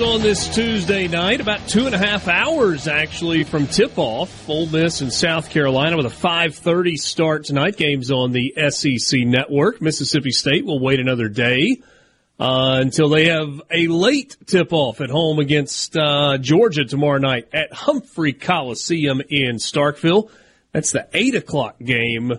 [0.00, 4.48] on this Tuesday night, about two and a half hours actually from tip-off.
[4.48, 7.76] Ole Miss and South Carolina with a 5:30 start tonight.
[7.76, 9.80] Games on the SEC network.
[9.80, 11.80] Mississippi State will wait another day
[12.38, 17.72] uh, until they have a late tip-off at home against uh, Georgia tomorrow night at
[17.72, 20.30] Humphrey Coliseum in Starkville.
[20.72, 22.34] That's the eight o'clock game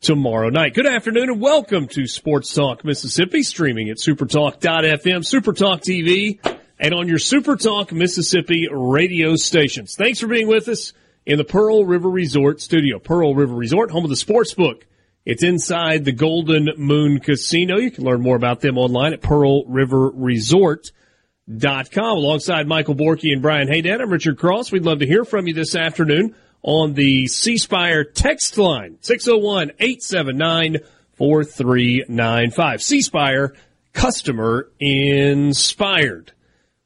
[0.00, 0.74] tomorrow night.
[0.74, 7.06] Good afternoon and welcome to Sports Talk Mississippi, streaming at supertalk.fm, Supertalk TV, and on
[7.06, 9.94] your Supertalk Mississippi radio stations.
[9.94, 10.94] Thanks for being with us
[11.26, 12.98] in the Pearl River Resort studio.
[12.98, 14.86] Pearl River Resort, home of the sports book.
[15.26, 17.76] It's inside the Golden Moon Casino.
[17.76, 22.16] You can learn more about them online at pearlriverresort.com.
[22.16, 24.72] Alongside Michael Borky and Brian Hadad, I'm Richard Cross.
[24.72, 29.72] We'd love to hear from you this afternoon on the C Spire text line, 601
[29.78, 30.78] 879
[31.12, 32.82] 4395.
[32.82, 33.54] C Spire,
[33.92, 36.32] customer inspired.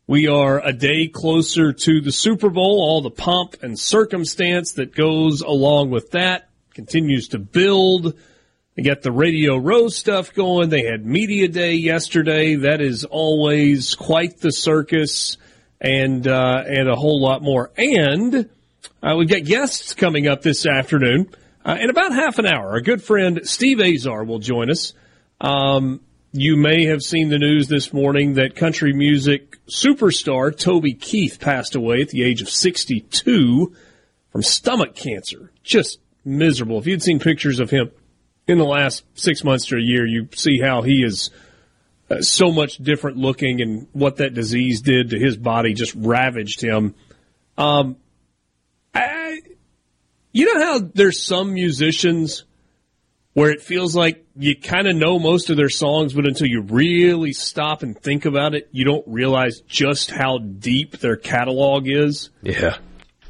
[0.06, 2.78] We are a day closer to the Super Bowl.
[2.82, 8.12] All the pomp and circumstance that goes along with that continues to build.
[8.75, 10.69] They got the Radio Row stuff going.
[10.69, 12.56] They had Media Day yesterday.
[12.56, 15.38] That is always quite the circus
[15.81, 17.70] and, uh, and a whole lot more.
[17.78, 18.50] And,
[19.03, 21.31] uh, we've got guests coming up this afternoon.
[21.64, 24.93] Uh, in about half an hour, our good friend Steve Azar will join us.
[25.41, 26.03] Um,
[26.36, 31.76] you may have seen the news this morning that country music superstar Toby Keith passed
[31.76, 33.72] away at the age of 62
[34.32, 35.52] from stomach cancer.
[35.62, 36.80] Just miserable.
[36.80, 37.92] If you'd seen pictures of him
[38.48, 41.30] in the last six months to a year, you see how he is
[42.10, 46.60] uh, so much different looking and what that disease did to his body just ravaged
[46.60, 46.96] him.
[47.56, 47.94] Um,
[48.92, 49.40] I,
[50.32, 52.42] you know how there's some musicians
[53.34, 56.62] where it feels like you kind of know most of their songs, but until you
[56.62, 62.30] really stop and think about it, you don't realize just how deep their catalog is.
[62.42, 62.78] Yeah,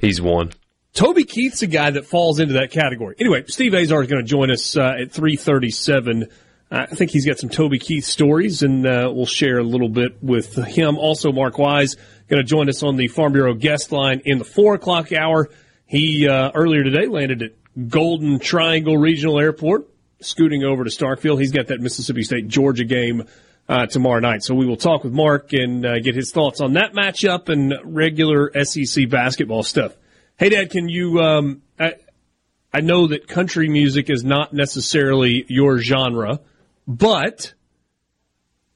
[0.00, 0.52] he's one.
[0.94, 3.16] Toby Keith's a guy that falls into that category.
[3.18, 6.28] Anyway, Steve Azar is going to join us uh, at 337.
[6.70, 10.22] I think he's got some Toby Keith stories, and uh, we'll share a little bit
[10.22, 10.96] with him.
[10.96, 11.96] Also, Mark Wise
[12.28, 15.50] going to join us on the Farm Bureau guest line in the 4 o'clock hour.
[15.86, 19.88] He uh, earlier today landed at Golden Triangle Regional Airport,
[20.24, 21.38] scooting over to Starkville.
[21.38, 23.24] He's got that Mississippi State Georgia game
[23.68, 24.42] uh, tomorrow night.
[24.42, 27.74] So we will talk with Mark and uh, get his thoughts on that matchup and
[27.84, 29.94] regular SEC basketball stuff.
[30.36, 31.20] Hey, Dad, can you?
[31.20, 31.94] Um, I,
[32.72, 36.40] I know that country music is not necessarily your genre,
[36.88, 37.54] but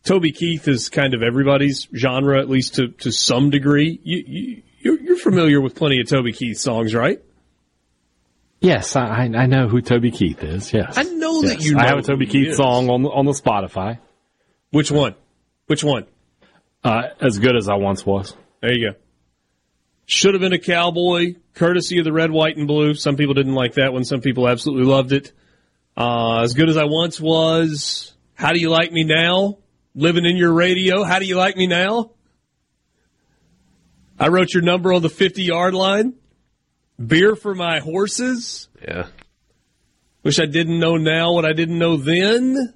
[0.05, 4.01] Toby Keith is kind of everybody's genre, at least to, to some degree.
[4.03, 7.21] You, you, you're, you're familiar with plenty of Toby Keith songs, right?
[8.61, 10.73] Yes, I, I know who Toby Keith is.
[10.73, 11.53] Yes, I know yes.
[11.53, 11.75] that you.
[11.75, 12.57] Know I have a Toby Keith is.
[12.57, 13.99] song on the, on the Spotify.
[14.71, 15.15] Which one?
[15.67, 16.07] Which one?
[16.83, 18.35] Uh, as good as I once was.
[18.61, 18.99] There you go.
[20.07, 22.95] Should have been a cowboy, courtesy of the red, white, and blue.
[22.95, 24.05] Some people didn't like that one.
[24.05, 25.33] Some people absolutely loved it.
[25.97, 28.15] Uh, as good as I once was.
[28.35, 29.59] How do you like me now?
[29.95, 31.05] Living in your radio.
[31.05, 32.13] How do you like me now?
[34.19, 36.15] I wrote your number on the 50 yard line.
[37.05, 38.69] Beer for my horses.
[38.83, 39.07] Yeah.
[40.23, 42.75] Wish I didn't know now what I didn't know then.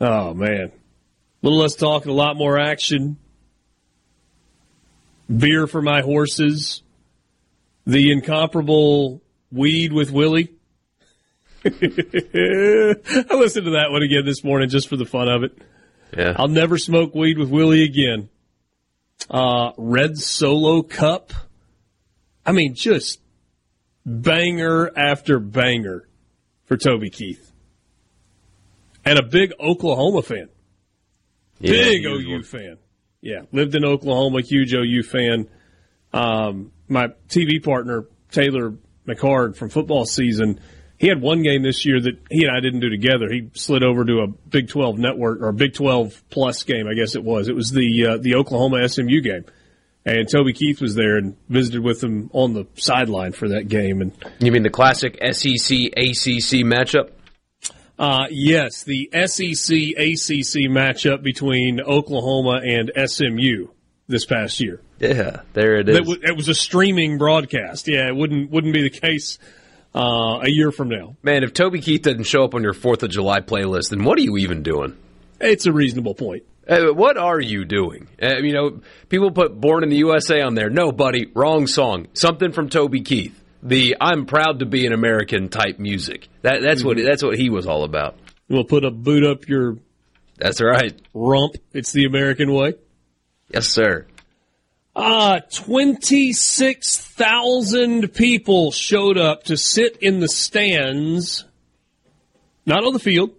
[0.00, 0.72] Oh man.
[0.72, 3.16] A little less talk and a lot more action.
[5.34, 6.82] Beer for my horses.
[7.86, 10.54] The incomparable weed with Willie.
[11.64, 15.58] I listened to that one again this morning just for the fun of it.
[16.16, 16.34] Yeah.
[16.36, 18.28] I'll never smoke weed with Willie again.
[19.28, 21.32] Uh, Red Solo Cup.
[22.50, 23.20] I mean, just
[24.04, 26.08] banger after banger
[26.64, 27.52] for Toby Keith.
[29.04, 30.48] And a big Oklahoma fan.
[31.60, 32.42] Yeah, big OU one.
[32.42, 32.78] fan.
[33.20, 35.48] Yeah, lived in Oklahoma, huge OU fan.
[36.12, 38.74] Um, my TV partner, Taylor
[39.06, 40.58] McCard from football season,
[40.98, 43.28] he had one game this year that he and I didn't do together.
[43.30, 46.94] He slid over to a Big 12 network or a Big 12 plus game, I
[46.94, 47.46] guess it was.
[47.46, 49.44] It was the uh, the Oklahoma SMU game.
[50.06, 54.00] And Toby Keith was there and visited with him on the sideline for that game.
[54.00, 57.10] And You mean the classic SEC ACC matchup?
[57.98, 63.68] uh, yes, the SEC ACC matchup between Oklahoma and SMU
[64.08, 64.80] this past year.
[65.00, 65.96] Yeah, there it is.
[65.96, 67.86] That w- it was a streaming broadcast.
[67.88, 69.38] Yeah, it wouldn't wouldn't be the case
[69.94, 71.16] uh, a year from now.
[71.22, 74.18] Man, if Toby Keith doesn't show up on your Fourth of July playlist, then what
[74.18, 74.96] are you even doing?
[75.40, 76.42] It's a reasonable point.
[76.70, 78.06] Uh, what are you doing?
[78.22, 80.70] Uh, you know, people put "Born in the USA" on there.
[80.70, 82.06] No, buddy, wrong song.
[82.12, 83.36] Something from Toby Keith.
[83.62, 86.28] The "I'm proud to be an American" type music.
[86.42, 88.16] That, that's what that's what he was all about.
[88.48, 89.78] We'll put a boot up your
[90.38, 90.96] That's right.
[91.12, 91.56] rump.
[91.72, 92.74] It's the American way.
[93.52, 94.06] Yes, sir.
[94.94, 101.44] Uh, 26,000 people showed up to sit in the stands,
[102.66, 103.30] not on the field,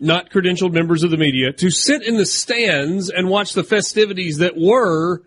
[0.00, 4.38] not credentialed members of the media, to sit in the stands and watch the festivities
[4.38, 5.22] that were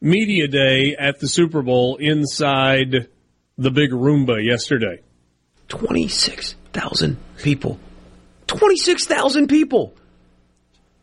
[0.00, 3.08] Media Day at the Super Bowl inside
[3.56, 5.00] the big Roomba yesterday.
[5.68, 7.78] Twenty six thousand people.
[8.46, 9.94] Twenty six thousand people.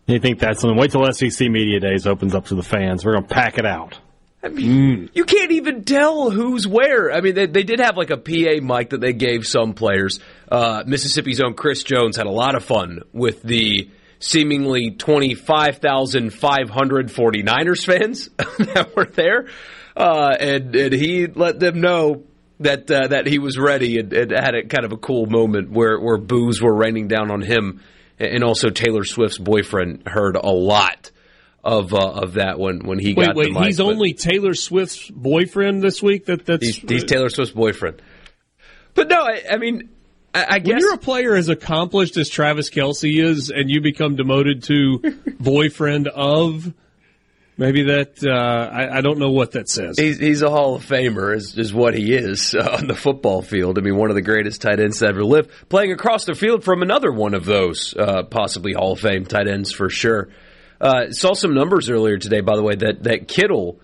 [0.06, 0.78] You think that's something?
[0.78, 3.06] Wait till SEC Media Days opens up to the fans.
[3.06, 3.98] We're going to pack it out.
[4.44, 7.14] I mean, you can't even tell who's where.
[7.14, 10.20] I mean, they, they did have like a PA mic that they gave some players.
[10.52, 17.86] Uh, Mississippi's own Chris Jones had a lot of fun with the seemingly 25,500 49ers
[17.86, 19.48] fans that were there.
[19.96, 22.24] Uh, and, and he let them know
[22.60, 25.72] that uh, that he was ready and, and had a kind of a cool moment
[25.72, 27.82] where, where boos were raining down on him.
[28.20, 31.12] And also Taylor Swift's boyfriend heard a lot
[31.64, 34.14] of uh, of that when, when he Wait, got wait, the mic, he's but- only
[34.14, 36.26] Taylor Swift's boyfriend this week?
[36.26, 38.02] That that's He's, he's Taylor Swift's boyfriend.
[38.96, 39.90] But no, I, I mean,
[40.36, 43.82] I, I When guess you're a player as accomplished as Travis Kelce is, and you
[43.82, 45.00] become demoted to
[45.40, 46.74] boyfriend of,
[47.58, 48.30] maybe that uh,
[48.72, 49.98] I, I don't know what that says.
[49.98, 53.42] he's, he's a Hall of Famer, is, is what he is uh, on the football
[53.42, 53.78] field.
[53.80, 56.64] I mean, one of the greatest tight ends to ever live, playing across the field
[56.64, 60.30] from another one of those uh, possibly Hall of Fame tight ends for sure.
[60.82, 63.80] Uh, saw some numbers earlier today, by the way, that that Kittle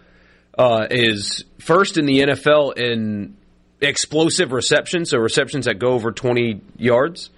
[0.57, 3.37] uh, is first in the NFL in
[3.81, 7.29] explosive receptions, so receptions that go over 20 yards.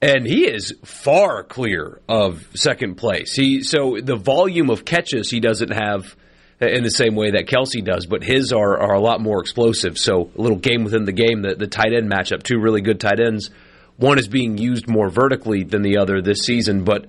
[0.00, 3.34] and he is far clear of second place.
[3.34, 6.16] He so the volume of catches he doesn't have
[6.60, 9.96] in the same way that Kelce does, but his are, are a lot more explosive.
[9.96, 12.98] So a little game within the game, the, the tight end matchup, two really good
[12.98, 13.50] tight ends.
[13.96, 17.06] One is being used more vertically than the other this season, but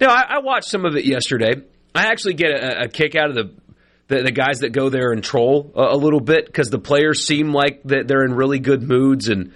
[0.00, 1.62] know, I, I watched some of it yesterday.
[1.94, 3.62] I actually get a, a kick out of the
[4.08, 7.24] the, the guys that go there and troll a, a little bit because the players
[7.26, 9.52] seem like that they're in really good moods and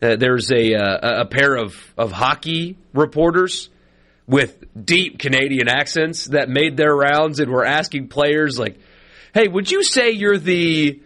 [0.00, 3.68] uh, there's a, uh, a pair of, of hockey reporters
[4.26, 8.78] with deep Canadian accents that made their rounds and were asking players like,
[9.34, 11.00] "Hey, would you say you're the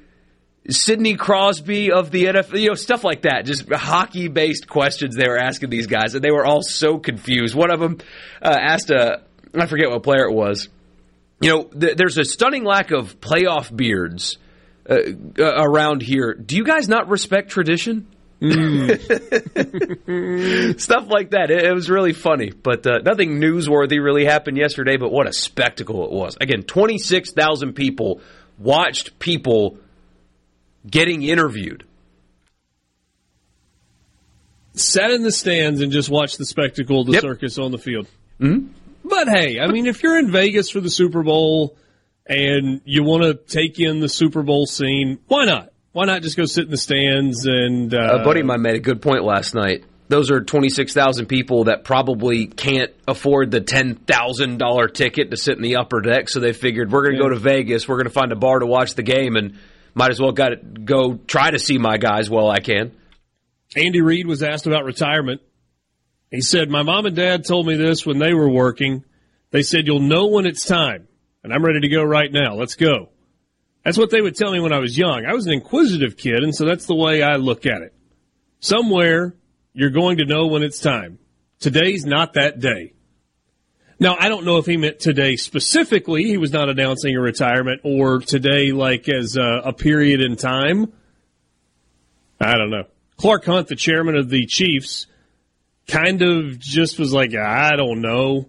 [0.69, 3.45] Sidney Crosby of the NFL?" You know, stuff like that.
[3.45, 7.55] Just hockey based questions they were asking these guys, and they were all so confused.
[7.55, 7.99] One of them
[8.43, 9.23] uh, asked a
[9.57, 10.69] I forget what player it was.
[11.41, 14.39] You know, th- there's a stunning lack of playoff beards
[14.89, 14.97] uh,
[15.39, 16.35] uh, around here.
[16.35, 18.09] Do you guys not respect tradition?
[18.41, 18.51] Stuff
[21.09, 21.47] like that.
[21.51, 24.97] It, it was really funny, but uh, nothing newsworthy really happened yesterday.
[24.97, 26.37] But what a spectacle it was!
[26.41, 28.21] Again, twenty six thousand people
[28.59, 29.79] watched people
[30.89, 31.85] getting interviewed.
[34.75, 37.23] Sat in the stands and just watched the spectacle, the Yep.
[37.23, 38.09] circus on the field.
[38.41, 38.67] Mm-hmm.
[39.05, 41.77] But hey, I mean, if you're in Vegas for the Super Bowl
[42.27, 45.71] and you want to take in the Super Bowl scene, why not?
[45.93, 48.75] Why not just go sit in the stands and uh, A buddy of mine made
[48.75, 49.85] a good point last night.
[50.09, 55.77] Those are 26,000 people that probably can't afford the $10,000 ticket to sit in the
[55.77, 56.29] upper deck.
[56.29, 57.87] So they figured we're going to go to Vegas.
[57.87, 59.57] We're going to find a bar to watch the game and
[59.95, 62.93] might as well got to go try to see my guys while I can.
[63.77, 65.41] Andy Reid was asked about retirement.
[66.31, 69.05] He said, My mom and dad told me this when they were working.
[69.51, 71.07] They said, You'll know when it's time.
[71.43, 72.55] And I'm ready to go right now.
[72.55, 73.11] Let's go.
[73.85, 75.27] That's what they would tell me when I was young.
[75.27, 77.95] I was an inquisitive kid, and so that's the way I look at it.
[78.61, 79.37] Somewhere
[79.75, 81.19] You're going to know when it's time.
[81.59, 82.94] Today's not that day.
[84.01, 86.25] Now, I don't know if he meant today specifically.
[86.25, 90.93] He was not announcing a retirement or today, like as a, a period in time.
[92.41, 92.85] I don't know.
[93.17, 95.07] Clark Hunt, the chairman of the Chiefs,
[95.87, 98.49] kind of just was like, I don't know.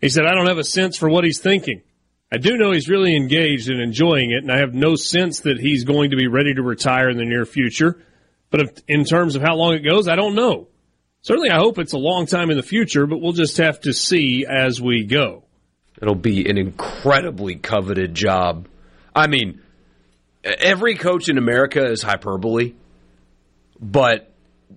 [0.00, 1.82] He said, I don't have a sense for what he's thinking.
[2.30, 5.58] I do know he's really engaged and enjoying it, and I have no sense that
[5.58, 7.98] he's going to be ready to retire in the near future.
[8.50, 10.68] But if, in terms of how long it goes, I don't know.
[11.26, 13.92] Certainly, I hope it's a long time in the future, but we'll just have to
[13.92, 15.42] see as we go.
[16.00, 18.68] It'll be an incredibly coveted job.
[19.12, 19.60] I mean,
[20.44, 22.74] every coach in America is hyperbole,
[23.80, 24.32] but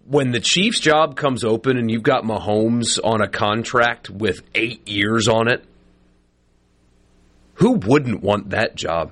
[0.08, 4.88] when the Chiefs' job comes open and you've got Mahomes on a contract with eight
[4.88, 5.64] years on it,
[7.54, 9.12] who wouldn't want that job?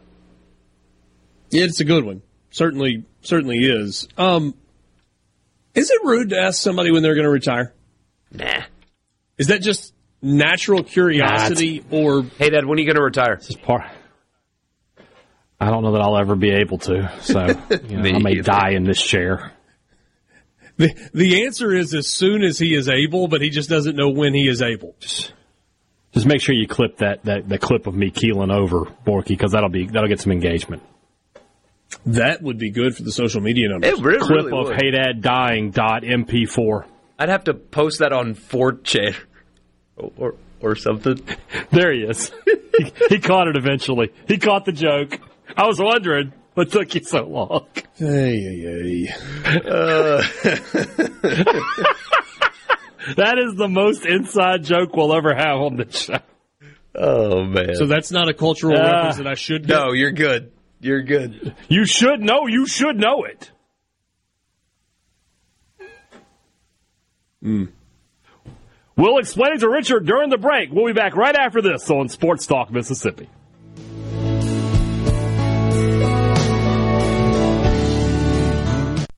[1.52, 2.24] Yeah, it's a good one.
[2.50, 4.08] Certainly, certainly is.
[4.18, 4.56] Um,
[5.78, 7.74] is it rude to ask somebody when they're going to retire?
[8.32, 8.64] Nah.
[9.38, 13.36] Is that just natural curiosity, nah, or hey, Dad, when are you going to retire?
[13.38, 13.84] This is part.
[15.60, 17.40] I don't know that I'll ever be able to, so
[17.88, 18.44] you know, I may either.
[18.44, 19.54] die in this chair.
[20.78, 24.10] The the answer is as soon as he is able, but he just doesn't know
[24.10, 24.96] when he is able.
[25.00, 25.34] Just,
[26.12, 29.52] just make sure you clip that that, that clip of me keeling over Borky because
[29.52, 30.84] that'll be that'll get some engagement.
[32.06, 34.00] That would be good for the social media numbers.
[34.00, 36.86] It really, clip really of Hey Dad dying dot MP4.
[37.20, 39.16] I'd have to post that on 4chan
[39.96, 41.22] or, or or something.
[41.70, 42.32] There he is.
[42.46, 44.14] he, he caught it eventually.
[44.28, 45.20] He caught the joke.
[45.56, 47.68] I was wondering what took you so long.
[47.96, 49.10] Hey, hey, hey.
[49.44, 50.22] Uh.
[53.18, 56.20] that is the most inside joke we'll ever have on this show.
[56.96, 57.76] Oh man!
[57.76, 59.68] So that's not a cultural uh, reference that I should.
[59.68, 59.76] Get?
[59.76, 60.52] No, you're good.
[60.80, 61.56] You're good.
[61.70, 62.48] You should know.
[62.48, 63.52] You should know it.
[67.44, 67.70] Mm.
[68.96, 70.72] We'll explain it to Richard during the break.
[70.72, 73.30] We'll be back right after this on Sports Talk Mississippi.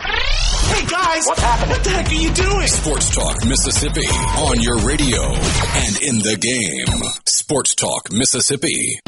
[0.01, 1.69] Hey guys, what's happening?
[1.71, 2.67] What the heck are you doing?
[2.67, 7.11] Sports Talk Mississippi on your radio and in the game.
[7.25, 8.99] Sports Talk Mississippi.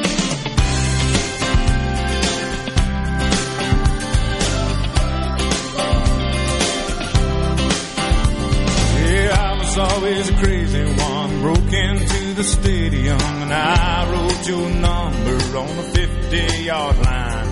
[10.22, 11.40] Was a crazy one.
[11.40, 17.48] Broke into the stadium and I wrote your number on the 50 yard line.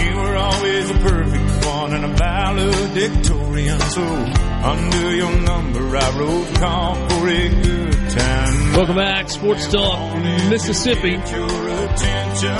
[0.00, 3.80] You were always a perfect one and a valedictorian.
[3.80, 8.72] So under your number I wrote call for a good time.
[8.74, 10.16] Welcome back, Sports Talk,
[10.48, 11.10] Mississippi.
[11.10, 12.56] Your attention,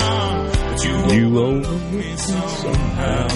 [0.83, 3.27] you, you owe me somehow.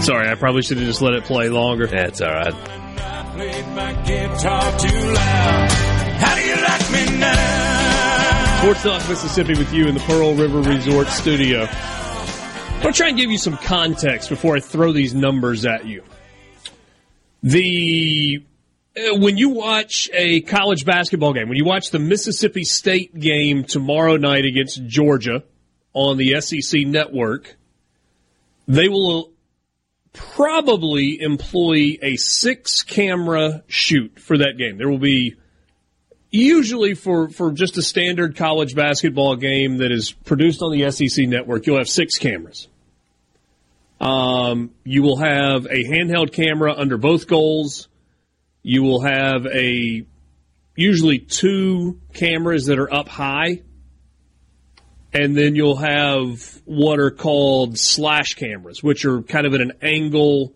[0.00, 1.86] Sorry, I probably should have just let it play longer.
[1.86, 2.83] That's all right.
[8.58, 11.66] Sports Talk Mississippi with you in the Pearl River Resort studio.
[11.66, 16.04] To try and give you some context before I throw these numbers at you.
[17.42, 18.44] The
[18.96, 23.64] uh, when you watch a college basketball game, when you watch the Mississippi State game
[23.64, 25.42] tomorrow night against Georgia
[25.92, 27.56] on the SEC network,
[28.68, 29.33] they will
[30.14, 34.78] probably employ a six camera shoot for that game.
[34.78, 35.34] There will be
[36.30, 41.28] usually for, for just a standard college basketball game that is produced on the SEC
[41.28, 42.68] network, you'll have six cameras.
[44.00, 47.88] Um, you will have a handheld camera under both goals.
[48.62, 50.06] You will have a
[50.76, 53.62] usually two cameras that are up high
[55.14, 59.72] and then you'll have what are called slash cameras, which are kind of at an
[59.80, 60.52] angle.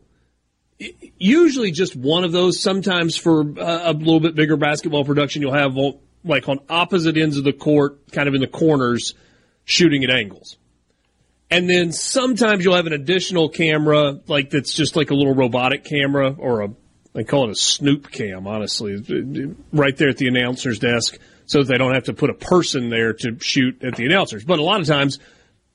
[1.17, 2.61] Usually, just one of those.
[2.61, 5.77] Sometimes for a little bit bigger basketball production, you'll have
[6.25, 9.15] like on opposite ends of the court, kind of in the corners,
[9.65, 10.57] shooting at angles.
[11.51, 15.85] And then sometimes you'll have an additional camera, like that's just like a little robotic
[15.85, 16.69] camera or a,
[17.15, 21.17] they call it a snoop cam, honestly, right there at the announcer's desk
[21.49, 24.45] so they don't have to put a person there to shoot at the announcers.
[24.45, 25.19] But a lot of times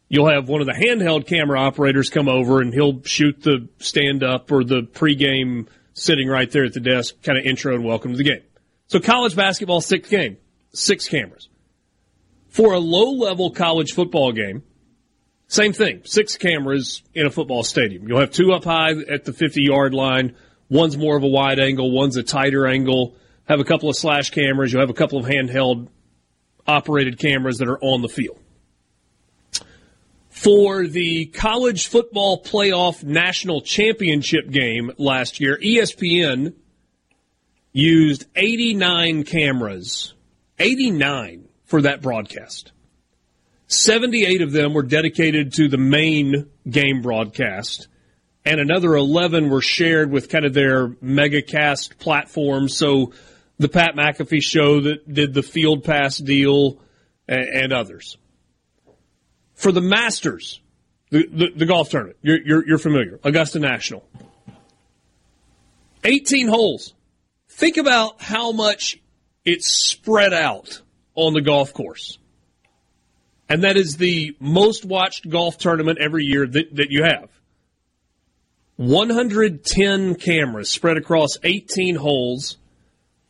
[0.07, 4.23] you'll have one of the handheld camera operators come over and he'll shoot the stand
[4.23, 8.11] up or the pregame sitting right there at the desk, kind of intro and welcome
[8.11, 8.43] to the game.
[8.85, 10.37] So college basketball, sixth game,
[10.73, 11.49] six cameras.
[12.49, 14.61] For a low level college football game,
[15.47, 18.07] same thing, six cameras in a football stadium.
[18.07, 20.35] You'll have two up high at the 50 yard line.
[20.69, 23.15] One's more of a wide angle, one's a tighter angle
[23.45, 24.73] have a couple of slash cameras.
[24.73, 25.87] You have a couple of handheld
[26.65, 28.39] operated cameras that are on the field.
[30.29, 36.53] For the college football playoff national championship game last year, ESPN
[37.71, 40.13] used 89 cameras.
[40.59, 42.71] 89 for that broadcast.
[43.67, 47.87] 78 of them were dedicated to the main game broadcast,
[48.45, 52.69] and another 11 were shared with kind of their megacast platform.
[52.69, 53.13] So
[53.57, 56.79] the Pat McAfee show that did the Field Pass deal
[57.27, 58.17] and, and others.
[59.55, 60.59] For the Masters,
[61.09, 64.03] the, the, the golf tournament, you're, you're, you're familiar, Augusta National.
[66.03, 66.93] 18 holes.
[67.49, 68.99] Think about how much
[69.45, 70.81] it's spread out
[71.15, 72.17] on the golf course.
[73.49, 77.29] And that is the most watched golf tournament every year that, that you have.
[78.77, 82.57] 110 cameras spread across 18 holes,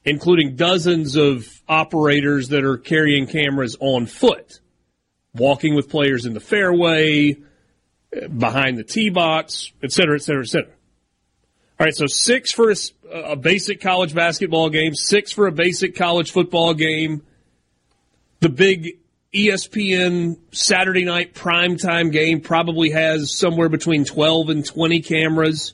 [0.06, 4.60] including dozens of operators that are carrying cameras on foot,
[5.34, 7.38] walking with players in the fairway,
[8.14, 10.72] eh, behind the tee box, et cetera, et cetera, et cetera.
[11.80, 12.76] All right, so six for a,
[13.12, 17.24] a basic college basketball game, six for a basic college football game.
[18.42, 18.98] The big
[19.34, 25.74] ESPN Saturday night primetime game probably has somewhere between 12 and 20 cameras.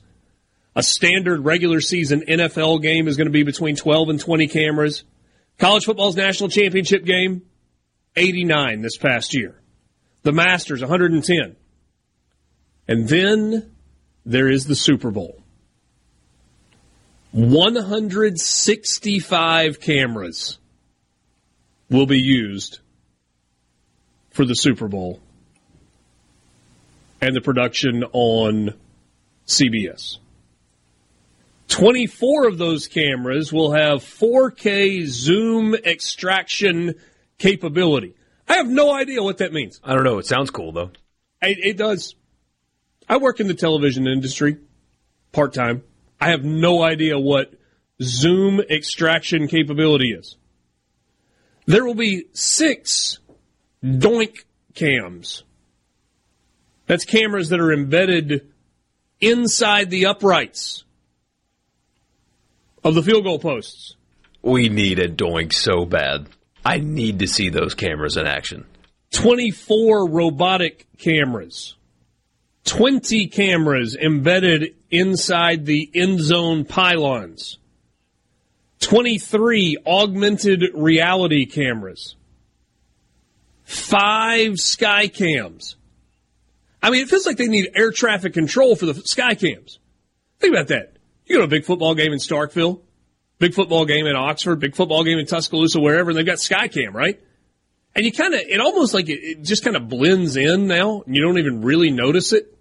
[0.76, 5.04] A standard regular season NFL game is going to be between 12 and 20 cameras.
[5.58, 7.42] College football's national championship game,
[8.16, 9.60] 89 this past year.
[10.22, 11.56] The Masters, 110.
[12.86, 13.72] And then
[14.24, 15.42] there is the Super Bowl.
[17.32, 20.58] 165 cameras
[21.88, 22.80] will be used
[24.30, 25.20] for the Super Bowl
[27.20, 28.74] and the production on
[29.46, 30.18] CBS.
[31.70, 36.94] 24 of those cameras will have 4K zoom extraction
[37.38, 38.14] capability.
[38.48, 39.80] I have no idea what that means.
[39.82, 40.18] I don't know.
[40.18, 40.90] It sounds cool, though.
[41.40, 42.16] It, it does.
[43.08, 44.58] I work in the television industry
[45.32, 45.84] part time.
[46.20, 47.54] I have no idea what
[48.02, 50.36] zoom extraction capability is.
[51.66, 53.20] There will be six
[53.84, 55.44] doink cams.
[56.86, 58.52] That's cameras that are embedded
[59.20, 60.84] inside the uprights
[62.84, 63.96] of the field goal posts.
[64.42, 66.26] We need a doink so bad.
[66.64, 68.66] I need to see those cameras in action.
[69.12, 71.74] 24 robotic cameras.
[72.64, 77.58] 20 cameras embedded inside the end zone pylons.
[78.80, 82.16] 23 augmented reality cameras.
[83.64, 85.76] Five sky cams.
[86.82, 89.78] I mean, it feels like they need air traffic control for the sky cams.
[90.38, 90.96] Think about that.
[91.30, 92.80] You go to a big football game in Starkville,
[93.38, 96.92] big football game in Oxford, big football game in Tuscaloosa, wherever, and they've got Skycam,
[96.92, 97.20] right?
[97.94, 101.02] And you kind of, it almost like it, it just kind of blends in now,
[101.02, 102.58] and you don't even really notice it.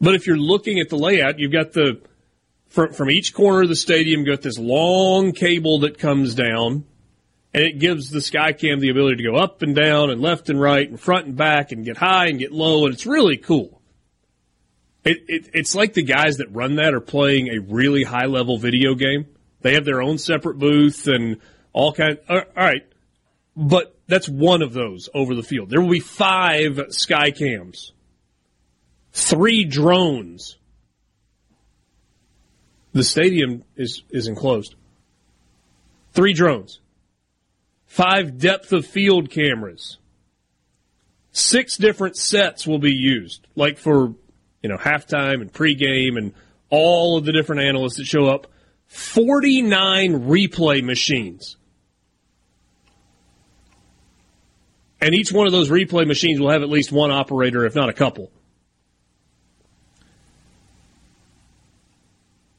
[0.00, 2.00] But if you're looking at the layout, you've got the,
[2.70, 6.86] from, from each corner of the stadium, you've got this long cable that comes down,
[7.54, 10.60] and it gives the Skycam the ability to go up and down and left and
[10.60, 13.77] right and front and back and get high and get low, and it's really cool.
[15.04, 18.58] It, it, it's like the guys that run that are playing a really high level
[18.58, 19.26] video game.
[19.60, 21.38] They have their own separate booth and
[21.72, 22.18] all kind.
[22.28, 22.86] Uh, all right,
[23.56, 25.70] but that's one of those over the field.
[25.70, 27.92] There will be five sky cams,
[29.12, 30.56] three drones.
[32.92, 34.74] The stadium is is enclosed.
[36.12, 36.80] Three drones,
[37.86, 39.98] five depth of field cameras.
[41.32, 44.14] Six different sets will be used, like for
[44.62, 46.34] you know halftime and pregame and
[46.70, 48.46] all of the different analysts that show up.
[48.88, 51.56] 49 replay machines.
[55.00, 57.88] And each one of those replay machines will have at least one operator, if not
[57.88, 58.32] a couple.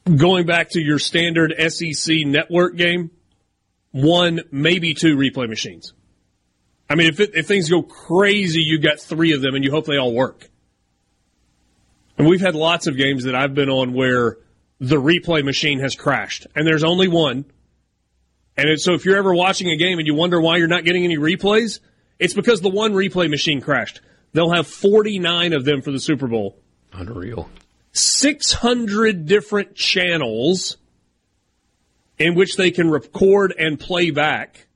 [0.04, 3.10] Going back to your standard SEC network game,
[3.92, 5.92] one, maybe two replay machines.
[6.88, 9.70] I mean, if, it, if things go crazy, you've got three of them and you
[9.70, 10.49] hope they all work.
[12.20, 14.36] And we've had lots of games that I've been on where
[14.78, 17.46] the replay machine has crashed, and there's only one.
[18.58, 21.02] And so if you're ever watching a game and you wonder why you're not getting
[21.02, 21.80] any replays,
[22.18, 24.02] it's because the one replay machine crashed.
[24.34, 26.58] They'll have 49 of them for the Super Bowl.
[26.92, 27.48] Unreal.
[27.92, 30.76] 600 different channels
[32.18, 34.66] in which they can record and play back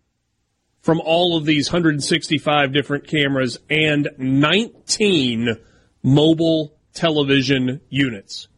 [0.81, 5.59] from all of these 165 different cameras and 19
[6.03, 8.49] mobile television units.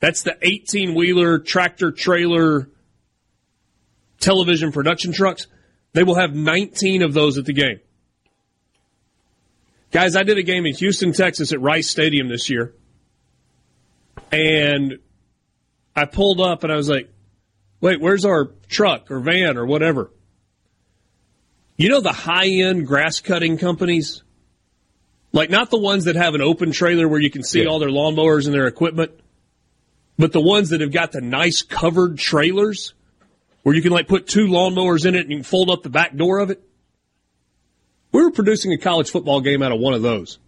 [0.00, 2.68] That's the 18 wheeler tractor trailer
[4.20, 5.46] television production trucks.
[5.92, 7.80] They will have 19 of those at the game.
[9.90, 12.74] Guys, I did a game in Houston, Texas at Rice Stadium this year.
[14.30, 14.98] And
[15.94, 17.08] I pulled up and I was like,
[17.80, 20.10] wait, where's our truck or van or whatever?
[21.76, 24.22] You know the high end grass cutting companies?
[25.36, 27.68] Like not the ones that have an open trailer where you can see Yeah.
[27.68, 29.10] all their lawnmowers and their equipment,
[30.18, 32.94] but the ones that have got the nice covered trailers
[33.62, 35.90] where you can like put two lawnmowers in it and you can fold up the
[35.90, 36.62] back door of it.
[38.12, 40.38] We were producing a college football game out of one of those,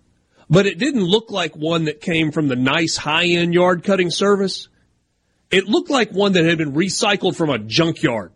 [0.49, 4.09] but it didn't look like one that came from the nice high end yard cutting
[4.09, 4.69] service.
[5.51, 8.33] It looked like one that had been recycled from a junkyard.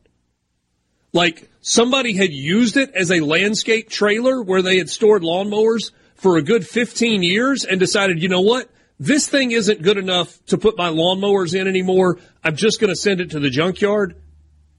[1.14, 6.37] Like somebody had used it as a landscape trailer where they had stored lawnmowers for
[6.37, 8.70] a good 15 years and decided, you know what?
[9.00, 12.20] This thing isn't good enough to put my lawnmowers in anymore.
[12.44, 14.14] I'm just going to send it to the junkyard.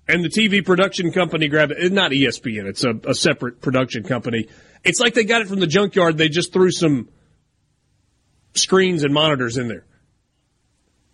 [0.08, 1.92] And the TV production company grabbed it.
[1.92, 2.66] Not ESPN.
[2.66, 4.48] It's a, a separate production company.
[4.86, 6.18] It's like they got it from the junkyard.
[6.18, 7.10] They just threw some
[8.54, 9.86] screens and monitors in there.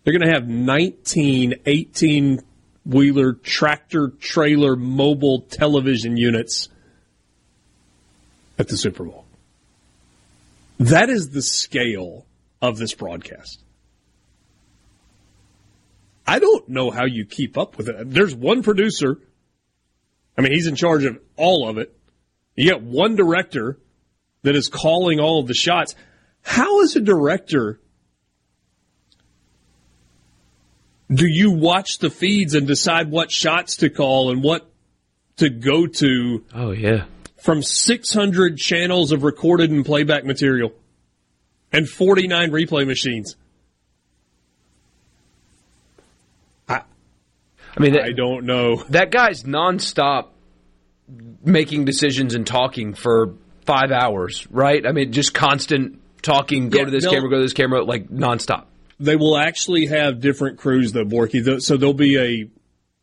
[0.04, 2.40] They're going to have 19 18
[2.86, 6.68] wheeler tractor trailer mobile television units
[8.58, 9.24] at the Super Bowl.
[10.80, 12.26] That is the scale
[12.62, 13.62] of this broadcast.
[16.26, 18.10] I don't know how you keep up with it.
[18.10, 19.18] There's one producer.
[20.38, 21.94] I mean, he's in charge of all of it.
[22.56, 23.78] You got one director
[24.40, 25.94] that is calling all of the shots.
[26.40, 27.78] How is a director
[31.12, 34.70] do you watch the feeds and decide what shots to call and what
[35.36, 37.04] to go to Oh yeah.
[37.42, 40.72] From 600 channels of recorded and playback material
[41.72, 43.36] and 49 replay machines?
[46.68, 46.82] I
[47.76, 48.76] I mean, that, I don't know.
[48.90, 50.28] that guy's nonstop
[51.44, 53.34] making decisions and talking for
[53.66, 54.84] five hours, right?
[54.86, 56.68] I mean, just constant talking.
[56.68, 57.10] Go Yeah, to this no.
[57.12, 58.66] camera, go to this camera, like nonstop.
[58.98, 61.62] They will actually have different crews though, Borky.
[61.62, 62.50] So there'll be a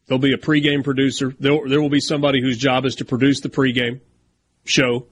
[0.07, 1.33] there'll be a pregame producer.
[1.39, 3.99] There there will be somebody whose job is to produce the pregame
[4.69, 5.07] show.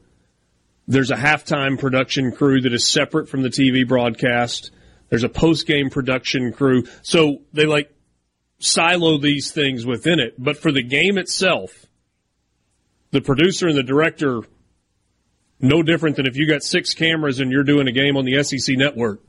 [0.87, 4.71] There's a halftime production crew that is separate from the TV broadcast.
[5.09, 6.83] There's a post game production crew.
[7.01, 7.91] So they like
[8.59, 10.35] silo these things within it.
[10.37, 11.85] But for the game itself,
[13.11, 14.41] the producer and the director,
[15.59, 18.43] no different than if you got six cameras and you're doing a game on the
[18.43, 19.21] SEC network.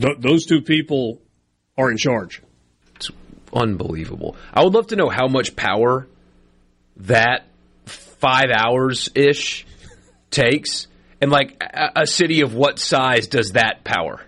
[0.00, 1.20] Th- those two people
[1.76, 2.42] are in charge.
[2.96, 3.10] It's
[3.52, 4.36] unbelievable.
[4.52, 6.08] I would love to know how much power
[6.96, 7.47] that
[8.18, 9.66] five hours ish
[10.30, 10.86] takes,
[11.20, 14.20] and like a, a city of what size does that power?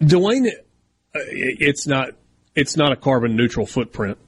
[0.00, 0.52] Dwayne, uh,
[1.14, 2.10] it's not
[2.54, 4.18] it's not a carbon neutral footprint.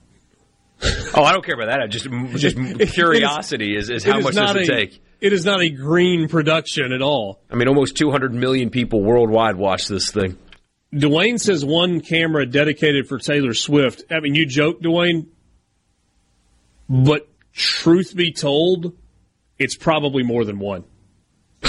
[1.15, 1.81] Oh, I don't care about that.
[1.81, 2.57] I just just
[2.95, 5.03] curiosity is, is how It is much does it a- take?
[5.21, 7.43] It is not a green production at all.
[7.51, 10.39] I mean, almost 200 million people worldwide watch this thing.
[10.95, 14.05] Dwayne says one camera dedicated for Taylor Swift.
[14.11, 15.27] I mean, you joke, Dwayne,
[16.91, 18.95] but truth be told,
[19.59, 20.85] it's probably more than one.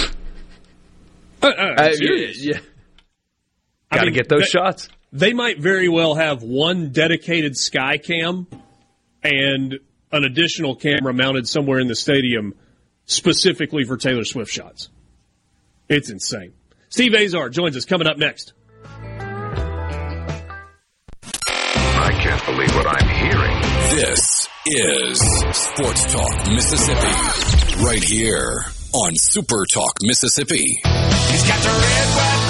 [1.43, 2.38] Uh, uh, I'm serious.
[2.45, 2.60] yeah,
[3.89, 4.89] I got to mean, get those that- shots.
[5.12, 8.45] They might very well have one dedicated sky cam
[9.23, 9.79] and
[10.12, 12.53] an additional camera mounted somewhere in the stadium
[13.05, 14.89] specifically for Taylor Swift shots.
[15.89, 16.53] It's insane.
[16.89, 18.53] Steve Azar joins us coming up next.
[21.63, 23.62] I can't believe what I'm hearing.
[23.95, 25.19] This is
[25.54, 27.84] Sports Talk Mississippi.
[27.84, 30.80] Right here on Super Talk Mississippi.
[30.84, 32.40] He's got the red, white,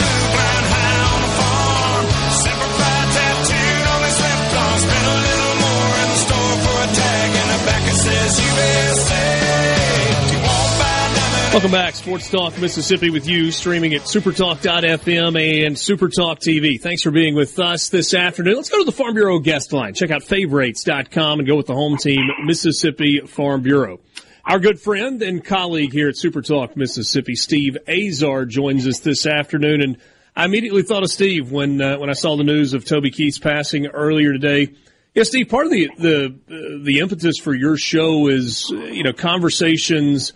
[11.51, 16.79] Welcome back, Sports Talk Mississippi with you, streaming at supertalk.fm and Supertalk TV.
[16.79, 18.55] Thanks for being with us this afternoon.
[18.55, 19.93] Let's go to the Farm Bureau guest line.
[19.93, 23.99] Check out favorites.com and go with the home team, Mississippi Farm Bureau.
[24.45, 29.81] Our good friend and colleague here at Supertalk Mississippi, Steve Azar, joins us this afternoon.
[29.81, 29.97] And
[30.37, 33.39] I immediately thought of Steve when uh, when I saw the news of Toby Keith's
[33.39, 34.73] passing earlier today.
[35.13, 35.49] Yeah, Steve.
[35.49, 40.31] Part of the the the impetus for your show is you know conversations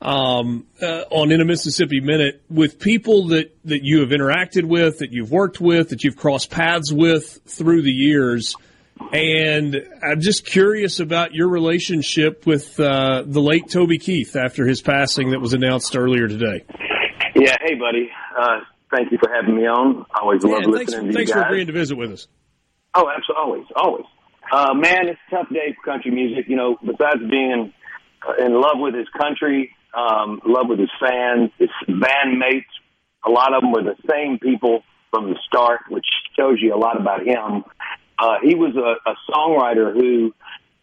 [0.00, 4.98] um, uh, on In a Mississippi Minute with people that, that you have interacted with,
[4.98, 8.56] that you've worked with, that you've crossed paths with through the years.
[9.12, 14.80] And I'm just curious about your relationship with uh, the late Toby Keith after his
[14.80, 16.64] passing that was announced earlier today.
[17.34, 18.10] Yeah, hey, buddy.
[18.38, 18.60] Uh,
[18.94, 20.04] thank you for having me on.
[20.14, 22.28] I always love Yeah, thanks listening to thanks you for agreeing to visit with us.
[22.94, 24.04] Oh, absolutely, always, always.
[24.52, 26.46] Uh, man, it's a tough day for country music.
[26.48, 27.72] You know, besides being
[28.26, 32.64] uh, in love with his country, um, love with his fans, his bandmates.
[33.24, 36.06] A lot of them were the same people from the start, which
[36.38, 37.64] shows you a lot about him.
[38.18, 40.34] Uh, he was a, a songwriter who,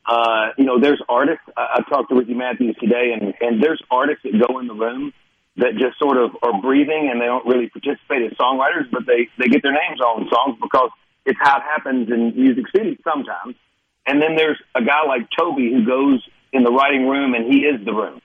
[0.06, 1.43] uh, you know, there's artists.
[1.56, 4.74] I, I talked to Ricky Matthews today, and, and there's artists that go in the
[4.74, 5.13] room
[5.58, 9.28] that just sort of are breathing and they don't really participate as songwriters, but they,
[9.39, 10.91] they get their names on songs because
[11.26, 13.56] it's how it happens in Music City sometimes.
[14.06, 17.62] And then there's a guy like Toby who goes in the writing room and he
[17.62, 18.22] is the room,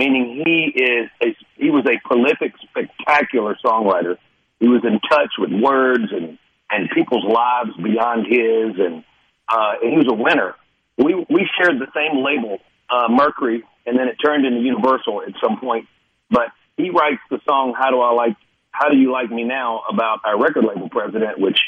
[0.00, 4.16] meaning he is a, he was a prolific, spectacular songwriter.
[4.58, 6.38] He was in touch with words and,
[6.70, 9.04] and people's lives beyond his, and,
[9.46, 10.54] uh, and he was a winner.
[10.96, 12.58] We, we shared the same label,
[12.88, 15.86] uh, Mercury, and then it turned into Universal at some point.
[16.30, 18.36] But he writes the song "How Do I Like
[18.70, 21.58] How Do You Like Me Now" about our record label president, which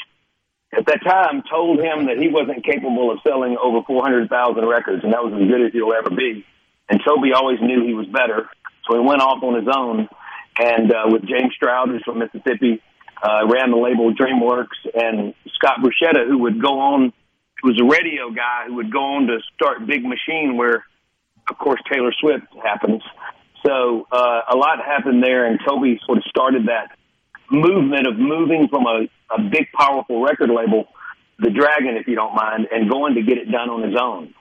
[0.75, 5.13] at that time told him that he wasn't capable of selling over 400,000 records, and
[5.13, 6.45] that was as good as he'll ever be.
[6.89, 8.49] And Toby always knew he was better,
[8.87, 10.07] so he went off on his own.
[10.57, 12.81] And uh, with James Stroud, who's from Mississippi,
[13.23, 17.13] uh, ran the label DreamWorks, and Scott Borchetta, who would go on,
[17.61, 20.85] who was a radio guy, who would go on to start Big Machine, where,
[21.49, 23.01] of course, Taylor Swift happens.
[23.65, 26.91] So uh, a lot happened there, and Toby sort of started that
[27.49, 30.87] movement of moving from a, a big, powerful record label,
[31.39, 34.33] the Dragon, if you don't mind, and going to get it done on his own.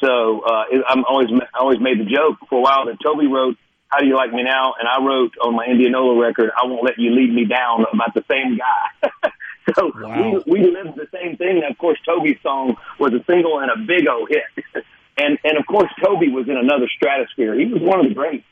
[0.00, 3.26] So uh, it, I'm always I always made the joke for a while that Toby
[3.26, 3.56] wrote
[3.88, 6.84] "How Do You Like Me Now," and I wrote on my Indianola record "I Won't
[6.84, 9.10] Let You Lead Me Down" about the same guy.
[9.76, 10.42] so Wow.
[10.46, 11.60] we we lived the same thing.
[11.60, 14.64] Now, of course, Toby's song was a single and a big old hit,
[15.18, 17.54] and and of course, Toby was in another stratosphere.
[17.58, 18.44] He was one of the greats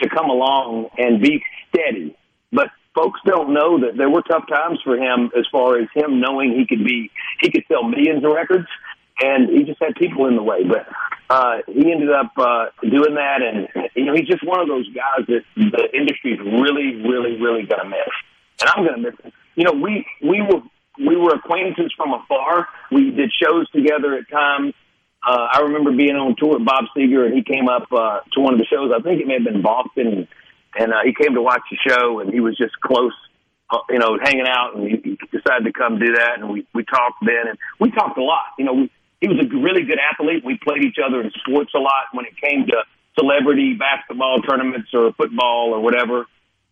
[0.00, 2.16] to come along and be steady.
[2.52, 6.20] But folks don't know that there were tough times for him as far as him
[6.20, 8.66] knowing he could be, he could sell millions of records
[9.20, 10.64] and he just had people in the way.
[10.64, 10.86] But,
[11.28, 13.42] uh, he ended up, uh, doing that.
[13.42, 17.64] And, you know, he's just one of those guys that the industry's really, really, really
[17.66, 18.14] going to miss.
[18.60, 19.32] And I'm going to miss him.
[19.54, 20.62] You know, we, we were,
[20.98, 22.68] we were acquaintances from afar.
[22.90, 24.74] We did shows together at times.
[25.26, 28.40] Uh, I remember being on tour with Bob Seger, and he came up uh, to
[28.40, 28.90] one of the shows.
[28.90, 30.26] I think it may have been Boston,
[30.78, 33.12] and uh, he came to watch the show, and he was just close,
[33.70, 36.66] uh, you know, hanging out, and he, he decided to come do that, and we
[36.72, 38.56] we talked then, and we talked a lot.
[38.58, 40.44] You know, we, he was a really good athlete.
[40.44, 42.84] We played each other in sports a lot when it came to
[43.18, 46.26] celebrity basketball tournaments or football or whatever.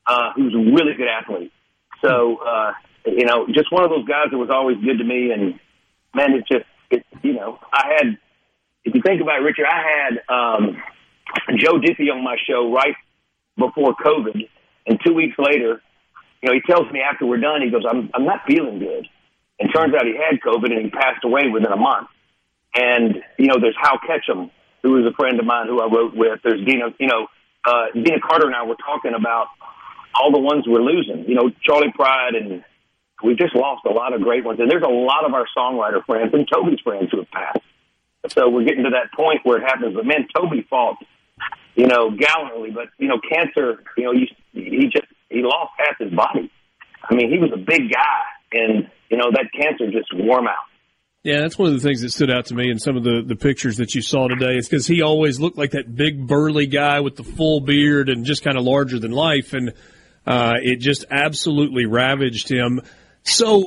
[0.07, 1.53] Uh, he was a really good athlete.
[2.03, 2.73] So, uh,
[3.05, 5.59] you know, just one of those guys that was always good to me, and
[6.15, 8.19] man, it just, it, you know, I had
[8.85, 10.83] if you think about it, Richard, I had um,
[11.57, 12.95] Joe Diffie on my show right
[13.59, 14.49] before COVID,
[14.87, 15.83] and two weeks later,
[16.43, 19.07] you know, he tells me after we're done, he goes, "I'm I'm not feeling good,"
[19.59, 22.09] and turns out he had COVID and he passed away within a month.
[22.75, 24.51] And you know, there's Hal Ketchum,
[24.83, 26.41] who is a friend of mine who I wrote with.
[26.45, 27.27] There's Deana, you know,
[27.65, 29.47] uh, Deana Carter and I were talking about
[30.15, 31.25] all the ones we're losing.
[31.29, 32.65] You know, Charley Pride and
[33.23, 34.61] we just lost a lot of great ones.
[34.61, 37.61] And there's a lot of our songwriter friends and Toby's friends who have passed.
[38.29, 39.95] So we're getting to that point where it happens.
[39.95, 40.97] But man, Toby fought,
[41.75, 42.71] you know, gallantly.
[42.71, 46.51] But you know, cancer, you know, you, he just he lost half his body.
[47.09, 50.49] I mean, he was a big guy, and you know that cancer just wore him
[50.49, 50.67] out.
[51.25, 53.23] Yeah, that's one of the things that stood out to me in some of the,
[53.27, 56.67] the pictures that you saw today is because he always looked like that big burly
[56.67, 59.53] guy with the full beard and just kind of larger than life.
[59.53, 59.73] And
[60.27, 62.81] uh, it just absolutely ravaged him.
[63.25, 63.65] So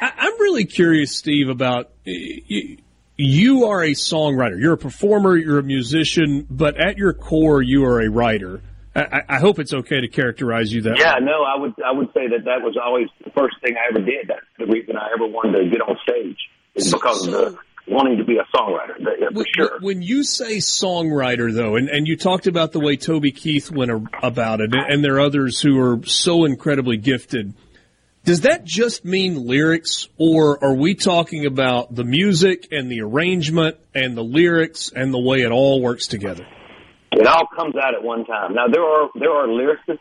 [0.00, 2.78] I, I'm really curious, Steve, about you,
[3.16, 4.60] you are a songwriter.
[4.60, 8.62] You're a performer, you're a musician, but at your core, you are a writer.
[8.94, 11.24] I, I hope it's okay to characterize you that Yeah, way.
[11.24, 14.04] no, I would I would say that that was always the first thing I ever
[14.04, 14.28] did.
[14.28, 16.36] That's the reason I ever wanted to get on stage
[16.74, 17.58] is because of the
[17.88, 18.96] wanting to be a songwriter.
[18.96, 19.78] For When- sure.
[19.80, 23.90] When you say songwriter, though, and, and you talked about the way Toby Keith went
[23.90, 27.54] a- about it, and, and there are others who are so incredibly gifted,
[28.24, 33.78] does that just mean lyrics, or are we talking about the music and the arrangement
[33.94, 36.46] and the lyrics and the way it all works together?
[37.10, 38.54] It all comes out at one time.
[38.54, 39.98] Now there are there are lyricists,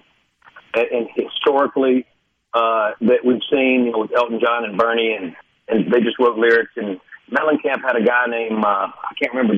[0.76, 2.06] and, and historically
[2.54, 5.36] uh, that we've seen, you know, with Elton John and Bernie, and
[5.72, 6.72] and they just wrote lyrics.
[6.76, 7.00] And
[7.32, 9.56] Mellencamp had a guy named uh, I can't remember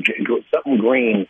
[0.54, 1.28] something Green,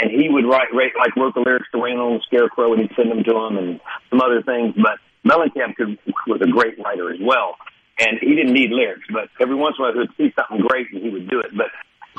[0.00, 2.82] and he would write, write like wrote the lyrics to Rain on the Scarecrow, and
[2.82, 4.74] he'd send them to him, and some other things.
[4.76, 7.56] But Mellencamp could, was a great writer as well,
[7.98, 9.06] and he didn't need lyrics.
[9.12, 11.50] But every once in a while, he'd see something great, and he would do it.
[11.56, 11.66] But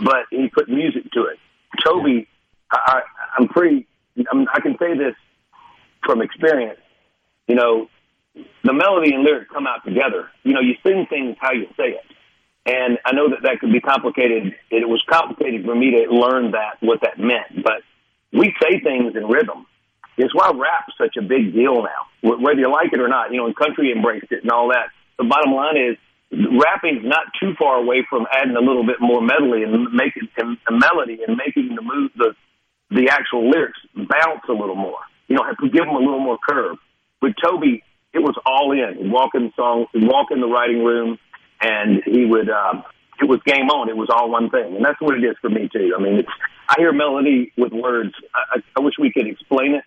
[0.04, 1.40] but he put music to it.
[1.84, 2.28] Toby,
[2.72, 3.02] I-
[3.38, 3.88] I'm pretty.
[4.32, 5.16] I'm, I can say this
[6.04, 6.80] from experience.
[7.48, 7.90] You know,
[8.36, 10.30] the melody and lyric come out together.
[10.44, 12.06] You know, you sing things how you say it.
[12.66, 14.54] And I know that that could be complicated.
[14.70, 17.64] It was complicated for me to learn that, what that meant.
[17.64, 17.82] But
[18.32, 19.66] we say things in rhythm.
[20.18, 23.32] It's why rap's such a big deal now, whether you like it or not.
[23.32, 24.90] You know, and country embraced it and all that.
[25.18, 25.98] The bottom line is,
[26.32, 30.72] rapping's not too far away from adding a little bit more melody and making a
[30.72, 32.36] melody and making the move the
[32.92, 35.00] the actual lyrics bounce a little more.
[35.28, 36.78] You know, to give them a little more curve.
[37.22, 37.84] With Toby,
[38.14, 38.98] it was all in.
[38.98, 41.18] He'd walk in the song, he'd walk in the writing room,
[41.62, 42.50] and he would.
[42.50, 42.84] Um,
[43.22, 43.88] it was game on.
[43.88, 45.94] It was all one thing, and that's what it is for me too.
[45.98, 46.30] I mean, it's
[46.68, 48.14] I hear melody with words.
[48.34, 49.84] I, I, I wish we could explain it,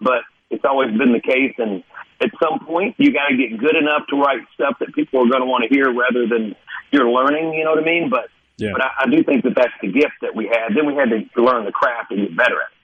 [0.00, 1.54] but it's always been the case.
[1.58, 1.82] And
[2.20, 5.28] at some point, you got to get good enough to write stuff that people are
[5.28, 6.54] going to want to hear, rather than
[6.92, 7.52] you're learning.
[7.54, 8.08] You know what I mean?
[8.10, 8.70] But Yeah.
[8.72, 10.76] but I, I do think that that's the gift that we had.
[10.76, 12.77] Then we had to learn the craft and get better at it.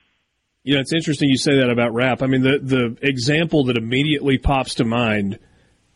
[0.65, 2.23] You know, it's interesting you say that about rap.
[2.23, 5.37] I mean, the the example that immediately pops to mind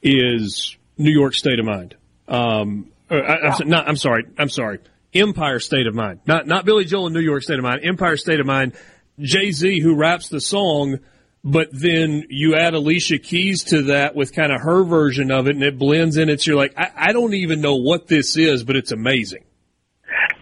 [0.04, 1.96] is New York State of Mind.
[2.28, 4.78] Um, I, I'm, not, I'm sorry, I'm sorry,
[5.12, 6.20] Empire State of Mind.
[6.28, 7.82] Not not Billy Joel and New York State of Mind.
[7.84, 8.74] Empire State of Mind.
[9.20, 11.00] Jay Z who raps the song,
[11.44, 15.56] but then you add Alicia Keys to that with kind of her version of it,
[15.56, 16.30] and it blends in.
[16.30, 19.46] It's you're like, I, I don't even know what this is, but it's amazing.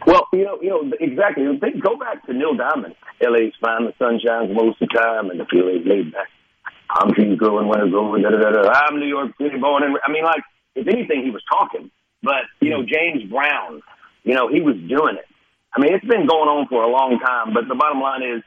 [0.06, 1.46] Well, you know, you know exactly.
[1.82, 2.94] Go back to Neil Diamond.
[3.21, 6.27] LA's fine, the sun shines most of the time, and the feel is laid back.
[6.89, 8.23] Palm trees growing, winter growing.
[8.23, 8.71] Da, da, da, da.
[8.88, 10.43] I'm New York City born, and I mean, like
[10.75, 11.91] if anything, he was talking.
[12.23, 13.82] But you know, James Brown,
[14.23, 15.25] you know, he was doing it.
[15.75, 17.53] I mean, it's been going on for a long time.
[17.53, 18.43] But the bottom line is,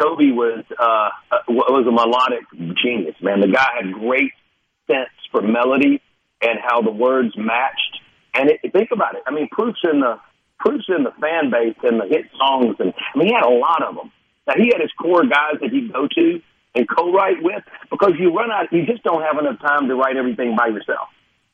[0.00, 2.44] Toby was uh, uh, was a melodic
[2.82, 3.14] genius.
[3.20, 4.32] Man, the guy had great
[4.86, 6.00] sense for melody
[6.42, 8.00] and how the words matched.
[8.34, 9.22] And it, think about it.
[9.26, 10.18] I mean, proofs in the
[10.58, 13.52] proofs in the fan base and the hit songs, and I mean, he had a
[13.52, 14.12] lot of them.
[14.46, 16.40] Now he had his core guys that he'd go to
[16.74, 18.72] and co-write with because you run out.
[18.72, 21.08] You just don't have enough time to write everything by yourself.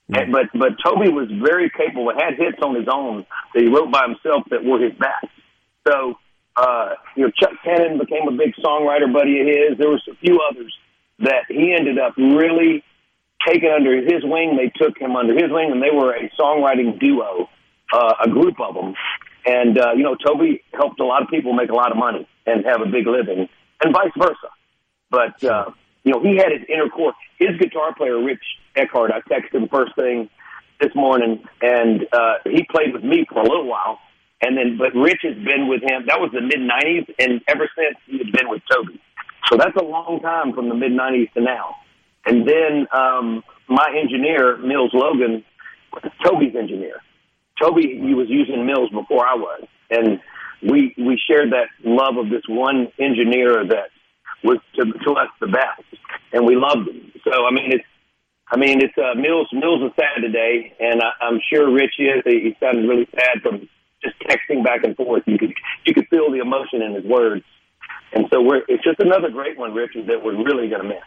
[0.08, 2.12] And, but but Toby was very capable.
[2.12, 5.32] Had hits on his own that he wrote by himself that were his best.
[5.88, 6.18] So
[6.56, 9.78] uh, you know, Chuck Cannon became a big songwriter buddy of his.
[9.78, 10.74] There was a few others
[11.20, 12.84] that he ended up really
[13.46, 14.56] taking under his wing.
[14.56, 17.48] They took him under his wing, and they were a songwriting duo,
[17.92, 18.94] uh, a group of them.
[19.44, 22.26] And uh, you know, Toby helped a lot of people make a lot of money
[22.46, 23.48] and have a big living,
[23.82, 24.48] and vice versa.
[25.10, 25.70] But uh,
[26.04, 27.12] you know, he had his inner core.
[27.38, 28.42] His guitar player, Rich
[28.76, 30.30] Eckhart, I texted him first thing
[30.80, 33.98] this morning, and uh, he played with me for a little while.
[34.40, 36.06] And then, but Rich has been with him.
[36.06, 39.00] That was the mid '90s, and ever since he has been with Toby.
[39.48, 41.76] So that's a long time from the mid '90s to now.
[42.26, 45.44] And then um, my engineer, Mills Logan,
[45.92, 47.00] was Toby's engineer.
[47.60, 50.20] Toby, he was using Mills before I was, and
[50.62, 53.90] we we shared that love of this one engineer that
[54.44, 55.82] was to, to us the best,
[56.32, 57.12] and we loved him.
[57.24, 57.84] So I mean, it's
[58.52, 59.48] I mean, it's uh, Mills.
[59.52, 62.22] Mills is sad today, and I, I'm sure Rich is.
[62.24, 63.68] He, he sounded really sad from
[64.02, 65.22] just texting back and forth.
[65.26, 65.54] You could
[65.86, 67.44] you could feel the emotion in his words,
[68.12, 71.02] and so we're it's just another great one, Richard, that we're really going to miss.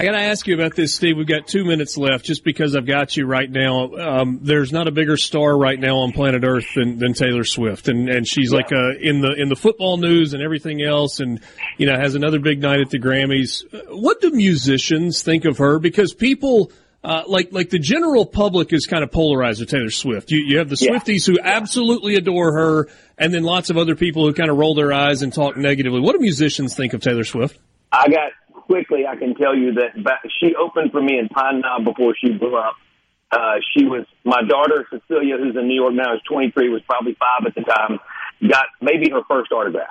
[0.00, 1.18] I got to ask you about this, Steve.
[1.18, 3.92] We've got two minutes left, just because I've got you right now.
[3.92, 7.86] Um, there's not a bigger star right now on planet Earth than, than Taylor Swift,
[7.86, 11.38] and and she's like uh, in the in the football news and everything else, and
[11.76, 13.62] you know has another big night at the Grammys.
[13.90, 15.78] What do musicians think of her?
[15.78, 16.72] Because people.
[17.02, 20.30] Uh, like like the general public is kind of polarized with Taylor Swift.
[20.30, 20.90] You you have the Yeah.
[20.92, 24.74] Swifties who absolutely adore her, and then lots of other people who kind of roll
[24.74, 26.00] their eyes and talk negatively.
[26.00, 27.58] What do musicians think of Taylor Swift?
[27.90, 28.32] I got
[28.70, 29.02] quickly.
[29.04, 32.30] I can tell you that back, she opened for me in Pine Knob before she
[32.30, 32.74] blew up.
[33.32, 37.16] Uh, she was my daughter Cecilia, who's in New York now, is 23, was probably
[37.18, 37.98] five at the time.
[38.48, 39.90] Got maybe her first autograph,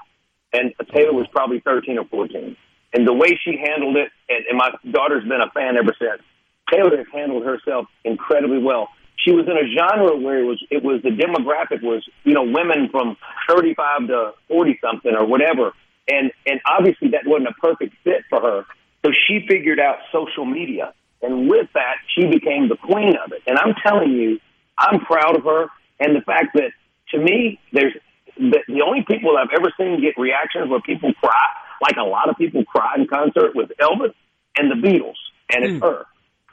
[0.53, 2.55] and Taylor was probably 13 or 14.
[2.93, 6.23] And the way she handled it, and, and my daughter's been a fan ever since.
[6.71, 8.89] Taylor has handled herself incredibly well.
[9.17, 12.43] She was in a genre where it was it was the demographic was you know
[12.43, 13.17] women from
[13.49, 15.73] 35 to 40 something or whatever,
[16.09, 18.65] and and obviously that wasn't a perfect fit for her.
[19.05, 23.41] So she figured out social media, and with that she became the queen of it.
[23.47, 24.39] And I'm telling you,
[24.77, 25.67] I'm proud of her,
[25.99, 26.71] and the fact that
[27.11, 27.93] to me there's
[28.37, 31.47] the, the only people I've ever seen get reactions where people cry,
[31.81, 34.13] like a lot of people cry in concert with Elvis
[34.57, 35.19] and the Beatles,
[35.53, 35.83] and it's hmm.
[35.83, 36.05] her.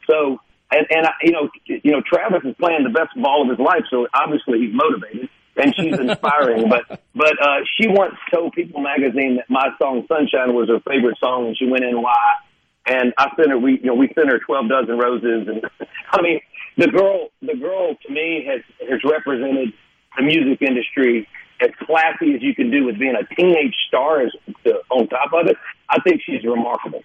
[0.09, 0.41] So,
[0.71, 3.65] and, and I, you know, you know, Travis is playing the best ball of his
[3.65, 6.69] life, so obviously he's motivated and she's inspiring.
[6.69, 11.19] but, but uh, she once told People Magazine that my song "Sunshine" was her favorite
[11.19, 12.13] song, and she went in why.
[12.89, 15.63] And I sent her, we, you know, we sent her twelve dozen roses, and
[16.13, 16.41] I mean,
[16.77, 19.73] the girl, the girl to me has has represented
[20.17, 21.27] the music industry
[21.61, 24.23] as classy as you can do with being a teenage star.
[24.23, 24.33] As
[24.65, 25.57] to, on top of it,
[25.89, 27.03] I think she's remarkable.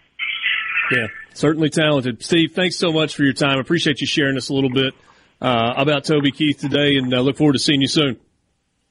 [0.92, 2.22] Yeah, certainly talented.
[2.22, 3.60] Steve, thanks so much for your time.
[3.60, 4.94] Appreciate you sharing us a little bit
[5.42, 8.20] uh, about Toby Keith today, and look forward to seeing you soon.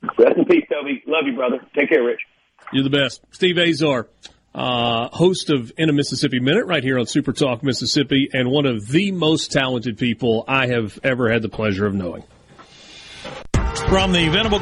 [0.03, 1.03] Rest in peace, Toby.
[1.07, 1.59] Love you, brother.
[1.77, 2.21] Take care, Rich.
[2.73, 3.21] You're the best.
[3.33, 4.09] Steve Azar,
[4.55, 8.67] uh, host of In a Mississippi Minute right here on Super Talk Mississippi, and one
[8.67, 12.25] of the most talented people I have ever had the pleasure of knowing.
[13.89, 14.61] From the Venable.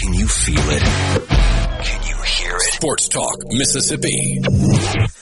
[0.00, 0.82] Can you feel it?
[1.84, 2.74] Can you hear it?
[2.74, 4.40] Sports Talk Mississippi.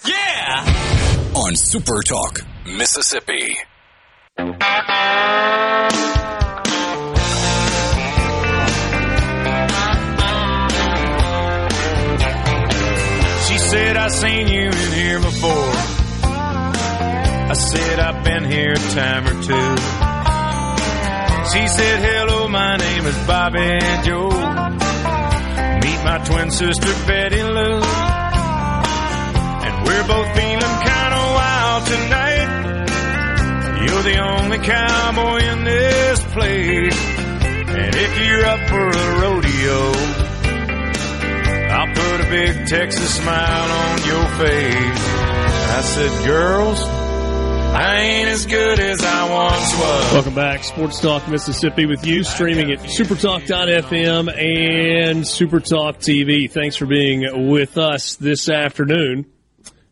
[0.07, 1.33] Yeah!
[1.35, 3.57] On Super Talk Mississippi.
[13.73, 15.73] Said, I've seen you in here before.
[16.25, 19.71] I said, I've been here a time or two.
[21.53, 24.29] She said, hello, my name is Bobby Joe.
[24.29, 27.81] Meet my twin sister, Betty Lou.
[29.65, 32.49] And we're both feeling kind of wild tonight.
[33.87, 36.99] You're the only cowboy in this place.
[37.81, 40.32] And if you're up for a rodeo,
[42.33, 45.07] big Texas smile on your face.
[45.69, 50.13] I said, girls, I ain't as good as I once was.
[50.15, 56.51] Welcome back, Sports Talk Mississippi, with you streaming at supertalk.fm and Supertalk TV.
[56.51, 59.27] Thanks for being with us this afternoon.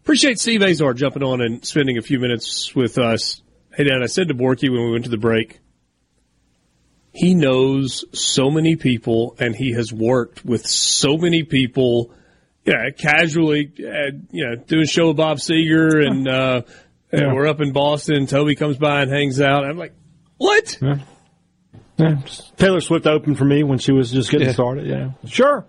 [0.01, 3.43] Appreciate Steve Azar jumping on and spending a few minutes with us.
[3.74, 5.61] Hey, Dad, I said to Borky when we went to the break,
[7.12, 12.14] he knows so many people and he has worked with so many people.
[12.71, 16.62] Yeah, casually, uh, you know, doing a show with Bob Seger and, uh,
[17.12, 18.27] and we're up in Boston.
[18.27, 19.64] Toby comes by and hangs out.
[19.64, 19.93] I'm like,
[20.37, 20.79] what?
[20.81, 20.99] Yeah.
[21.99, 22.14] Yeah.
[22.57, 24.53] Taylor Swift opened for me when she was just getting Yeah.
[24.55, 24.87] started.
[24.87, 25.11] Yeah.
[25.27, 25.66] Sure.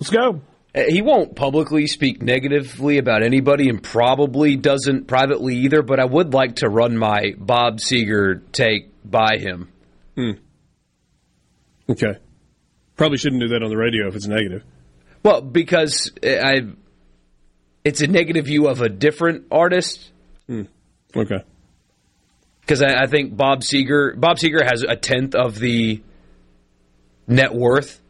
[0.00, 0.40] Let's go.
[0.74, 6.06] Uh, He won't publicly speak negatively about anybody and probably doesn't privately either, but I
[6.06, 9.68] would like to run my Bob Seger take by him.
[11.88, 12.18] Okay.
[12.96, 14.64] Probably shouldn't do that on the radio if it's negative.
[15.24, 16.66] Well, because I,
[17.82, 20.12] it's a negative view of a different artist.
[21.16, 21.42] Okay.
[22.60, 26.02] Because I, I think Bob Seger, Bob Seger has a tenth of the
[27.26, 28.00] net worth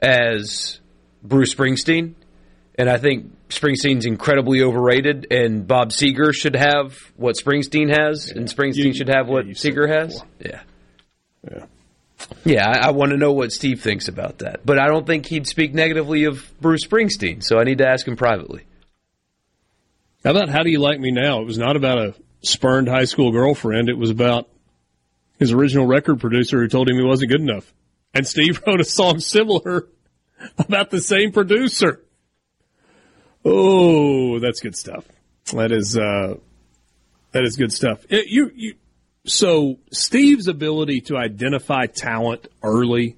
[0.00, 0.80] as
[1.22, 2.14] Bruce Springsteen,
[2.76, 8.48] and I think Springsteen's incredibly overrated, and Bob Seger should have what Springsteen has, and
[8.48, 10.22] Springsteen should have what Seger has.
[10.40, 10.60] Yeah.
[11.50, 11.66] Yeah.
[12.44, 14.64] Yeah, I, I want to know what Steve thinks about that.
[14.64, 18.06] But I don't think he'd speak negatively of Bruce Springsteen, so I need to ask
[18.06, 18.62] him privately.
[20.24, 21.40] How about How Do You Like Me Now?
[21.40, 23.88] It was not about a spurned high school girlfriend.
[23.88, 24.48] It was about
[25.38, 27.72] his original record producer who told him he wasn't good enough.
[28.14, 29.86] And Steve wrote a song similar
[30.58, 32.00] about the same producer.
[33.44, 35.04] Oh, that's good stuff.
[35.52, 36.34] That is uh,
[37.32, 38.04] that is good stuff.
[38.08, 38.74] It- you, you,
[39.26, 43.16] so Steve's ability to identify talent early,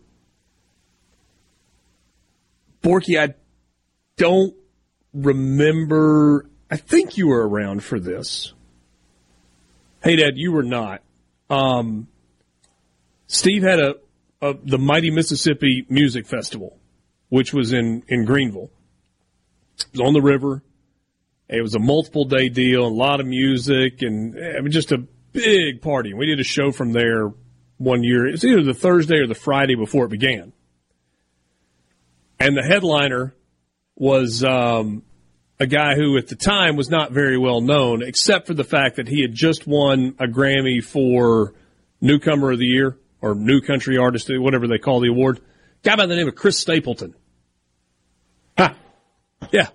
[2.83, 3.35] Borky, I
[4.17, 4.55] don't
[5.13, 6.49] remember.
[6.71, 8.53] I think you were around for this.
[10.03, 11.03] Hey, Dad, you were not.
[11.51, 12.09] Um,
[13.27, 13.97] Steve had a,
[14.41, 16.79] a the Mighty Mississippi Music Festival,
[17.29, 18.71] which was in in Greenville.
[19.79, 20.63] It was on the river.
[21.49, 25.07] It was a multiple day deal, a lot of music, and I mean, just a
[25.39, 26.15] big party.
[26.15, 27.33] We did a show from there
[27.79, 28.27] one year.
[28.27, 30.53] It was either the Thursday or the Friday before it began.
[32.41, 33.35] And the headliner
[33.97, 35.03] was um,
[35.59, 38.97] a guy who at the time was not very well known, except for the fact
[38.97, 41.55] that he had just won a Grammy for
[42.01, 45.41] Newcomer of the Year or New Country Artist, whatever they call the award.
[45.83, 47.15] Guy by the name of Chris Stapleton.
[48.57, 48.75] Ha!
[49.53, 49.69] Yeah,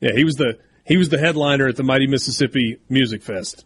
[0.00, 0.12] yeah.
[0.14, 3.64] He was the he was the headliner at the Mighty Mississippi Music Fest.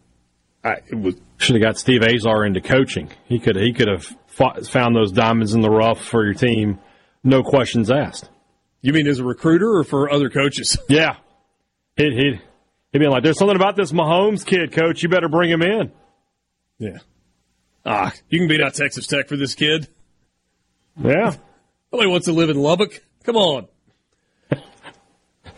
[0.63, 3.11] I, it was Should have got Steve Azar into coaching.
[3.25, 6.79] He could he could have fought, found those diamonds in the rough for your team,
[7.25, 8.29] no questions asked.
[8.83, 10.77] You mean as a recruiter or for other coaches?
[10.89, 11.17] Yeah,
[11.97, 12.41] he'd he'd
[12.93, 15.03] he'd be like, "There's something about this Mahomes kid, coach.
[15.03, 15.93] You better bring him in."
[16.79, 16.99] Yeah.
[17.85, 19.89] Ah, you can beat out Texas Tech for this kid.
[21.03, 21.35] Yeah.
[21.93, 23.03] Nobody wants to live in Lubbock.
[23.25, 23.69] Come on.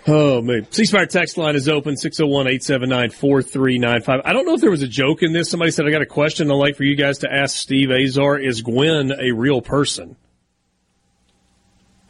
[0.06, 0.64] Oh, man.
[0.64, 4.22] Ceasefire text line is open, 601-879-4395.
[4.24, 5.48] I don't know if there was a joke in this.
[5.48, 8.36] Somebody said, I got a question I'd like for you guys to ask Steve Azar.
[8.38, 10.16] Is Gwen a real person?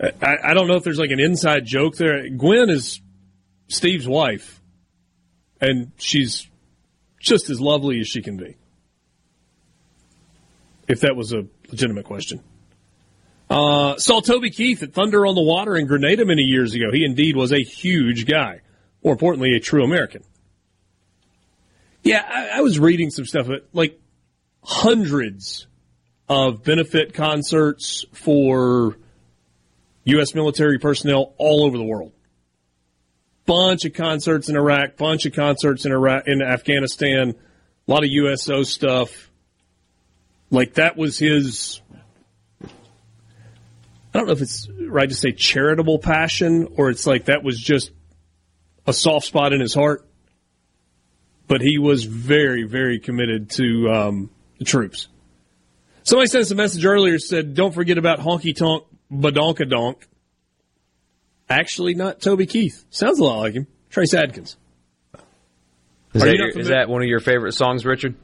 [0.01, 2.31] I, I don't know if there's like an inside joke there.
[2.31, 3.03] Gwen is
[3.69, 4.63] Steve's wife,
[5.61, 6.49] and she's
[7.21, 8.57] just as lovely as she can be.
[10.89, 12.43] If that was a legitimate question.
[13.53, 16.91] Uh, saw Toby Keith at Thunder on the Water in Grenada many years ago.
[16.91, 18.63] He indeed was a huge guy.
[19.05, 20.25] More importantly, a true American.
[22.03, 24.01] Yeah, I, I was reading some stuff, but like
[24.65, 25.67] hundreds
[26.31, 28.97] of benefit concerts for
[30.05, 30.35] U.S.
[30.35, 32.13] military personnel all over the world.
[33.45, 37.35] bunch of concerts in Iraq, bunch of concerts in Iraq, in Afghanistan,
[37.87, 39.31] a lot of USO stuff.
[40.51, 41.82] Like that was his.
[44.15, 47.59] I don't know if it's right to say charitable passion or it's like that was
[47.59, 47.91] just
[48.87, 50.07] a soft spot in his heart.
[51.49, 55.09] But he was very, very committed to um, the troops.
[56.03, 59.97] Somebody sent us a message earlier said, "Don't forget about honky tonk badonkadonk."
[61.49, 62.85] Actually, not Toby Keith.
[62.91, 63.67] Sounds a lot like him.
[63.91, 64.57] Trace Adkins.
[66.15, 68.15] Is, that, your- is that one of your favorite songs, Richard?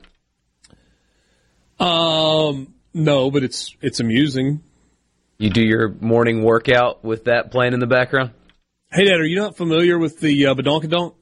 [1.78, 4.62] Um, no, but it's it's amusing.
[5.38, 8.32] You do your morning workout with that playing in the background?
[8.90, 11.14] Hey, Dad, are you not familiar with the uh, badonkadonk?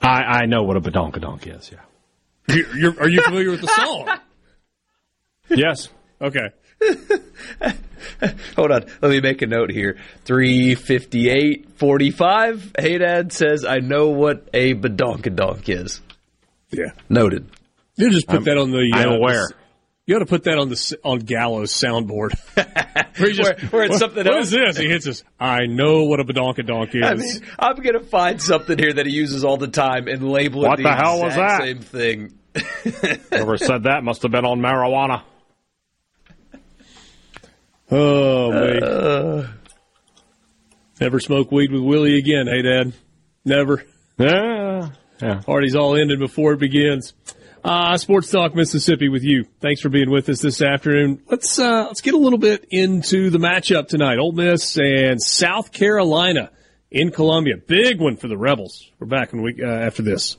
[0.00, 1.80] I, I know what a badonkadonk is, yeah.
[2.48, 4.08] You're, you're, are you familiar with the song?
[5.48, 5.90] Yes.
[6.18, 6.48] Okay.
[8.56, 8.84] Hold on.
[9.02, 9.98] Let me make a note here.
[10.24, 12.72] 358 45.
[12.78, 16.00] Hey, Dad says, I know what a badonkadonk is.
[16.70, 16.92] Yeah.
[17.10, 17.50] Noted.
[17.96, 18.92] You just put I'm- that on the.
[18.94, 19.48] I'm uh, aware.
[20.06, 22.32] The- you ought to put that on the on Gallows soundboard.
[23.18, 24.76] where, he Where- where it's "What- something What else?" is this?
[24.78, 25.22] He hits us.
[25.38, 27.02] I know what a badonkadonk is.
[27.04, 30.28] I mean, I'm going to find something here that he uses all the time and
[30.28, 31.62] label it What the, the hell was that?
[31.62, 32.38] same thing.
[33.30, 35.22] Whoever said that must have been on marijuana.
[37.90, 39.54] oh man.
[41.00, 42.46] Never smoke weed with Willie again.
[42.46, 42.92] Hey, Dad.
[43.44, 43.82] Never.
[44.18, 44.90] Yeah.
[45.20, 45.40] Yeah.
[45.44, 47.12] Party's all ended before it begins.
[47.64, 49.44] Uh, Sports Talk Mississippi with you.
[49.60, 51.22] Thanks for being with us this afternoon.
[51.28, 54.18] Let's uh, let's get a little bit into the matchup tonight.
[54.18, 56.50] Ole Miss and South Carolina
[56.90, 57.54] in Columbia.
[57.56, 58.90] Big one for the Rebels.
[58.98, 60.36] We're back in week uh, after this.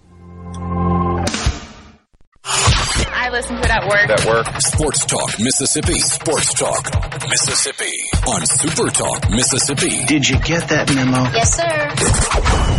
[2.45, 4.09] I listen to it at work.
[4.09, 4.61] At work.
[4.61, 5.97] Sports Talk Mississippi.
[5.99, 6.91] Sports Talk
[7.29, 7.91] Mississippi.
[8.27, 10.03] On Super Talk Mississippi.
[10.05, 11.23] Did you get that memo?
[11.31, 12.72] Yes, sir.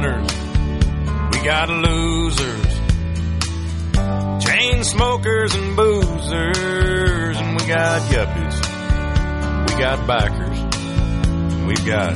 [0.00, 0.32] Winners,
[1.32, 2.80] we got losers,
[4.44, 8.56] chain smokers and boozers, and we got yuppies,
[9.68, 10.58] we got bikers.
[11.52, 12.14] and we've got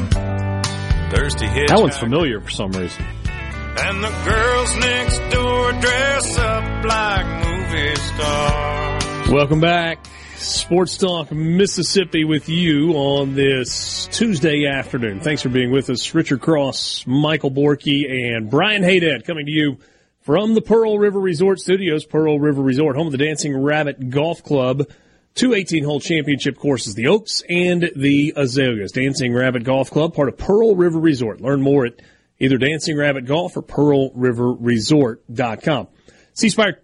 [1.13, 1.69] thirsty hitchhikers.
[1.69, 3.05] That one's familiar for some reason.
[3.25, 9.29] And the girls next door dress up like movie stars.
[9.31, 10.07] Welcome back.
[10.43, 15.21] Sports Talk Mississippi with you on this Tuesday afternoon.
[15.21, 16.13] Thanks for being with us.
[16.15, 19.79] Richard Cross, Michael Borky, and Brian Haydad coming to you
[20.21, 22.05] from the Pearl River Resort Studios.
[22.05, 24.91] Pearl River Resort, home of the Dancing Rabbit Golf Club.
[25.35, 28.91] Two 18 hole championship courses, the Oaks and the Azaleas.
[28.91, 31.41] Dancing Rabbit Golf Club, part of Pearl River Resort.
[31.41, 32.03] Learn more at
[32.41, 35.87] either Dancing Rabbit Golf or PearlRiverResort.com.
[36.35, 36.81] C Spire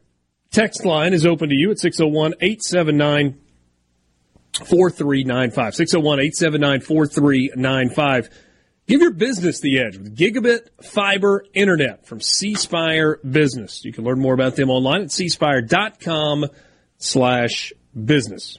[0.52, 3.40] text line is open to you at 601 879
[4.58, 5.74] 4395.
[5.74, 8.30] 601 879 4395.
[8.86, 13.84] Give your business the edge with gigabit fiber internet from C Spire Business.
[13.84, 16.46] You can learn more about them online at cspire.com
[16.96, 17.72] slash
[18.04, 18.58] business.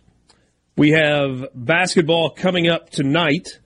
[0.77, 3.59] We have basketball coming up tonight.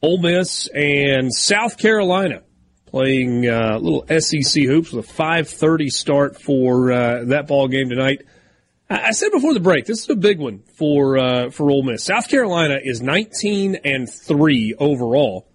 [0.00, 2.42] Ole Miss and South Carolina
[2.86, 8.22] playing uh, little SEC hoops with a 5:30 start for uh, that ball game tonight.
[8.88, 11.82] I I said before the break, this is a big one for uh, for Ole
[11.82, 12.04] Miss.
[12.04, 15.46] South Carolina is 19 and three overall,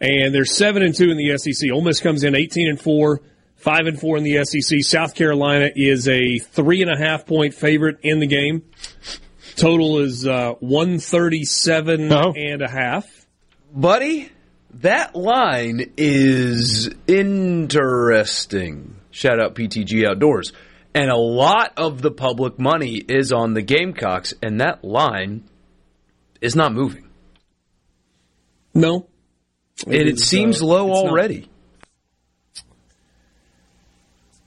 [0.00, 1.70] and they're seven and two in the SEC.
[1.70, 3.20] Ole Miss comes in 18 and four,
[3.56, 4.82] five and four in the SEC.
[4.82, 8.62] South Carolina is a three and a half point favorite in the game.
[9.56, 13.26] Total is uh, 137 and a half.
[13.74, 14.30] Buddy,
[14.74, 18.96] that line is interesting.
[19.10, 20.52] Shout out PTG Outdoors.
[20.94, 25.44] And a lot of the public money is on the Gamecocks, and that line
[26.40, 27.08] is not moving.
[28.74, 29.06] No.
[29.86, 31.10] And it, is, seems uh, low it's not.
[31.10, 31.48] already.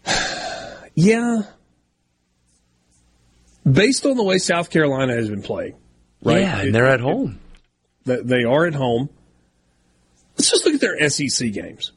[0.97, 1.41] Yeah.
[3.69, 5.75] Based on the way South Carolina has been playing.
[6.23, 6.39] Right?
[6.39, 7.37] Yeah, and they're at home.
[8.05, 9.09] They they are at home.
[10.37, 11.91] Let's just look at their SEC games.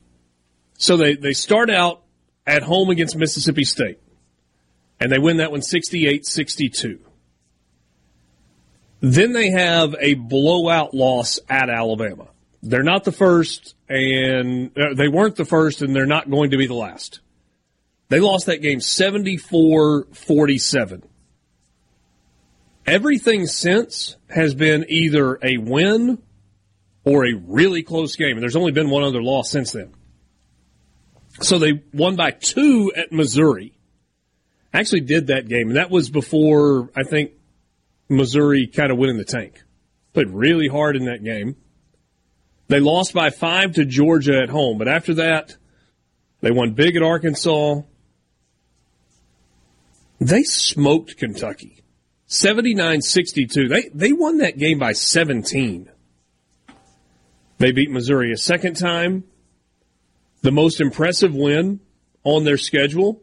[0.78, 2.02] So they, they start out
[2.46, 3.98] at home against Mississippi State,
[5.00, 7.00] and they win that one 68 62.
[9.00, 12.28] Then they have a blowout loss at Alabama.
[12.62, 16.56] They're not the first, and uh, they weren't the first, and they're not going to
[16.56, 17.20] be the last.
[18.08, 21.02] They lost that game 74 47.
[22.86, 26.18] Everything since has been either a win
[27.04, 28.32] or a really close game.
[28.32, 29.92] And there's only been one other loss since then.
[31.40, 33.77] So they won by two at Missouri.
[34.78, 37.32] Actually did that game, and that was before I think
[38.08, 39.64] Missouri kind of went in the tank.
[40.12, 41.56] Played really hard in that game.
[42.68, 45.56] They lost by five to Georgia at home, but after that,
[46.42, 47.80] they won big at Arkansas.
[50.20, 51.82] They smoked Kentucky.
[52.28, 53.68] 79-62.
[53.68, 55.90] They they won that game by 17.
[57.58, 59.24] They beat Missouri a second time.
[60.42, 61.80] The most impressive win
[62.22, 63.22] on their schedule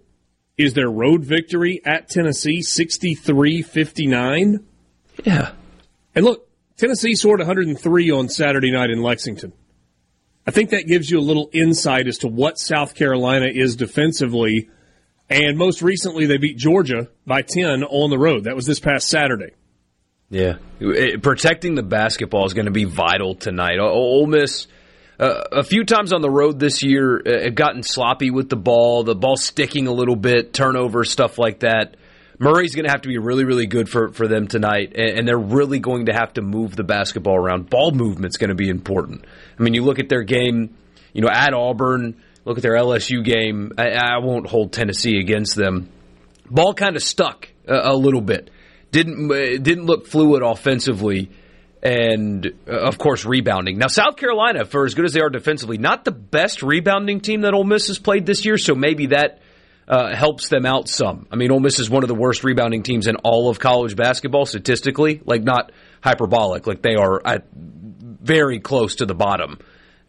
[0.58, 4.64] is their road victory at Tennessee 63-59.
[5.24, 5.52] Yeah.
[6.14, 6.48] And look,
[6.78, 9.54] Tennessee scored 103 on Saturday night in Lexington.
[10.48, 14.70] I think that gives you a little insight as to what South Carolina is defensively.
[15.30, 18.44] And most recently, they beat Georgia by 10 on the road.
[18.44, 19.54] That was this past Saturday.
[20.30, 23.80] Yeah, It- protecting the basketball is going to be vital tonight.
[23.80, 24.68] O- Ole Miss,
[25.20, 28.56] uh, a few times on the road this year, uh, have gotten sloppy with the
[28.56, 29.04] ball.
[29.04, 31.96] The ball sticking a little bit, turnover, stuff like that.
[32.38, 35.28] Murray's going to have to be really, really good for, for them tonight, and, and
[35.28, 37.70] they're really going to have to move the basketball around.
[37.70, 39.26] Ball movement's going to be important.
[39.58, 40.76] I mean, you look at their game,
[41.14, 42.22] you know, at Auburn.
[42.44, 43.72] Look at their LSU game.
[43.78, 45.90] I, I won't hold Tennessee against them.
[46.50, 48.52] Ball kind of stuck a, a little bit.
[48.92, 51.32] Didn't uh, didn't look fluid offensively,
[51.86, 53.78] and uh, of course rebounding.
[53.78, 57.42] Now South Carolina, for as good as they are defensively, not the best rebounding team
[57.42, 58.58] that Ole Miss has played this year.
[58.58, 59.40] So maybe that
[59.88, 61.28] uh, helps them out some.
[61.32, 63.96] I mean, Ole Miss is one of the worst rebounding teams in all of college
[63.96, 65.22] basketball statistically.
[65.24, 65.72] Like not
[66.02, 66.66] hyperbolic.
[66.66, 69.60] Like they are at very close to the bottom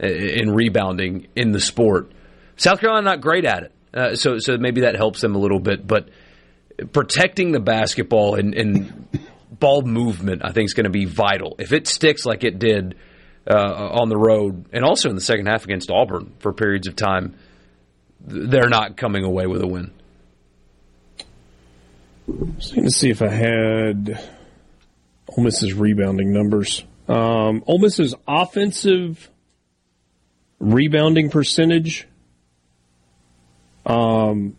[0.03, 2.11] uh, in rebounding in the sport.
[2.57, 5.61] South Carolina not great at it, uh, so so maybe that helps them a little
[5.61, 5.87] bit.
[5.87, 6.09] But
[6.93, 9.09] protecting the basketball and, and
[9.59, 11.57] ball movement, I think, is going to be vital.
[11.59, 12.97] If it sticks like it did
[13.49, 13.55] uh,
[14.01, 17.35] on the road, and also in the second half against Auburn for periods of time,
[18.21, 19.93] they're not coming away with a win.
[22.59, 24.21] Just need to see if I had
[25.29, 26.85] Ole Miss's rebounding numbers.
[27.09, 29.31] Um, Ole Miss's offensive
[30.59, 32.09] rebounding percentage.
[33.85, 34.57] Um,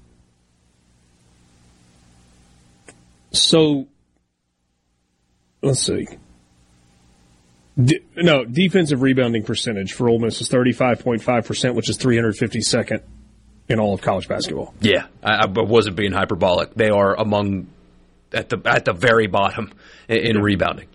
[3.31, 3.87] so
[5.61, 6.07] let's see.
[7.81, 13.03] De- no, defensive rebounding percentage for Ole Miss is 35.5%, which is 352nd
[13.69, 14.73] in all of college basketball.
[14.81, 16.73] Yeah, I, I wasn't being hyperbolic.
[16.73, 17.67] They are among
[18.33, 19.73] at the at the very bottom
[20.07, 20.87] in, in rebounding.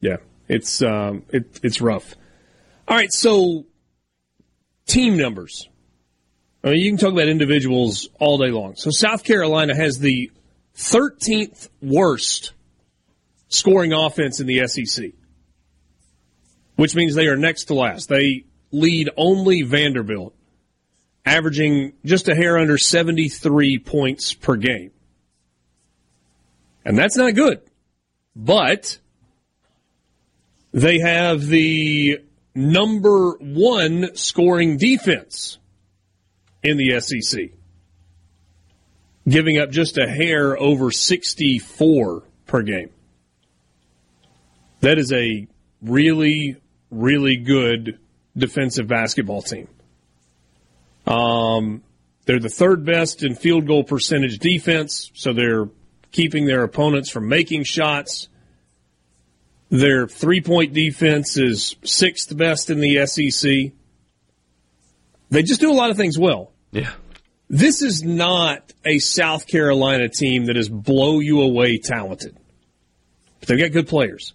[0.00, 0.16] Yeah,
[0.48, 2.14] it's um, it, it's rough.
[2.86, 3.66] All right, so
[4.86, 5.68] team numbers.
[6.64, 8.74] I mean, you can talk about individuals all day long.
[8.76, 10.32] So South Carolina has the
[10.76, 12.52] 13th worst
[13.48, 15.12] scoring offense in the SEC,
[16.76, 18.08] which means they are next to last.
[18.08, 20.34] They lead only Vanderbilt,
[21.24, 24.90] averaging just a hair under 73 points per game.
[26.84, 27.60] And that's not good.
[28.36, 28.98] But
[30.72, 32.20] they have the
[32.54, 35.58] number one scoring defense
[36.62, 37.50] in the SEC,
[39.28, 42.90] giving up just a hair over 64 per game.
[44.80, 45.46] That is a
[45.82, 46.56] really,
[46.90, 47.98] really good
[48.36, 49.68] defensive basketball team.
[51.06, 51.82] Um,
[52.26, 55.68] they're the third best in field goal percentage defense, so they're
[56.12, 58.28] keeping their opponents from making shots.
[59.70, 63.72] Their three point defense is sixth best in the SEC.
[65.30, 66.52] They just do a lot of things well.
[66.70, 66.92] Yeah.
[67.50, 72.36] This is not a South Carolina team that is blow you away talented.
[73.40, 74.34] But they've got good players.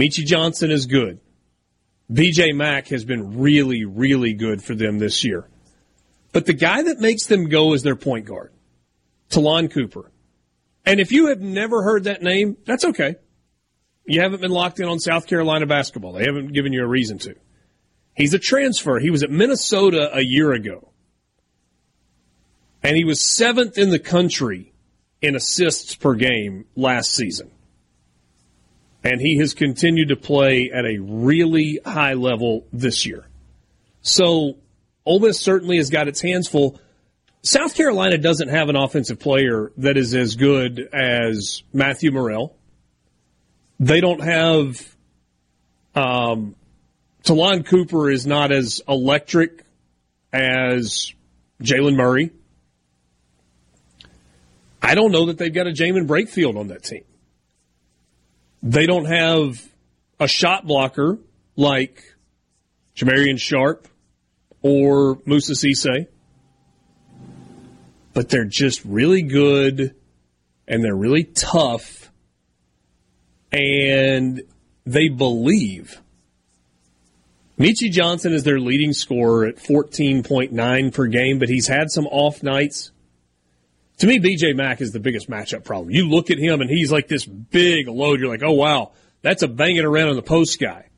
[0.00, 1.20] Michi Johnson is good.
[2.10, 5.46] BJ Mack has been really, really good for them this year.
[6.32, 8.50] But the guy that makes them go is their point guard,
[9.28, 10.10] Talon Cooper.
[10.86, 13.16] And if you have never heard that name, that's okay.
[14.06, 16.14] You haven't been locked in on South Carolina basketball.
[16.14, 17.34] They haven't given you a reason to.
[18.16, 18.98] He's a transfer.
[18.98, 20.92] He was at Minnesota a year ago.
[22.82, 24.72] And he was seventh in the country
[25.20, 27.50] in assists per game last season.
[29.02, 33.26] And he has continued to play at a really high level this year.
[34.02, 34.56] So
[35.06, 36.80] Ole Miss certainly has got its hands full.
[37.42, 42.54] South Carolina doesn't have an offensive player that is as good as Matthew Morrell.
[43.78, 44.94] They don't have
[45.94, 46.54] um,
[47.22, 49.64] Talon Cooper is not as electric
[50.32, 51.12] as
[51.62, 52.30] Jalen Murray.
[54.82, 57.04] I don't know that they've got a Jamin Brakefield on that team.
[58.62, 59.66] They don't have
[60.18, 61.18] a shot blocker
[61.56, 62.02] like
[62.94, 63.88] Jamarian Sharp
[64.62, 66.06] or Musa Cisse,
[68.12, 69.94] but they're just really good
[70.68, 72.10] and they're really tough
[73.50, 74.42] and
[74.84, 76.00] they believe.
[77.58, 82.42] Michi Johnson is their leading scorer at 14.9 per game, but he's had some off
[82.42, 82.90] nights.
[84.00, 85.90] To me, BJ Mack is the biggest matchup problem.
[85.90, 88.18] You look at him and he's like this big load.
[88.18, 90.88] You're like, oh wow, that's a banging around on the post guy.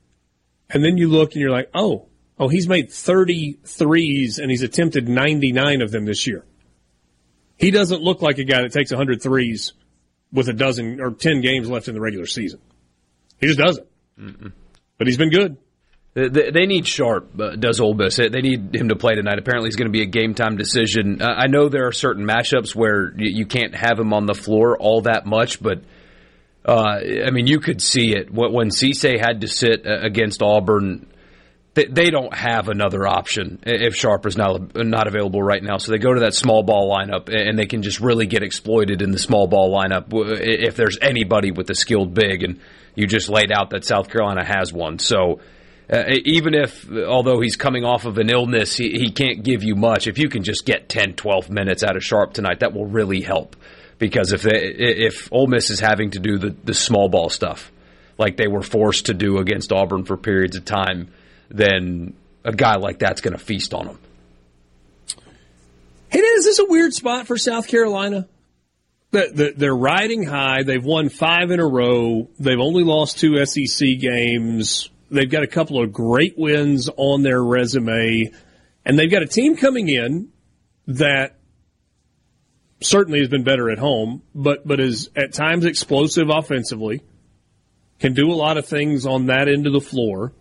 [0.71, 2.07] And then you look and you're like, oh,
[2.39, 6.45] oh, he's made 30 threes and he's attempted 99 of them this year.
[7.57, 9.73] He doesn't look like a guy that takes 100 threes
[10.33, 12.61] with a dozen or 10 games left in the regular season.
[13.41, 13.87] He just doesn't.
[14.17, 14.53] Mm-mm.
[14.97, 15.57] But he's been good.
[16.15, 18.17] They, they- need Sharp, uh, does Ole Miss.
[18.17, 19.39] They need him to play tonight.
[19.39, 21.23] Apparently, it's going to be a game time decision.
[21.23, 24.77] Uh, I know there are certain matchups where you, can't have him on the floor
[24.79, 25.83] all that much, but
[26.67, 31.07] uh, I mean, you could see it when Cisse had to sit uh, against Auburn.
[31.75, 35.79] They, they don't have another option if Sharp is not not available right now.
[35.79, 39.01] So they go to that small ball lineup, and they can just really get exploited
[39.01, 42.43] in the small ball lineup if there's anybody with a skilled big.
[42.43, 42.61] And
[42.95, 44.99] you just laid out that South Carolina has one.
[44.99, 45.41] So
[45.91, 49.75] uh, even if, although he's coming off of an illness, he, he can't give you
[49.75, 50.07] much.
[50.07, 53.21] If you can just get 10, 12 minutes out of Sharp tonight, that will really
[53.21, 53.57] help.
[53.99, 57.71] Because if they, if Ole Miss is having to do the, the small ball stuff,
[58.19, 61.09] like they were forced to do against Auburn for periods of time,
[61.51, 62.15] then
[62.45, 63.99] a guy like that's going to feast on them.
[66.09, 68.29] Hey, Dan, is this a weird spot for South Carolina?
[69.13, 70.63] The, the, they're riding high.
[70.63, 72.29] They've won five in a row.
[72.39, 74.91] They've only lost two SEC games.
[75.13, 78.33] They've got a couple of great wins on their resume.
[78.85, 80.31] And they've got a team coming in
[80.87, 81.39] that
[82.81, 87.03] certainly has been better at home, but, but is at times explosive offensively,
[88.01, 90.33] can do a lot of things on that end of the floor.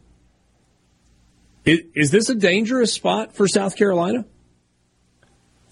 [1.65, 4.25] Is, is this a dangerous spot for South Carolina?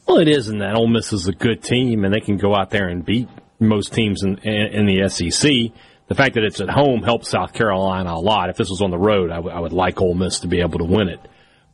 [0.05, 2.53] Well, it is in that Ole Miss is a good team, and they can go
[2.53, 3.29] out there and beat
[3.59, 5.71] most teams in, in, in the SEC.
[6.09, 8.49] The fact that it's at home helps South Carolina a lot.
[8.49, 10.59] If this was on the road, I, w- I would like Ole Miss to be
[10.59, 11.19] able to win it.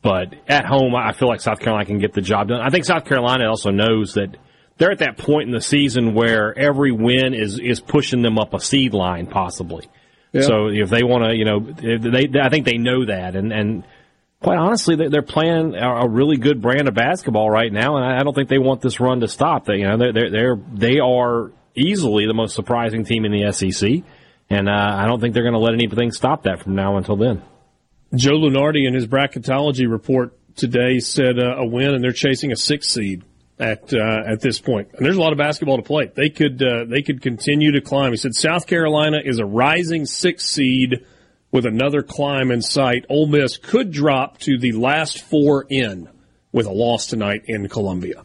[0.02, 2.60] But at home, I feel like South Carolina can get the job done.
[2.60, 4.36] I think South Carolina also knows that
[4.78, 8.52] they're at that point in the season where every win is is pushing them up
[8.54, 9.88] a seed line, possibly.
[10.32, 10.42] Yeah.
[10.42, 13.84] So if they want to, you know, they, I think they know that, and and
[14.42, 18.22] quite honestly, they- they're playing a really good brand of basketball right now, and I
[18.22, 19.64] don't think they want this run to stop.
[19.64, 24.04] They, you know, they're, they're they are easily the most surprising team in the SEC,
[24.48, 27.16] and uh, I don't think they're going to let anything stop that from now until
[27.16, 27.42] then.
[28.14, 32.56] Joe Lunardi in his bracketology report today said uh, a win, and they're chasing a
[32.56, 33.24] six seed
[33.58, 34.88] at uh, at this point.
[34.94, 36.10] And there's a lot of basketball to play.
[36.14, 38.12] They could uh, they could continue to climb.
[38.12, 41.04] He said South Carolina is a rising six seed
[41.50, 43.04] with another climb in sight.
[43.08, 46.08] Ole Miss could drop to the last four in
[46.52, 48.24] with a loss tonight in Columbia.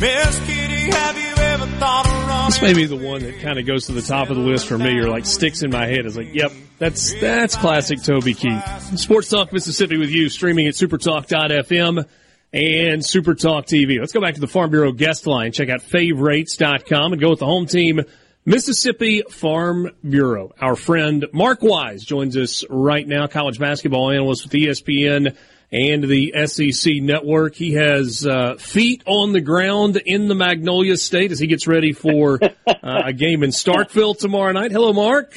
[0.00, 2.52] Miss Kitty, have you ever thought of?
[2.52, 4.66] This may be the one that kind of goes to the top of the list
[4.66, 6.04] for me, or like sticks in my head.
[6.04, 8.98] Is like, yep, that's that's classic Toby Keith.
[8.98, 12.06] Sports Talk Mississippi with you, streaming at supertalk.fm
[12.52, 13.98] and Supertalk TV.
[13.98, 15.52] Let's go back to the Farm Bureau guest line.
[15.52, 18.00] Check out favorites.com and go with the home team,
[18.44, 20.52] Mississippi Farm Bureau.
[20.60, 25.36] Our friend Mark Wise joins us right now, college basketball analyst with ESPN
[25.74, 27.56] and the SEC network.
[27.56, 31.92] He has uh, feet on the ground in the Magnolia State as he gets ready
[31.92, 34.70] for uh, a game in Starkville tomorrow night.
[34.70, 35.34] Hello, Mark.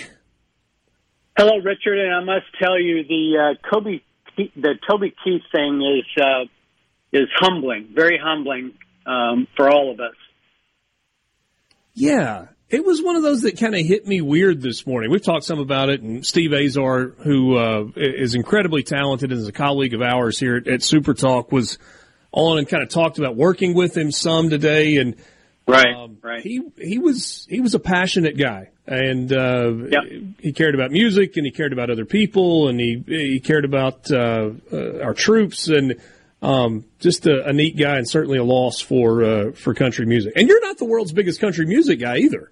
[1.36, 4.00] Hello, Richard, and I must tell you the uh, Kobe,
[4.38, 6.46] the Toby Keith thing is uh,
[7.12, 8.74] is humbling, very humbling
[9.08, 10.16] um, for all of us.
[11.96, 15.10] Yeah, it was one of those that kind of hit me weird this morning.
[15.10, 19.48] We've talked some about it, and Steve Azar, who uh, is incredibly talented and is
[19.48, 21.78] a colleague of ours here at, at Super Talk, was
[22.32, 25.16] on and kind of talked about working with him some today, and
[25.70, 26.42] Right, um, right.
[26.42, 29.72] he he was he was a passionate guy, and uh,
[30.40, 34.10] he cared about music, and he cared about other people, and he he cared about
[34.10, 35.96] uh, uh, our troops, and
[36.40, 40.34] Um, just a, a neat guy and certainly a loss for uh, for country music.
[40.36, 42.52] And you're not the world's biggest country music guy either.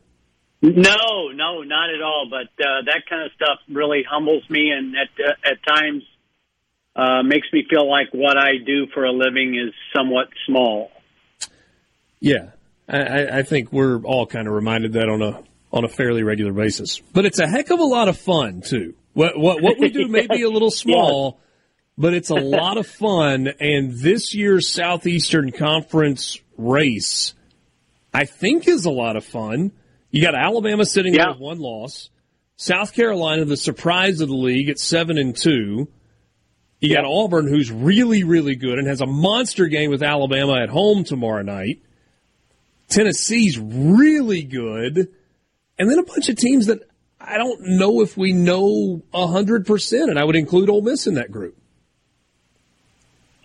[0.65, 2.27] No, no, not at all.
[2.29, 6.03] But uh, that kind of stuff really humbles me, and at uh, at times
[6.95, 10.91] uh, makes me feel like what I do for a living is somewhat small.
[12.19, 12.51] Yeah,
[12.87, 16.53] I- I, think we're all kind of reminded that on a on a fairly regular
[16.53, 16.99] basis.
[17.13, 18.95] But it's a heck of a lot of fun too.
[19.13, 21.39] What what, what we do may be a little small,
[21.97, 23.49] but it's a lot of fun.
[23.59, 27.33] And this year's Southeastern Conference race,
[28.13, 29.71] I think, is a lot of fun.
[30.15, 32.09] You got Alabama sitting there with one loss.
[32.55, 35.89] South Carolina, the surprise of the league, at seven and two.
[36.79, 40.69] You got Auburn, who's really, really good and has a monster game with Alabama at
[40.69, 41.81] home tomorrow night.
[42.87, 45.09] Tennessee's really good.
[45.77, 46.89] And then a bunch of teams that
[47.19, 51.29] I don't know if we know 100%, and I would include Ole Miss in that
[51.29, 51.57] group.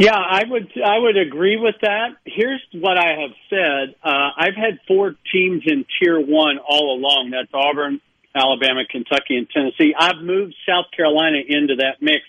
[0.00, 2.16] Yeah, I would I would agree with that.
[2.24, 3.94] Here's what I have said.
[4.02, 7.32] Uh, I've had four teams in Tier One all along.
[7.32, 8.00] That's Auburn,
[8.34, 9.92] Alabama, Kentucky, and Tennessee.
[9.94, 12.22] I've moved South Carolina into that mix.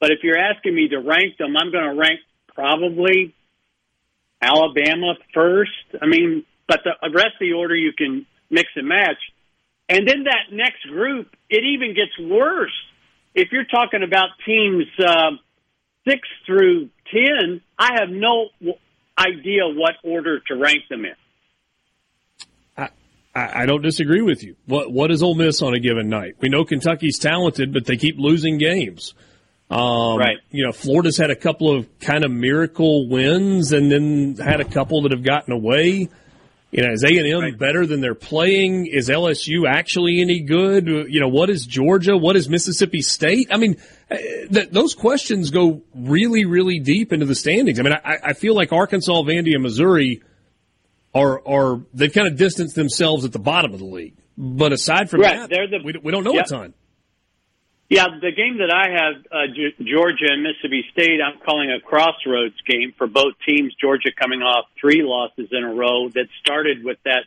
[0.00, 2.20] But if you're asking me to rank them, I'm going to rank
[2.54, 3.34] probably
[4.42, 5.70] Alabama first.
[6.02, 9.16] I mean, but the rest of the order you can mix and match.
[9.88, 12.76] And then that next group, it even gets worse.
[13.34, 15.30] If you're talking about teams uh,
[16.06, 18.48] six through ten, I have no
[19.18, 21.14] idea what order to rank them in.
[23.34, 24.56] I, I don't disagree with you.
[24.66, 26.36] What what is Ole Miss on a given night?
[26.40, 29.14] We know Kentucky's talented, but they keep losing games.
[29.70, 30.36] Um, Right.
[30.50, 34.64] You know, Florida's had a couple of kind of miracle wins, and then had a
[34.64, 36.08] couple that have gotten away.
[36.70, 38.86] You know, is A and M better than they're playing?
[38.86, 40.86] Is LSU actually any good?
[40.86, 42.16] You know, what is Georgia?
[42.16, 43.48] What is Mississippi State?
[43.50, 43.76] I mean,
[44.10, 47.78] th- those questions go really, really deep into the standings.
[47.78, 50.22] I mean, I, I feel like Arkansas, Vandy, and Missouri
[51.14, 54.14] are are they've kind of distanced themselves at the bottom of the league.
[54.36, 56.40] But aside from Right, that, they're the- we, we don't know Yeah.
[56.42, 56.74] a ton.
[57.90, 61.80] Yeah, the game that I have, uh, G- Georgia and Mississippi State, I'm calling a
[61.80, 63.74] crossroads game for both teams.
[63.80, 67.24] Georgia coming off three losses in a row that started with that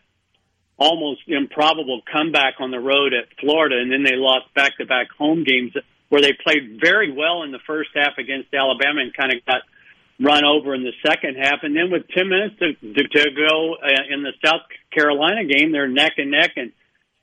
[0.77, 5.07] almost improbable comeback on the road at Florida, and then they lost back to back
[5.17, 5.73] home games
[6.09, 9.61] where they played very well in the first half against Alabama and kind of got
[10.19, 11.59] run over in the second half.
[11.63, 15.71] And then with 10 minutes to, to, to go uh, in the South Carolina game,
[15.71, 16.71] they're neck and neck, and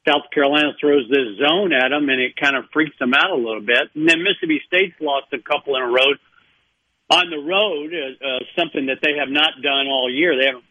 [0.07, 3.37] South Carolina throws this zone at them, and it kind of freaks them out a
[3.37, 3.91] little bit.
[3.95, 6.15] And then Mississippi State's lost a couple in a row
[7.11, 10.39] on the road, uh, uh, something that they have not done all year.
[10.39, 10.65] They haven't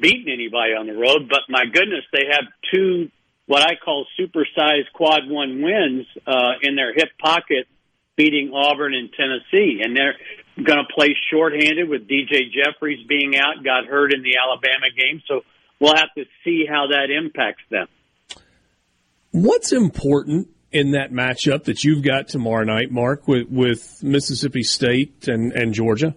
[0.00, 3.10] beaten anybody on the road, but my goodness, they have two
[3.46, 7.66] what I call supersized quad one wins uh, in their hip pocket,
[8.16, 10.14] beating Auburn and Tennessee, and they're
[10.56, 15.22] going to play shorthanded with DJ Jeffries being out, got hurt in the Alabama game,
[15.26, 15.40] so
[15.80, 17.86] we'll have to see how that impacts them.
[19.32, 25.26] What's important in that matchup that you've got tomorrow night, Mark, with, with Mississippi State
[25.28, 26.14] and, and Georgia?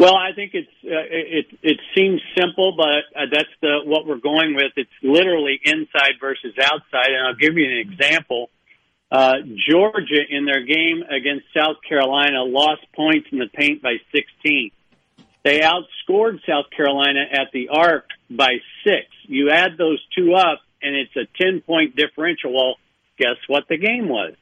[0.00, 4.16] Well, I think it's uh, it it seems simple, but uh, that's the what we're
[4.16, 4.72] going with.
[4.76, 8.48] It's literally inside versus outside, and I'll give you an example.
[9.12, 9.34] Uh,
[9.68, 14.70] Georgia in their game against South Carolina lost points in the paint by 16.
[15.42, 19.04] They outscored South Carolina at the arc by six.
[19.26, 22.54] You add those two up, and it's a 10 point differential.
[22.54, 22.76] Well,
[23.18, 24.32] guess what the game was?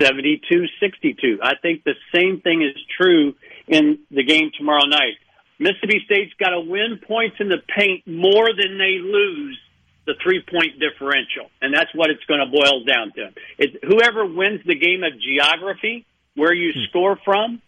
[0.00, 1.40] 72 62.
[1.42, 3.34] I think the same thing is true
[3.68, 5.14] in the game tomorrow night.
[5.58, 9.58] Mississippi State's got to win points in the paint more than they lose
[10.06, 11.50] the three point differential.
[11.60, 13.30] And that's what it's going to boil down to.
[13.58, 17.60] It's whoever wins the game of geography, where you score from,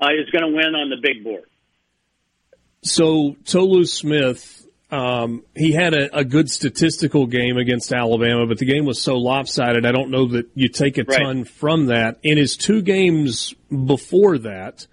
[0.00, 1.44] uh, is going to win on the big board.
[2.82, 8.66] So Tolu Smith, um, he had a, a good statistical game against Alabama, but the
[8.66, 9.86] game was so lopsided.
[9.86, 11.18] I don't know that you take a Right.
[11.22, 12.18] ton from that.
[12.22, 14.86] In his two games before that,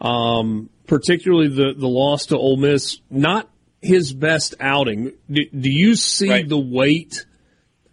[0.00, 3.48] um, particularly the the loss to Ole Miss, not
[3.80, 5.12] his best outing.
[5.30, 7.26] Do, do you see the weight?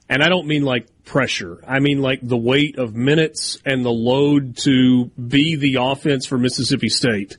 [0.09, 1.63] And I don't mean like pressure.
[1.67, 6.37] I mean like the weight of minutes and the load to be the offense for
[6.37, 7.37] Mississippi State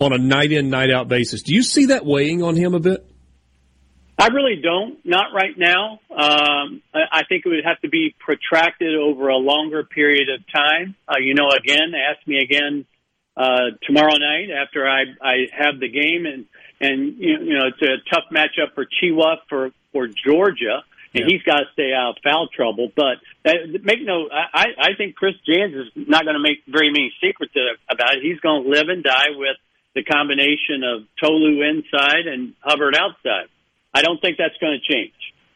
[0.00, 1.42] on a night in, night out basis.
[1.42, 3.06] Do you see that weighing on him a bit?
[4.18, 4.98] I really don't.
[5.04, 6.00] Not right now.
[6.10, 10.40] Um, I I think it would have to be protracted over a longer period of
[10.52, 10.94] time.
[11.08, 12.84] Uh, you know, again, ask me again
[13.40, 16.44] uh, tomorrow night after I, I have the game, and
[16.80, 20.84] and you know, you know it's a tough matchup for Chihuahua for for Georgia.
[21.14, 22.92] and he's got to stay out of foul trouble.
[22.94, 26.90] But uh, make no, I, I think Chris Jans is not going to make very
[26.90, 27.54] many secrets
[27.88, 28.22] about it.
[28.22, 29.56] He's going to live and die with
[29.94, 33.48] the combination of Tolu inside and Hubbard outside.
[33.92, 35.14] I don't think that's going to change.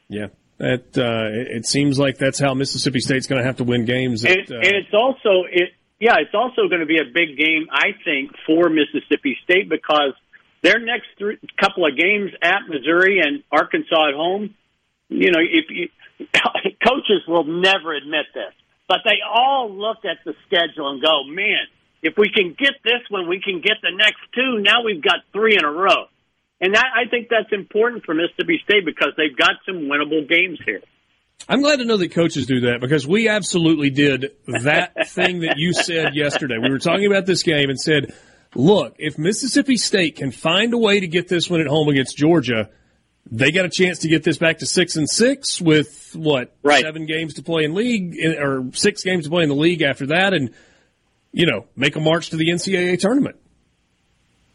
[0.09, 0.29] Yeah.
[0.59, 4.25] That uh, it seems like that's how Mississippi State's going to have to win games.
[4.25, 5.71] At, and, uh, and it's also it,
[6.05, 10.13] yeah, it's also going to be a big game, I think, for Mississippi State because
[10.63, 14.55] their next three, couple of games at Missouri and Arkansas at home.
[15.09, 15.89] You know, if you,
[16.87, 18.53] coaches will never admit this,
[18.87, 21.65] but they all look at the schedule and go, "Man,
[22.03, 24.61] if we can get this one, we can get the next two.
[24.61, 26.09] Now we've got three in a row."
[26.61, 30.59] And that, I think that's important for Mississippi State because they've got some winnable games
[30.67, 30.83] here.
[31.49, 35.59] I'm glad to know that coaches do that because we absolutely did that thing that
[35.59, 36.57] you said yesterday.
[36.59, 38.15] We were talking about this game and said,
[38.55, 42.17] look, if Mississippi State can find a way to get this one at home against
[42.17, 42.71] Georgia,
[43.31, 46.83] they got a chance to get this back to six and six with what right.
[46.83, 50.07] seven games to play in league or six games to play in the league after
[50.07, 50.51] that, and
[51.33, 53.37] you know make a march to the NCAA tournament.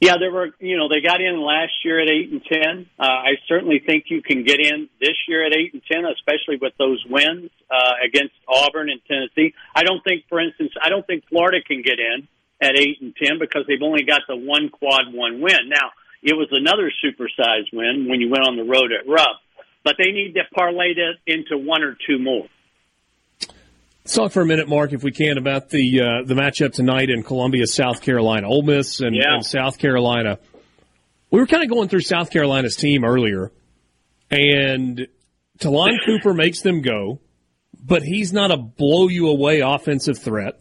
[0.01, 2.89] Yeah, there were, you know, they got in last year at eight and ten.
[2.97, 6.55] Uh, I certainly think you can get in this year at eight and ten, especially
[6.55, 9.53] with those wins uh, against Auburn and Tennessee.
[9.75, 12.29] I don't think, for instance, I don't think Florida can get in
[12.61, 15.67] at eight and ten because they've only got the one quad one win.
[15.67, 15.91] Now,
[16.23, 19.41] it was another supersized win when you went on the road at Rupp,
[19.83, 22.47] but they need to parlay that into one or two more.
[24.09, 27.11] Let's talk for a minute, Mark, if we can, about the uh, the matchup tonight
[27.11, 28.47] in Columbia, South Carolina.
[28.47, 29.35] Ole Miss and, yeah.
[29.35, 30.39] and South Carolina.
[31.29, 33.51] We were kind of going through South Carolina's team earlier,
[34.31, 35.07] and
[35.59, 37.19] Ta'Lon Cooper makes them go,
[37.79, 40.59] but he's not a blow you away offensive threat.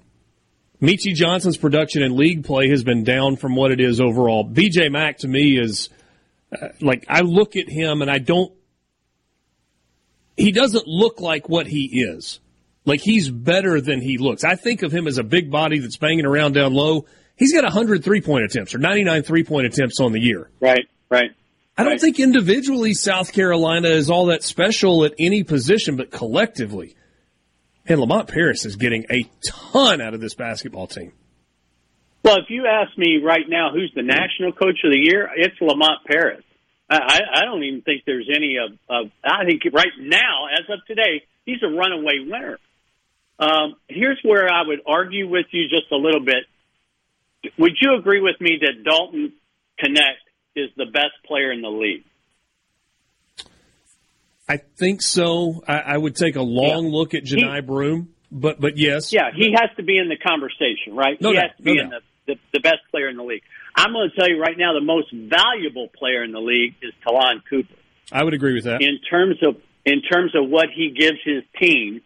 [0.82, 4.46] Meechie Johnson's production in league play has been down from what it is overall.
[4.46, 5.88] BJ Mack to me is
[6.52, 8.52] uh, like I look at him and I don't.
[10.36, 12.40] He doesn't look like what he is.
[12.88, 14.44] Like he's better than he looks.
[14.44, 17.04] I think of him as a big body that's banging around down low.
[17.36, 20.50] He's got 100 three point attempts or 99 three point attempts on the year.
[20.58, 21.30] Right, right.
[21.76, 22.00] I don't right.
[22.00, 26.96] think individually South Carolina is all that special at any position, but collectively,
[27.86, 31.12] and Lamont Paris is getting a ton out of this basketball team.
[32.24, 35.54] Well, if you ask me right now who's the national coach of the year, it's
[35.60, 36.42] Lamont Paris.
[36.90, 39.12] I, I don't even think there's any of, of.
[39.22, 42.58] I think right now, as of today, he's a runaway winner.
[43.38, 46.44] Um, here's where I would argue with you just a little bit.
[47.58, 49.32] Would you agree with me that Dalton
[49.82, 50.26] Knecht
[50.56, 52.04] is the best player in the league?
[54.48, 55.62] I think so.
[55.68, 56.90] I, I would take a long Yeah.
[56.92, 60.16] look at Johni He- Broome, but but yes, Yeah, he has to be in the
[60.16, 61.20] conversation, right?
[61.20, 63.22] No he doubt, has to be no in the, the, the best player in the
[63.22, 63.42] league.
[63.76, 66.92] I'm going to tell you right now, the most valuable player in the league is
[67.06, 67.74] Ta'Lon Cooper.
[68.10, 68.80] I would agree with that.
[68.82, 72.00] in terms of in terms of what he gives his team.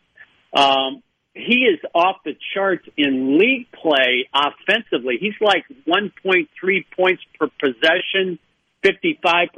[0.53, 1.03] Um,
[1.35, 5.17] he is off the charts in league play offensively.
[5.19, 6.47] He's like 1.3
[6.95, 8.39] points per possession,
[8.85, 9.49] 55%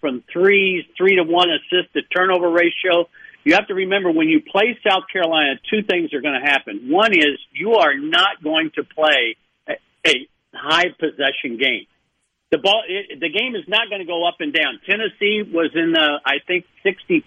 [0.00, 3.08] from threes, three to one assist to turnover ratio.
[3.44, 6.88] You have to remember when you play South Carolina, two things are going to happen.
[6.90, 9.36] One is you are not going to play
[9.68, 9.74] a,
[10.06, 11.86] a high possession game
[12.50, 14.80] the ball it, the game is not going to go up and down.
[14.86, 17.24] Tennessee was in the I think 65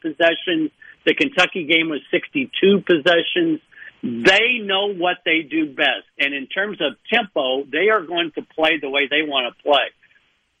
[0.00, 0.70] possessions.
[1.04, 3.60] The Kentucky game was 62 possessions.
[4.02, 8.42] They know what they do best, and in terms of tempo, they are going to
[8.42, 9.88] play the way they want to play.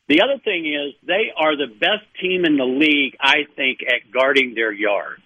[0.08, 4.10] The other thing is they are the best team in the league, I think, at
[4.12, 5.20] guarding their yard,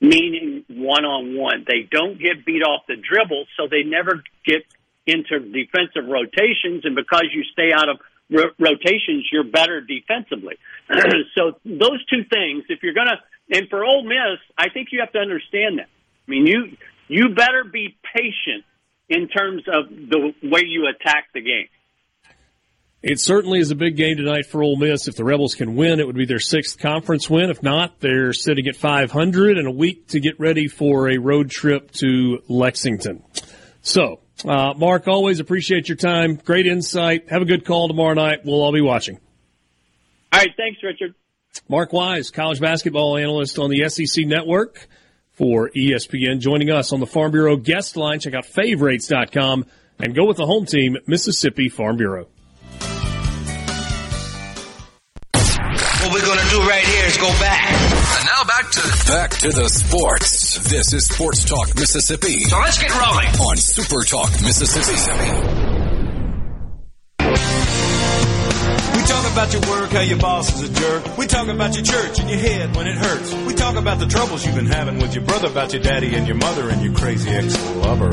[0.00, 1.64] meaning one on one.
[1.66, 4.62] They don't get beat off the dribble, so they never get
[5.06, 7.98] into defensive rotations, and because you stay out of
[8.30, 10.56] ro- rotations, you're better defensively.
[11.34, 15.12] so those two things, if you're gonna, and for Ole Miss, I think you have
[15.12, 15.88] to understand that.
[16.26, 16.76] I mean, you
[17.08, 18.64] you better be patient
[19.08, 21.68] in terms of the way you attack the game.
[23.02, 25.06] It certainly is a big game tonight for Ole Miss.
[25.06, 27.50] If the Rebels can win, it would be their sixth conference win.
[27.50, 31.50] If not, they're sitting at 500 and a week to get ready for a road
[31.50, 33.22] trip to Lexington.
[33.80, 36.34] So, uh, Mark, always appreciate your time.
[36.34, 37.28] Great insight.
[37.28, 38.40] Have a good call tomorrow night.
[38.44, 39.20] We'll all be watching.
[40.32, 41.14] All right, thanks, Richard.
[41.68, 44.88] Mark Wise, college basketball analyst on the SEC Network
[45.32, 48.20] for ESPN, joining us on the Farm Bureau guest line.
[48.20, 49.66] Check out favorites.com
[49.98, 52.26] and go with the home team, Mississippi Farm Bureau.
[56.06, 57.72] What we're gonna do right here is go back.
[57.72, 60.58] And now back to back to the sports.
[60.70, 62.40] This is Sports Talk Mississippi.
[62.40, 65.75] So let's get rolling on Super Talk Mississippi.
[69.36, 71.18] About your work, how your boss is a jerk.
[71.18, 73.34] We talk about your church and your head when it hurts.
[73.46, 76.26] We talk about the troubles you've been having with your brother, about your daddy and
[76.26, 78.06] your mother and your crazy ex-lover.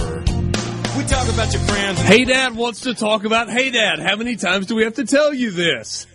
[0.97, 1.99] We talk about your friends.
[1.99, 3.99] And Hey Dad wants to talk about Hey Dad.
[3.99, 6.07] How many times do we have to tell you this?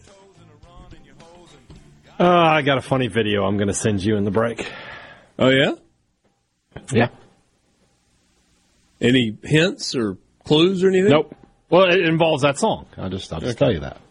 [2.21, 4.71] Uh, I got a funny video I'm going to send you in the break.
[5.39, 5.73] Oh yeah?
[6.93, 7.09] Yeah.
[9.01, 11.13] Any hints or clues or anything?
[11.13, 11.35] Nope.
[11.71, 12.85] Well, it involves that song.
[12.99, 14.03] I'll just, I'll just tell you that.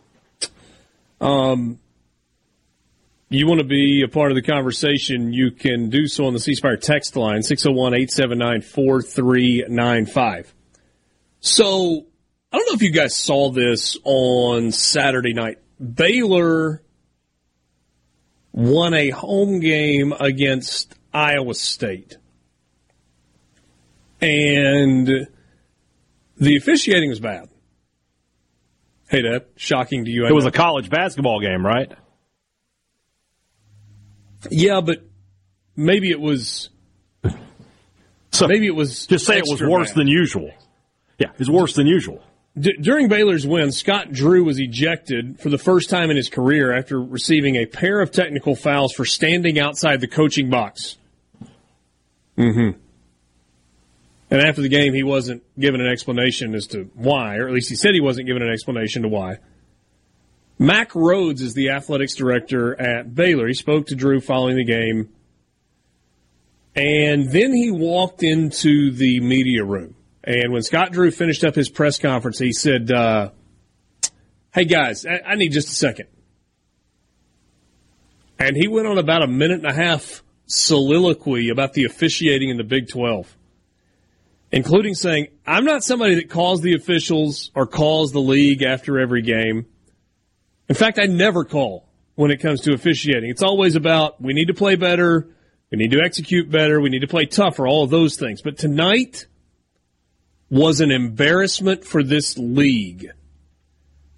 [1.20, 1.80] Um,
[3.30, 6.40] you want to be a part of the conversation, you can do so on the
[6.40, 10.54] C Spire text line, 601 879 4395.
[11.40, 12.06] So,
[12.52, 15.60] I don't know if you guys saw this on Saturday night.
[15.80, 16.82] Baylor
[18.54, 22.18] won a home game against Iowa State.
[24.20, 25.28] And
[26.38, 27.50] the officiating was bad.
[29.10, 30.26] Hey, Dad, shocking to you.
[30.26, 30.50] I It was know.
[30.50, 31.92] a college basketball game, right?
[34.50, 35.04] Yeah, but
[35.76, 36.70] maybe it was.
[38.32, 39.08] So maybe it was.
[39.08, 39.98] Just say it was worse bad.
[40.00, 40.52] than usual.
[41.18, 42.22] Yeah, it's worse than usual.
[42.60, 46.76] D- during Baylor's win, Scott Drew was ejected for the first time in his career
[46.78, 50.98] after receiving a pair of technical fouls for standing outside the coaching box.
[52.38, 52.80] Mm-hmm.
[54.30, 57.70] And after the game, he wasn't given an explanation as to why, or at least
[57.70, 59.38] he said he wasn't given an explanation to why.
[60.60, 63.48] Mack Rhoades is the athletics director at Baylor.
[63.48, 65.10] He spoke to Drew following the game.
[66.76, 69.96] And then he walked into the media room.
[70.24, 73.30] And when Scott Drew finished up his press conference, he said, uh,
[74.54, 76.08] Hey guys, I, I need just a second.
[78.40, 82.58] And he went on about a minute and a half soliloquy about the officiating in
[82.58, 83.36] the Big 12,
[84.52, 89.22] including saying, I'm not somebody that calls the officials or calls the league after every
[89.22, 89.66] game.
[90.70, 93.30] In fact, I never call when it comes to officiating.
[93.30, 95.28] It's always about we need to play better,
[95.72, 98.42] we need to execute better, we need to play tougher, all of those things.
[98.42, 99.28] But tonight
[100.50, 103.12] was an embarrassment for this league.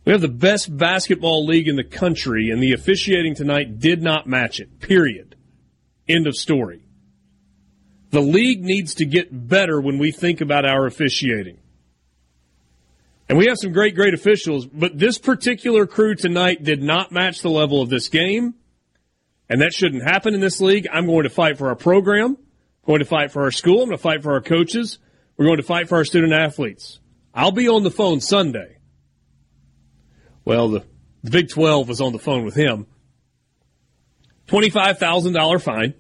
[0.06, 4.28] We have the best basketball league in the country, and the officiating tonight did not
[4.28, 4.80] match it.
[4.80, 5.36] Period.
[6.08, 6.82] End of story.
[8.12, 11.60] The league needs to get better when we think about our officiating.
[13.28, 17.42] And we have some great, great officials, but this particular crew tonight did not match
[17.42, 18.56] the level of this game.
[19.48, 20.88] And that shouldn't happen in this league.
[20.92, 22.38] I'm going to fight for our program.
[22.38, 23.84] I'm going to fight for our school.
[23.84, 24.98] I'm going to fight for our coaches.
[25.38, 27.00] We're going to fight for our student athletes.
[27.34, 28.78] I'll be on the phone Sunday.
[30.44, 30.84] Well, the,
[31.24, 32.88] the Big 12 was on the phone with him.
[34.48, 35.94] $25,000 fine.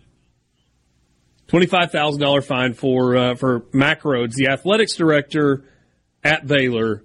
[1.50, 5.66] $25,000 fine for, uh, for Mack Rhoades, the athletics director
[6.24, 7.04] at Baylor,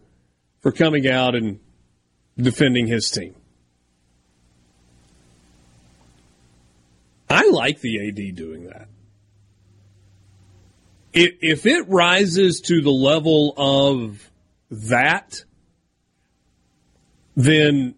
[0.60, 1.60] for coming out and
[2.36, 3.34] defending his team.
[7.28, 8.88] I like the AD doing that.
[11.12, 14.30] If, if it rises to the level of
[14.70, 15.42] that,
[17.34, 17.94] then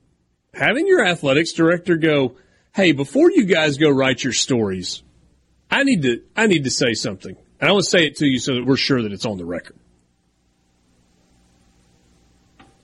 [0.55, 2.37] having your athletics director go,
[2.75, 5.03] "Hey, before you guys go write your stories,
[5.71, 8.27] I need to I need to say something, and I want to say it to
[8.27, 9.77] you so that we're sure that it's on the record."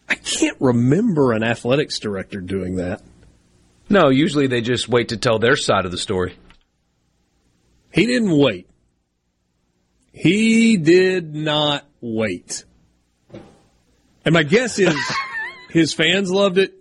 [0.09, 3.01] I can't remember an athletics director doing that.
[3.89, 6.37] No, usually they just wait to tell their side of the story.
[7.93, 8.69] He didn't wait.
[10.13, 12.65] He did not wait.
[14.25, 14.95] And my guess is
[15.71, 16.75] his fans loved it.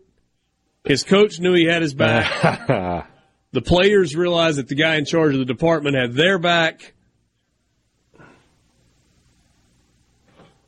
[0.84, 3.08] His coach knew he had his back.
[3.52, 6.94] the players realized that the guy in charge of the department had their back.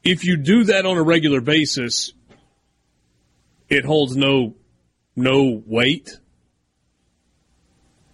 [0.03, 2.11] If you do that on a regular basis,
[3.69, 4.55] it holds no
[5.15, 6.17] no weight.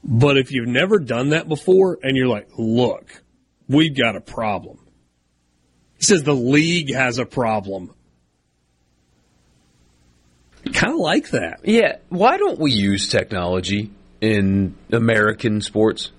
[0.04, 3.24] But if you've never done that before and you're like, look,
[3.68, 4.80] we've got a problem.
[5.98, 7.94] He says the league has a problem.
[10.74, 11.62] Kind of like that.
[11.64, 13.91] Yeah, why don't we use technology
[14.22, 16.12] in American sports?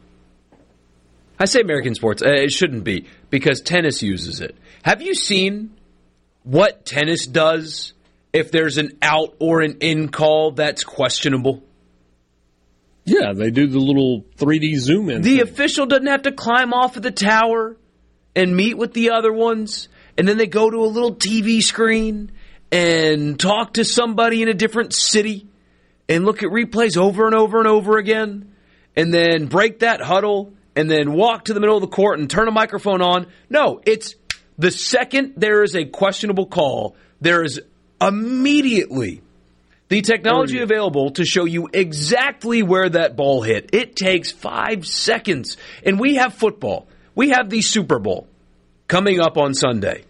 [1.39, 4.57] I say American sports, uh, it shouldn't be because tennis uses it.
[4.83, 5.71] Have you seen
[6.43, 7.95] what tennis does
[8.33, 11.63] if there's an out or an in call that's questionable?
[13.05, 15.23] Yeah, they do the little 3D zoom in.
[15.23, 17.77] The official doesn't have to climb off of the tower
[18.37, 22.31] and meet with the other ones, and then they go to a little TV screen
[22.71, 25.49] and talk to somebody in a different city
[26.11, 28.53] and look at replays over and over and over again,
[28.97, 32.29] and then break that huddle and then walk to the middle of the court and
[32.29, 33.29] turn a microphone on.
[33.49, 34.17] No, it's
[34.59, 37.61] the second there is a questionable call, there is
[38.01, 39.23] immediately
[39.91, 43.71] The technology oh, available to show you exactly where that ball hit.
[43.73, 45.57] It takes five seconds.
[45.85, 46.87] And we have football.
[47.17, 48.29] We have the Super Bowl
[48.87, 50.05] coming up on Sunday.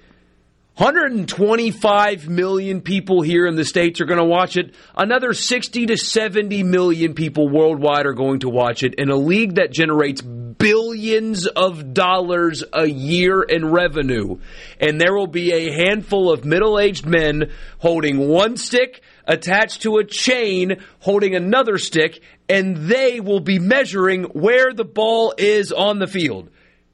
[0.80, 4.74] 125 million people here in the States are going to watch it.
[4.96, 9.56] Another 60 to 70 million people worldwide are going to watch it in a league
[9.56, 14.38] that generates billions of dollars a year in revenue.
[14.80, 19.98] And there will be a handful of middle aged men holding one stick attached to
[19.98, 25.98] a chain holding another stick, and they will be measuring where the ball is on
[25.98, 26.48] the field.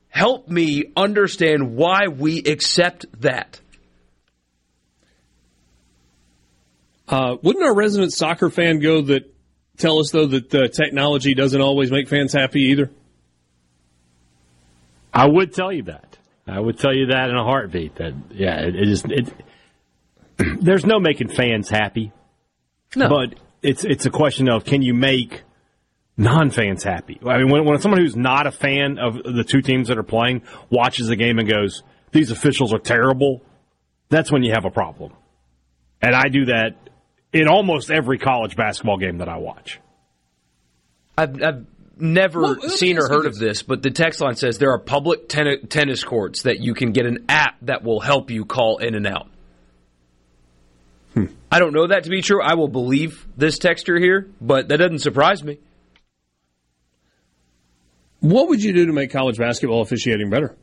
[0.09, 3.61] Help me understand why we accept that.
[7.09, 9.33] Uh, wouldn't our resident soccer fan go that
[9.77, 12.91] tell us though that uh, technology doesn't always make fans happy either?
[15.13, 16.19] I would tell you that.
[16.47, 17.97] I would tell you that in a heartbeat.
[17.97, 19.05] That yeah, it, it is.
[19.05, 19.33] It,
[20.61, 22.13] there's no making fans happy.
[22.95, 23.09] No.
[23.09, 25.43] but it's it's a question of can you make
[26.17, 27.21] non-fans happy?
[27.27, 30.05] I mean, when, when someone who's not a fan of the two teams that are
[30.05, 33.43] playing watches the game and goes, "These officials are terrible,"
[34.09, 35.13] that's when you have a problem.
[36.01, 36.77] And I do that
[37.41, 39.81] in almost every college basketball game that I watch.
[41.19, 41.67] I've, I've
[41.99, 45.29] never Well, seen or heard of this, but the text line says there are public
[45.29, 48.95] ten- tennis courts that you can get an app that will help you call in
[48.95, 49.29] and out.
[51.15, 51.27] Hmm.
[51.51, 52.43] I don't know that to be true.
[52.43, 55.59] I will believe this texture here, but that doesn't surprise me.
[58.21, 60.57] What would you do to make college basketball officiating better?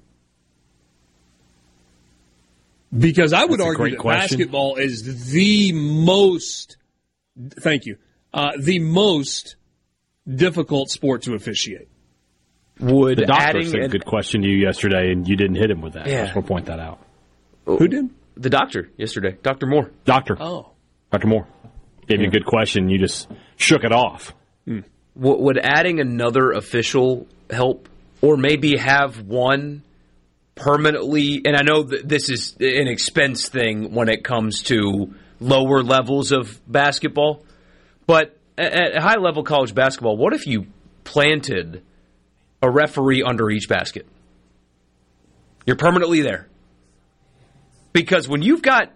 [2.96, 4.38] Because I would That's argue that question.
[4.38, 6.78] basketball is the most,
[7.60, 7.98] thank you,
[8.34, 9.56] uh, the most
[10.28, 11.88] difficult sport to officiate.
[12.80, 15.70] Would The doctor adding said a good question to you yesterday, and you didn't hit
[15.72, 16.08] him with that.
[16.08, 16.24] I Yeah.
[16.24, 17.00] just want to point that out.
[17.66, 18.10] Who did?
[18.36, 19.92] the doctor yesterday, Doctor Moore.
[20.06, 20.36] Doctor.
[20.40, 20.72] Oh.
[21.12, 21.28] Dr.
[21.28, 21.48] Moore
[22.08, 22.90] gave you a good question.
[22.90, 24.34] You just shook it off.
[24.68, 24.82] W-
[25.16, 27.88] would adding another official help,
[28.22, 29.84] or maybe have one
[30.56, 31.42] permanently?
[31.46, 36.32] And I know that this is an expense thing when it comes to lower levels
[36.32, 37.44] of basketball,
[38.06, 40.68] but at, high level college basketball, what if you
[41.04, 41.84] planted
[42.62, 44.08] a referee under each basket?
[45.66, 46.48] You're permanently there.
[47.94, 48.96] Because when you've got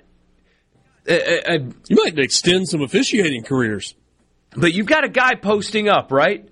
[1.07, 3.95] a, a, You might extend some officiating careers.
[4.55, 6.47] but you've got a guy posting up, right?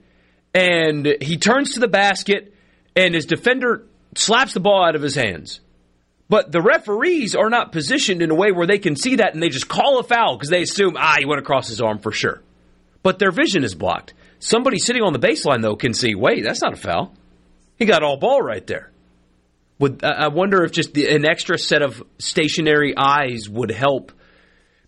[0.53, 2.53] And he turns to the basket,
[2.95, 3.85] and his defender
[4.15, 5.59] slaps the ball out of his hands.
[6.27, 9.43] But the referees are not positioned in a way where they can see that and
[9.43, 12.11] they just call a foul because they assume, ah, he went across his arm for
[12.11, 12.41] sure.
[13.03, 14.13] But their vision is blocked.
[14.39, 17.13] Somebody sitting on the baseline, though, can see, wait, that's not a foul.
[17.77, 18.91] He got all ball right there.
[19.77, 24.13] Would I wonder if just the, an extra set of stationary eyes would help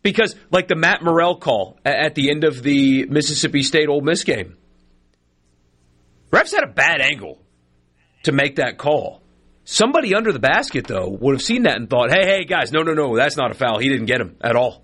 [0.01, 4.23] because like the Matt Murrell call at the end of the Mississippi State Ole Miss
[4.23, 4.55] game,
[6.31, 7.37] refs had a bad angle
[8.27, 9.21] to make that call.
[9.63, 12.83] Somebody under the basket though would have seen that and thought, "Hey, hey, guys, no,
[12.83, 13.79] no, no, that's not a foul.
[13.79, 14.83] He didn't get him at all."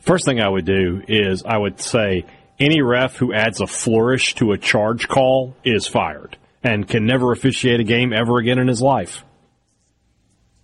[0.00, 2.24] First thing I would do is I would say
[2.58, 7.32] any ref who adds a flourish to a charge call is fired and can never
[7.32, 9.24] officiate a game ever again in his life.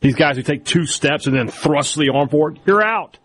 [0.01, 3.19] These guys who take two steps and then thrust the arm forward, you're out.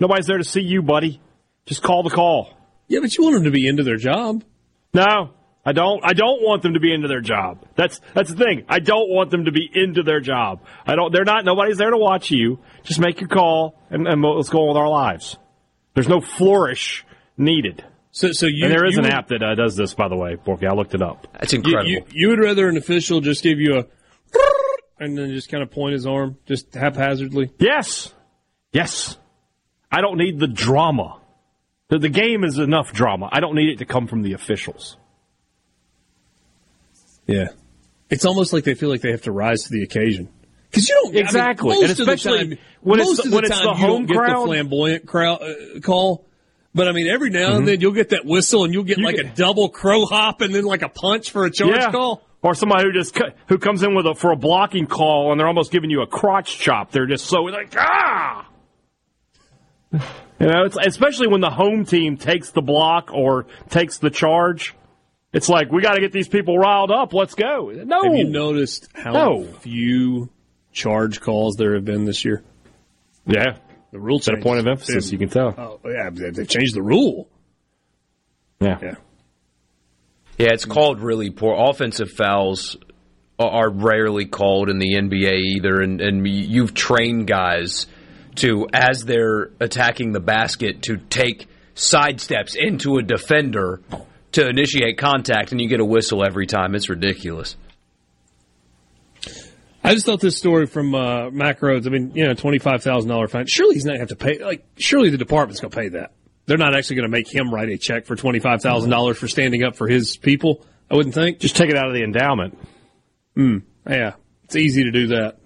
[0.00, 1.20] Nobody's there to see you, buddy.
[1.66, 2.50] Just call the call.
[2.92, 4.44] Yeah, but you want them to be into their job.
[4.92, 5.30] No,
[5.64, 6.04] I don't.
[6.04, 7.64] I don't want them to be into their job.
[7.74, 8.66] That's that's the thing.
[8.68, 10.60] I don't want them to be into their job.
[10.86, 11.10] I don't.
[11.10, 11.46] They're not.
[11.46, 12.58] Nobody's there to watch you.
[12.82, 15.38] Just make your call and, and let's go on with our lives.
[15.94, 17.06] There's no flourish
[17.38, 17.82] needed.
[18.10, 20.08] So, so you and there is you an would- app that uh, does this, by
[20.08, 20.68] the way, Borky.
[20.68, 21.28] I looked it up.
[21.32, 23.86] That's You, you, you would rather an official just give you a
[25.02, 27.50] and then just kind of point his arm just haphazardly.
[27.58, 28.12] Yes,
[28.70, 29.16] yes.
[29.90, 31.20] I don't need the drama.
[31.92, 33.28] The, the game is enough drama.
[33.30, 34.96] I don't need it to come from the officials.
[37.26, 37.48] Yeah,
[38.08, 40.30] it's almost like they feel like they have to rise to the occasion.
[40.70, 41.68] Because you don't I mean, Exactly.
[41.68, 43.74] most And of the especially time- when it's the- of the when it's the you
[43.74, 44.40] home don't get crowd.
[44.42, 46.24] the flamboyant crowd uh, call.
[46.74, 49.04] But I mean, every now and then you'll get that whistle, and you'll get You
[49.04, 51.90] like get- a double crow hop, and then like a punch for a charge yeah.
[51.92, 52.22] call.
[52.40, 53.16] Or somebody who just
[53.48, 56.06] who comes in with a for a blocking call and they're almost giving you a
[56.06, 56.90] crotch chop.
[56.90, 58.48] They're just so like ah.
[60.42, 64.74] You know, it's, especially when the home team takes the block or takes the charge.
[65.32, 67.14] It's like we got to get these people riled up.
[67.14, 67.70] Let's go.
[67.70, 69.44] No, Have you noticed how No.
[69.44, 70.28] few
[70.72, 72.42] charge calls there have been this year?
[73.24, 73.56] Yeah,
[73.92, 75.54] the rule At a point of has emphasis, been- you can tell.
[75.56, 77.28] Oh yeah, they- they've changed the rule.
[78.60, 78.78] Yeah.
[78.82, 78.94] Yeah.
[80.38, 82.76] Yeah, it's called really poor offensive fouls
[83.38, 87.86] are rarely called in the NBA either, and, and you've trained guys
[88.36, 93.80] to, as they're attacking the basket, to take side steps into a defender
[94.32, 96.74] to initiate contact, and you get a whistle every time.
[96.74, 97.56] It's ridiculous.
[99.84, 101.86] I just thought this story from uh, Mack Rhoades.
[101.86, 103.46] I mean, you know, twenty five thousand dollar fine.
[103.46, 104.44] Surely he's not going to have to pay.
[104.44, 106.12] Like, surely the department's going to pay that.
[106.46, 109.18] They're not actually going to make him write a check for twenty five thousand dollars
[109.18, 110.64] for standing up for his people.
[110.90, 111.40] I wouldn't think.
[111.40, 112.58] Just take it out of the endowment.
[113.34, 113.58] Hmm.
[113.88, 114.14] Yeah,
[114.44, 115.38] it's easy to do that.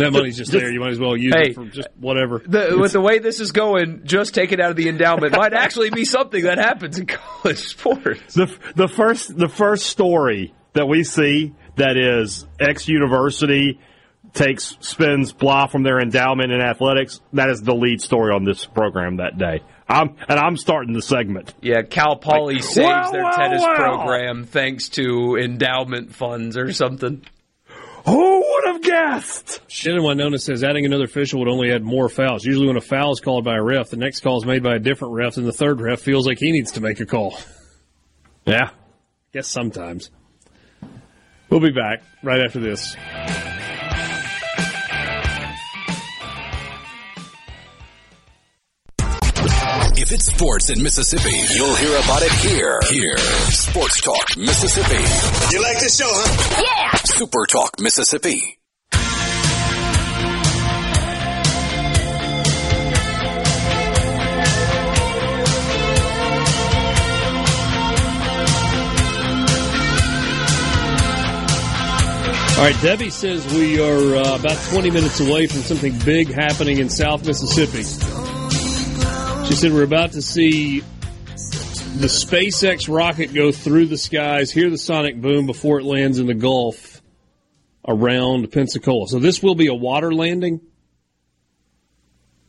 [0.00, 0.70] I mean, that money's just there.
[0.70, 2.38] You might as well use Hey, it for just whatever.
[2.44, 5.52] The, with the way this is going, just take it out of the endowment might
[5.54, 8.34] actually be something that happens in college sports.
[8.34, 13.80] The the first the first story that we see that is X University
[14.34, 17.20] takes spends blah from their endowment in athletics.
[17.32, 19.62] That is the lead story on this program that day.
[19.88, 21.54] I'm and I'm starting the segment.
[21.62, 23.74] Yeah, Cal Poly Like, saves well, their well, tennis well.
[23.74, 27.24] program thanks to endowment funds or something.
[28.06, 29.60] Who would have guessed?
[29.68, 32.44] Shannon Winona says adding another official would only add more fouls.
[32.44, 34.76] Usually, when a foul is called by a ref, the next call is made by
[34.76, 37.38] a different ref, and the third ref feels like he needs to make a call.
[38.46, 38.70] Yeah.
[38.70, 38.72] I
[39.32, 40.10] Guess sometimes.
[41.50, 42.96] We'll be back right after this.
[50.08, 52.80] If it's sports in Mississippi, you'll hear about it here.
[52.88, 53.18] Here.
[53.50, 55.54] Sports Talk Mississippi.
[55.54, 56.62] You like this show, huh?
[56.62, 56.98] Yeah.
[57.04, 58.58] Super Talk Mississippi.
[72.56, 76.78] All right, Debbie says we are uh, about 20 minutes away from something big happening
[76.78, 78.37] in South Mississippi.
[79.48, 84.76] She said we're about to see the SpaceX rocket go through the skies, hear the
[84.76, 87.00] sonic boom before it lands in the Gulf
[87.86, 89.08] around Pensacola.
[89.08, 90.60] So this will be a water landing,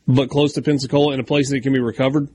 [0.06, 2.28] but close to Pensacola in a place that can be recovered.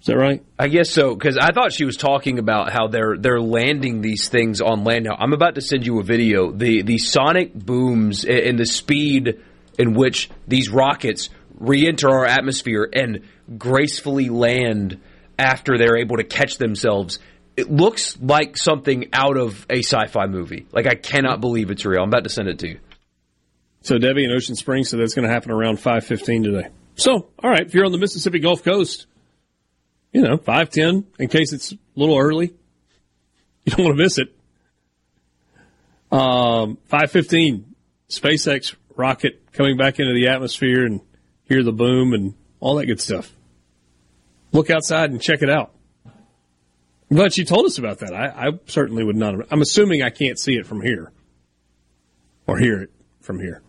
[0.00, 0.44] Is that right?
[0.58, 4.28] I guess so because I thought she was talking about how they're they're landing these
[4.28, 5.06] things on land.
[5.06, 6.52] Now I'm about to send you a video.
[6.52, 9.40] The the sonic booms and the speed
[9.78, 13.20] in which these rockets re-enter our atmosphere and
[13.56, 15.00] gracefully land
[15.38, 17.18] after they're able to catch themselves.
[17.56, 20.66] It looks like something out of a sci-fi movie.
[20.72, 22.02] Like I cannot believe it's real.
[22.02, 22.80] I'm about to send it to you.
[23.82, 26.68] So Debbie in Ocean Springs said that's going to happen around 5:15 today.
[26.96, 29.06] So, all right, if you're on the Mississippi Gulf Coast,
[30.12, 32.54] you know, 5:10 in case it's a little early.
[33.64, 34.34] You don't want to miss it.
[36.10, 37.64] Um, 5:15
[38.08, 41.00] SpaceX rocket coming back into the atmosphere and
[41.48, 43.32] hear the boom and all that good stuff.
[44.52, 45.72] Look outside and check it out.
[47.10, 48.12] I'm glad she told us about that.
[48.14, 49.34] I, I certainly would not.
[49.34, 51.10] Have, I'm assuming I can't see it from here
[52.46, 53.62] or hear it from here.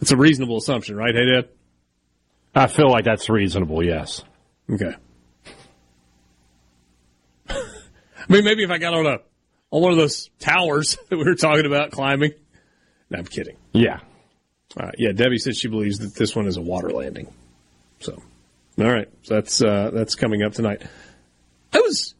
[0.00, 1.14] It's a reasonable assumption, right?
[1.14, 1.48] Hey, Dad?
[2.54, 3.84] I feel like that's reasonable.
[3.84, 4.24] Yes.
[4.70, 4.94] Okay.
[7.48, 7.54] I
[8.28, 9.18] mean, maybe if I got on a
[9.70, 12.32] on one of those towers that we were talking about climbing.
[13.10, 13.56] No, I'm kidding.
[13.72, 14.00] Yeah.
[14.76, 17.32] Uh, yeah, Debbie said she believes that this one is a water landing.
[18.00, 18.22] So,
[18.78, 20.82] all right, so that's uh, that's coming up tonight.
[21.72, 22.14] I was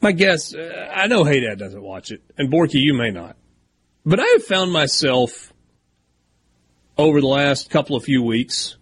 [0.00, 0.54] my guess.
[0.54, 3.36] Uh, I know Hey Dad doesn't watch it, and Borky, you may not,
[4.04, 5.52] but I have found myself
[6.98, 8.76] over the last couple of few weeks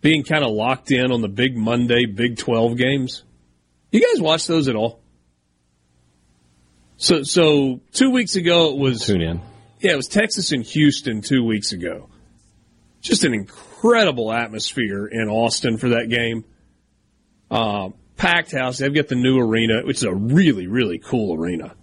[0.00, 3.22] being kind of locked in on the big Monday Big Twelve games.
[3.92, 5.00] You guys watch those at all?
[6.96, 9.40] So, so two weeks ago it was Tune in.
[9.82, 12.08] Yeah, it was Texas and Houston two weeks ago.
[13.00, 16.44] Just an incredible atmosphere in Austin for that game.
[17.50, 18.78] Um, packed house.
[18.78, 21.74] They've got the new arena, which is a really, really cool arena.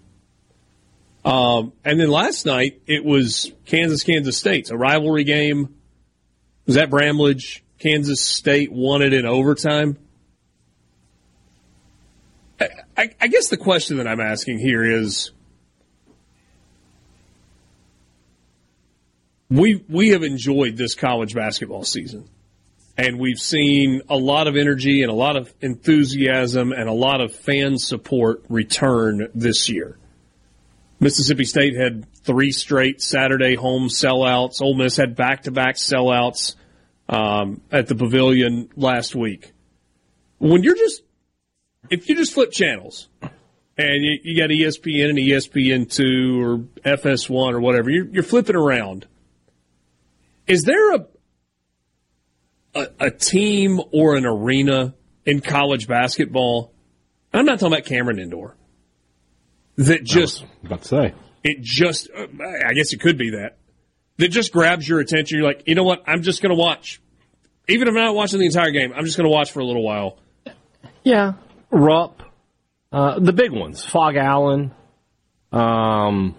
[1.26, 5.74] Um, and then last night it was Kansas, Kansas State's a rivalry game.
[6.64, 7.62] Was that Bramlage.
[7.78, 9.98] Kansas State won it in overtime.
[12.58, 15.32] I, I, I guess the question that I'm asking here is
[19.50, 22.28] we we have enjoyed this college basketball season.
[22.96, 27.22] And we've seen a lot of energy and a lot of enthusiasm and a lot
[27.22, 29.96] of fan support return this year.
[30.98, 34.60] Mississippi State had three straight Saturday home sellouts.
[34.60, 36.56] Ole Miss had back to back sellouts
[37.08, 39.52] um, at the pavilion last week.
[40.38, 41.02] When you're just,
[41.88, 43.08] if you just flip channels
[43.78, 49.06] and you, you got ESPN and ESPN2 or FS1 or whatever, you're, you're flipping around.
[50.50, 51.06] Is there a,
[52.74, 54.94] a a team or an arena
[55.24, 56.74] in college basketball?
[57.32, 58.56] I'm not talking about Cameron Indoor.
[59.76, 61.14] that just about to say
[61.44, 62.26] it just uh,
[62.66, 63.58] I guess it could be that
[64.16, 65.38] that just grabs your attention.
[65.38, 66.02] You're like, you know what?
[66.06, 67.00] I'm just going to watch,
[67.68, 68.92] even if I'm not watching the entire game.
[68.94, 70.18] I'm just going to watch for a little while.
[71.04, 71.34] Yeah,
[71.70, 72.22] Rupp,
[72.90, 74.72] uh, the big ones, Phog Allen.
[75.52, 76.34] Um,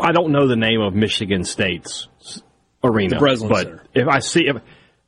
[0.00, 2.08] I don't know the name of Michigan State's
[2.84, 3.84] arena, but Center.
[3.94, 4.56] if I see, if,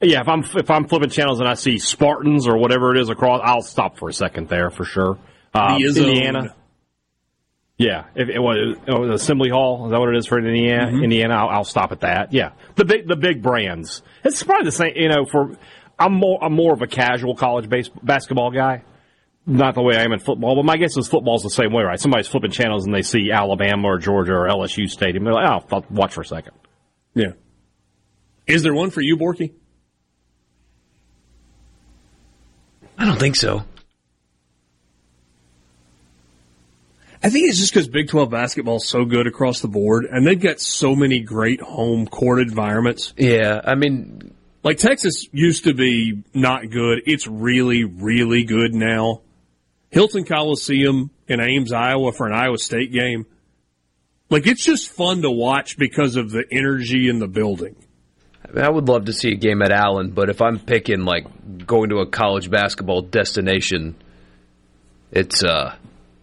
[0.00, 3.08] yeah, if I'm if I'm flipping channels and I see Spartans or whatever it is
[3.08, 5.18] across, I'll stop for a second there for sure.
[5.52, 6.54] Uh, The Indiana,
[7.76, 10.92] yeah, if it was, it was Assembly Hall, is that what it is for Indiana?
[10.92, 11.04] Mm-hmm.
[11.04, 12.32] Indiana, I'll, I'll stop at that.
[12.32, 14.02] Yeah, the big the big brands.
[14.24, 14.92] It's probably the same.
[14.96, 15.56] You know, for
[15.98, 18.84] I'm more I'm more of a casual college base, basketball guy.
[19.46, 21.82] Not the way I am in football, but my guess is football's the same way,
[21.82, 22.00] right?
[22.00, 25.24] Somebody's flipping channels and they see Alabama or Georgia or LSU Stadium.
[25.24, 26.52] They're like, oh, I'll watch for a second.
[27.12, 27.32] Yeah.
[28.46, 29.52] Is there one for you, Borky?
[32.98, 33.64] I don't think so.
[37.22, 40.26] I think it's just because Big 12 basketball is so good across the board, and
[40.26, 43.14] they've got so many great home court environments.
[43.16, 47.02] Yeah, I mean, like Texas used to be not good.
[47.06, 49.22] It's really, really good now.
[49.90, 53.24] Hilton Coliseum in Ames, Iowa for an Iowa State game.
[54.28, 57.76] Like, it's just fun to watch because of the energy in the building.
[58.56, 61.90] I would love to see a game at Allen, but if I'm picking like going
[61.90, 63.96] to a college basketball destination,
[65.10, 65.74] it's uh,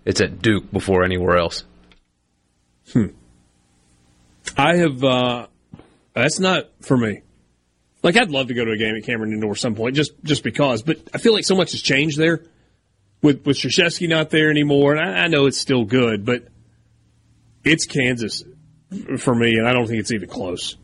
[0.06, 1.64] it's at Duke before anywhere else.
[2.94, 3.08] Hmm.
[4.58, 5.48] I have, uh,
[6.14, 7.22] that's not for me.
[8.04, 10.44] Like, I'd love to go to a game at Cameron Indoor some point, just, just
[10.44, 12.44] because, but I feel like so much has changed there
[13.22, 14.96] with, with Krzyzewski not there anymore.
[14.96, 16.48] And I, I know it's still good, but
[17.64, 18.44] it's Kansas
[19.20, 20.76] for me, and I don't think it's even close.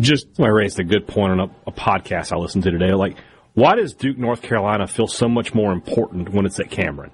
[0.00, 2.92] Just I raised a good point on a, a podcast I listened to today.
[2.94, 3.16] Like,
[3.54, 7.10] why does Duke, North Carolina, feel so much more important when it's at Cameron?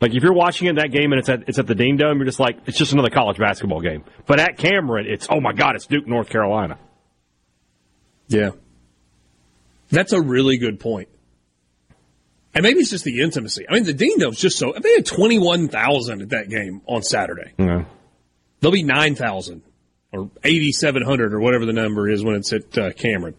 [0.00, 2.18] Like, if you're watching it that game and it's at it's at the Dean Dome,
[2.18, 4.04] you're just like, it's just another college basketball game.
[4.26, 6.78] But at Cameron, it's oh my god, it's Duke, North Carolina.
[8.28, 8.50] Yeah.
[9.90, 11.08] That's a really good point.
[12.54, 13.66] And maybe it's just the intimacy.
[13.68, 14.72] I mean, the Dean Dome's just so.
[14.80, 17.52] They had 21,000 at that game on Saturday.
[17.58, 17.84] Yeah.
[18.60, 19.62] There'll be 9,000
[20.12, 23.36] or 8,700 or whatever the number is when it's at uh, Cameron.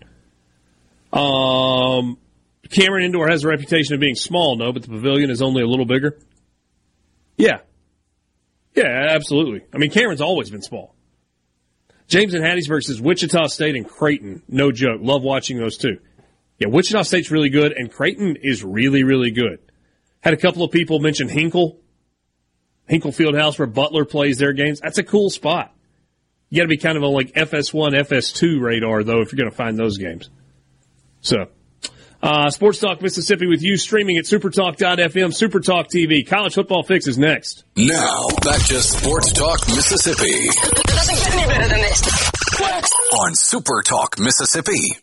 [1.12, 2.18] Um,
[2.70, 5.68] Cameron Indoor has a reputation of being small, no, but the pavilion is only a
[5.68, 6.18] little bigger.
[7.38, 7.60] Yeah.
[8.74, 9.64] Yeah, absolutely.
[9.74, 10.96] I mean, Cameron's always been small.
[12.08, 14.44] James and Hattiesburg says Wichita State and Creighton.
[14.48, 15.00] No joke.
[15.02, 16.00] Love watching those two.
[16.60, 19.60] Yeah, Wichita State's really good, and Creighton is really, really good.
[20.22, 21.80] Had a couple of people mention Hinkle,
[22.88, 24.80] Hinkle Fieldhouse, where Butler plays their games.
[24.80, 25.74] That's a cool spot.
[26.52, 29.50] You got to be kind of on like FS1, FS2 radar, though, if you're going
[29.50, 30.30] to find those games.
[31.22, 31.46] So,
[32.22, 36.28] uh, Sports Talk Mississippi with you, streaming at supertalk.fm, Supertalk TV.
[36.28, 37.64] College football fix is next.
[37.78, 40.50] Now, back to Sports Talk Mississippi
[40.86, 42.32] Doesn't get any better than this.
[43.14, 44.98] on Super Talk Mississippi.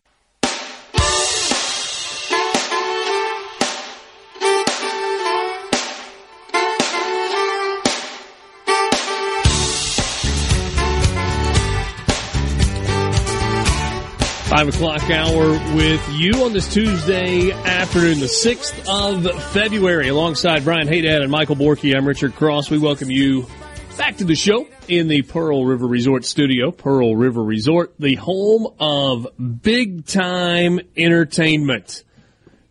[14.48, 20.88] Five o'clock hour with you on this Tuesday afternoon, the 6th of February, alongside Brian
[20.88, 21.94] Hadad and Michael Borky.
[21.94, 22.70] I'm Richard Cross.
[22.70, 23.46] We welcome you
[23.98, 26.70] back to the show in the Pearl River Resort studio.
[26.70, 29.26] Pearl River Resort, the home of
[29.62, 32.02] big time entertainment.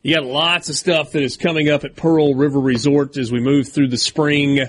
[0.02, 3.40] You got lots of stuff that is coming up at Pearl River Resort as we
[3.40, 4.62] move through the spring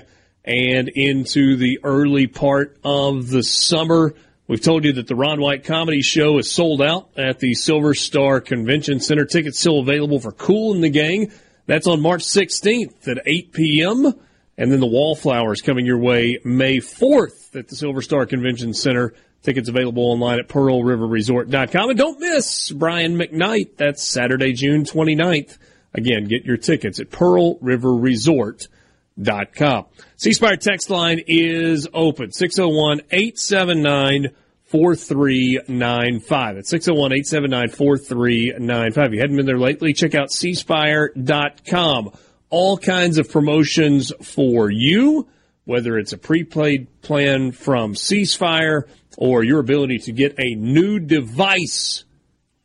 [0.45, 4.13] and into the early part of the summer.
[4.49, 7.93] We've told you that the Ron White Comedy Show is sold out at the Silver
[7.93, 9.23] Star Convention Center.
[9.23, 11.31] Tickets still available for Kool and the Gang.
[11.67, 14.11] That's on March 16th at 8 p.m.
[14.57, 19.13] And then the Wallflowers coming your way May 4th at the Silver Star Convention Center.
[19.43, 21.89] Tickets available online at pearlriverresort.com.
[21.91, 23.77] And don't miss Brian McKnight.
[23.77, 25.59] That's Saturday, June 29th.
[25.93, 29.85] Again, get your tickets at pearlriverresort.com.
[30.19, 32.33] C Spire text line is open.
[32.33, 34.31] 601 879
[34.65, 36.55] 4395.
[36.55, 39.05] That's 601 879 4395.
[39.05, 42.11] If you hadn't been there lately, check out cspire.com.
[42.49, 45.25] All kinds of promotions for you,
[45.63, 50.99] whether it's a prepaid plan from C Spire or your ability to get a new
[50.99, 52.03] device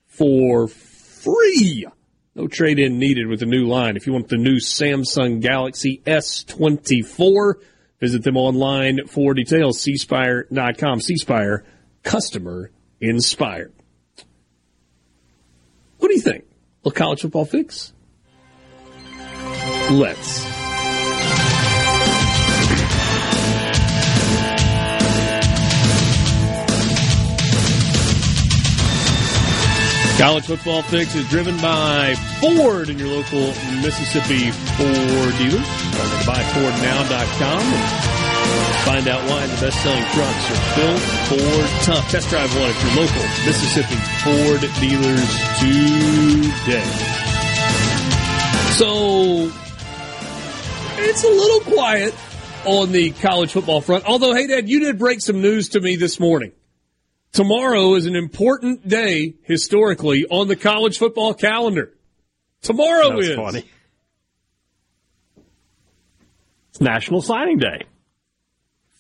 [0.09, 1.87] for free.
[2.35, 3.97] No trade in needed with the new line.
[3.97, 7.55] If you want the new Samsung Galaxy S24,
[8.01, 9.79] visit them online for details.
[9.79, 10.99] Cspire.com.
[10.99, 11.63] Cspire,
[12.03, 13.73] customer inspired.
[15.99, 16.45] What do you think?
[16.85, 17.93] A college football fix?
[19.91, 20.54] Let's.
[30.19, 33.47] College Football Fix is driven by Ford and your local
[33.83, 35.67] Mississippi Ford dealers.
[35.91, 42.11] Go to buyfordnow.com and find out why the best-selling trucks are built for tough.
[42.13, 46.91] Test drive one at your local Mississippi Ford dealers today.
[48.79, 49.51] So
[51.03, 52.15] it's a little quiet
[52.65, 54.05] on the college football front.
[54.05, 56.53] Although, hey, Dad, you did break some news to me this morning.
[57.35, 61.93] Tomorrow is an important day historically on the college football calendar.
[62.63, 63.37] Tomorrow That's is.
[63.37, 63.65] funny.
[66.71, 67.87] It's National Signing Day.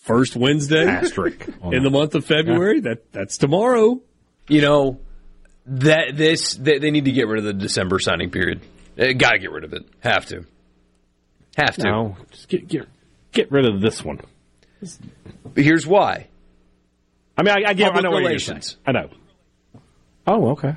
[0.02, 1.48] First Wednesday Asterisk.
[1.72, 2.80] in the month of February.
[2.80, 4.00] That that's tomorrow.
[4.48, 5.00] You know
[5.66, 8.62] that this they, they need to get rid of the December signing period.
[8.96, 9.84] Got to get rid of it.
[10.00, 10.44] Have to.
[11.56, 11.84] Have to.
[11.84, 12.88] No, just get get
[13.30, 14.20] get rid of this one.
[15.44, 16.26] But here's why.
[17.36, 17.94] I mean, I, I get.
[17.94, 18.62] I know what you're saying.
[18.86, 19.10] I know.
[20.26, 20.76] Oh, okay.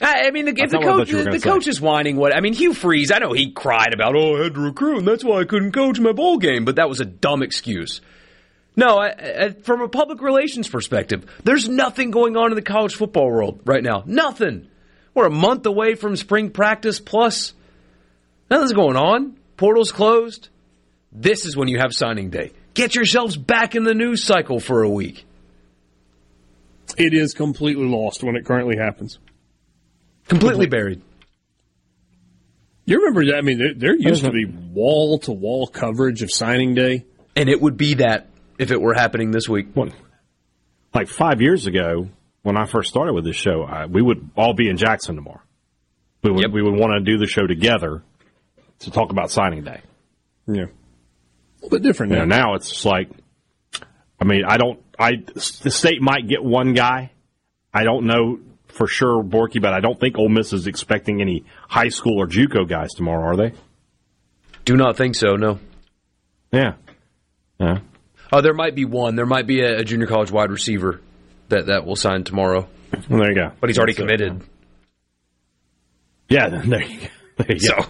[0.00, 1.40] I I mean, the, if the not what I coach, thought you were the, the
[1.40, 2.16] coach is whining.
[2.16, 3.10] What I mean, Hugh Freeze.
[3.10, 5.72] I know he cried about, oh, I had to recruit, and that's why I couldn't
[5.72, 6.64] coach my bowl game.
[6.64, 8.00] But that was a dumb excuse.
[8.76, 9.08] No, I,
[9.44, 13.60] I, from a public relations perspective, there's nothing going on in the college football world
[13.64, 14.02] right now.
[14.04, 14.68] Nothing.
[15.14, 16.98] We're a month away from spring practice.
[16.98, 17.54] Plus,
[18.50, 19.36] nothing's going on.
[19.56, 20.48] Portals closed.
[21.12, 22.52] This is when you have signing day.
[22.74, 25.24] Get yourselves back in the news cycle for a week.
[26.96, 29.18] It is completely lost when it currently happens.
[30.28, 31.02] Completely buried.
[32.86, 33.36] You remember that?
[33.36, 37.04] I mean, there, there used to be wall to wall coverage of signing day.
[37.36, 38.28] And it would be that
[38.58, 39.68] if it were happening this week.
[40.94, 42.08] Like five years ago,
[42.42, 45.40] when I first started with this show, I, we would all be in Jackson tomorrow.
[46.22, 48.02] We would we would want to do the show together
[48.80, 49.80] to talk about signing day.
[50.46, 52.36] Yeah, a little bit different You know, now.
[52.36, 53.10] now it's just like,
[54.20, 54.80] I mean, I don't.
[54.98, 55.16] I
[55.62, 57.10] the state might get one guy.
[57.72, 58.38] I don't know
[58.68, 62.26] for sure, Borky, but I don't think Ole Miss is expecting any high school or
[62.26, 63.52] JUCO guys tomorrow, are they?
[64.64, 65.36] Do not think so.
[65.36, 65.58] No.
[66.52, 66.74] Yeah.
[67.60, 67.80] Yeah.
[68.32, 69.14] Oh, there might be one.
[69.16, 71.00] There might be a, a junior college wide receiver
[71.48, 72.68] that that will sign tomorrow.
[73.08, 73.52] Well, there you go.
[73.60, 74.42] But he's already So, committed.
[76.28, 76.48] Yeah.
[76.64, 77.06] There you go.
[77.44, 77.84] There you go.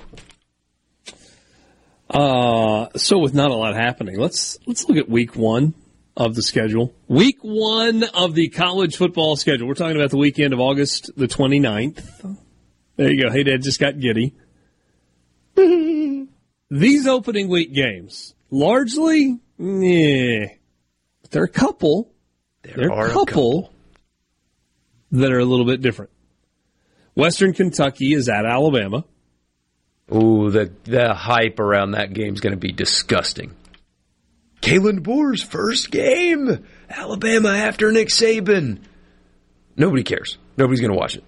[2.11, 5.75] Uh, so with not a lot happening, let's let's look at week one
[6.16, 6.95] of the schedule.
[7.09, 9.66] Week one of the college football schedule.
[9.66, 12.36] We're talking about the weekend of August the 29th.
[12.97, 13.31] There you go.
[13.31, 14.35] Hey, Dad just got giddy.
[16.70, 20.47] These opening week games, largely, yeah.
[21.23, 22.12] But there are a couple.
[22.62, 23.73] There, are are a a couple,
[25.12, 26.11] that are a little bit different.
[27.15, 29.05] Western Kentucky is at Alabama.
[30.12, 33.55] Ooh, the the hype around that game is going to be disgusting.
[34.65, 38.78] Kalen DeBoer's first game, Alabama after Nick Saban.
[39.77, 40.39] Nobody cares.
[40.57, 41.24] Nobody's going to watch it.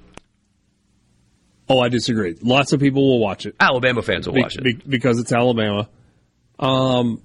[1.69, 2.37] Oh, I disagree.
[2.41, 3.55] Lots of people will watch it.
[3.61, 4.63] Alabama fans will Be- watch it.
[4.65, 5.87] be- because it's Alabama.
[6.59, 7.21] Um,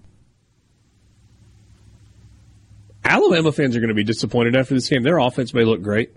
[3.06, 5.04] Alabama fans are going to be disappointed after this game.
[5.04, 6.12] Their offense may look great,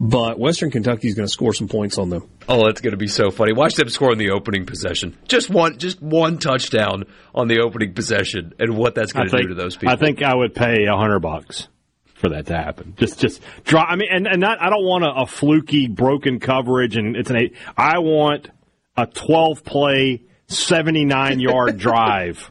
[0.00, 2.26] but Western Kentucky is going to score some points on them.
[2.48, 3.52] Oh, that's going to be so funny.
[3.52, 5.16] Watch them score on the opening possession.
[5.28, 7.04] Just one, just one touchdown
[7.34, 9.92] on the opening possession, and what that's going I to do to those people.
[9.92, 11.68] I think I would pay a hundred bucks
[12.14, 12.94] for that to happen.
[12.96, 13.82] Just, just draw.
[13.82, 17.28] I mean, and and not, I don't want a, a fluky broken coverage, and it's
[17.28, 17.56] an eight.
[17.76, 18.48] I want
[18.96, 22.50] a twelve play, seventy nine yard drive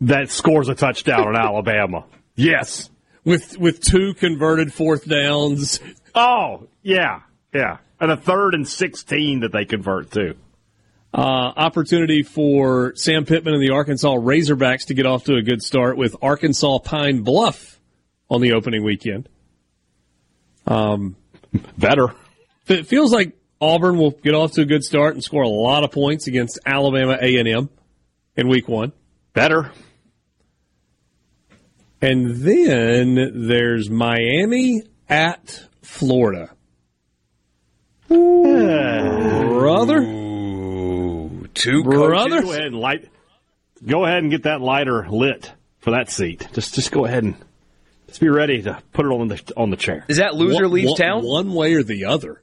[0.00, 2.06] that scores a touchdown on Alabama.
[2.34, 2.90] Yes.
[3.24, 5.78] With with two converted fourth downs.
[6.14, 7.20] Oh yeah,
[7.52, 10.36] yeah, and a third and sixteen that they convert to.
[11.12, 15.62] Uh, opportunity for Sam Pittman and the Arkansas Razorbacks to get off to a good
[15.62, 17.78] start with Arkansas Pine Bluff
[18.28, 19.28] on the opening weekend.
[20.66, 21.16] Um,
[21.78, 22.08] Better.
[22.66, 25.84] It feels like Auburn will get off to a good start and score a lot
[25.84, 27.70] of points against Alabama A and M
[28.36, 28.92] in Week One.
[29.32, 29.70] Better.
[32.00, 36.50] And then there's Miami at Florida.
[38.08, 40.00] Brother?
[41.54, 42.42] two Brother?
[42.42, 43.08] Go ahead and light.
[43.84, 46.46] Go ahead and get that lighter lit for that seat.
[46.52, 47.34] Just, just go ahead and
[48.08, 50.04] just be ready to put it on the on the chair.
[50.08, 51.22] Is that loser One- leaves one- town?
[51.24, 52.40] One way or the other.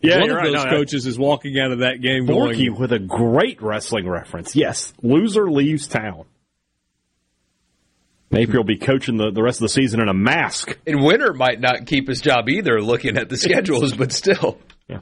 [0.00, 0.52] Yeah, One of right.
[0.52, 4.06] those No, coaches is walking out of that game Borky going, with a great wrestling
[4.06, 4.54] reference.
[4.54, 6.24] Yes, loser leaves town.
[8.30, 10.76] Napier will be coaching the, the rest of the season in a mask.
[10.86, 14.58] And Winter might not keep his job either, looking at the schedules, but still.
[14.88, 15.00] Yeah.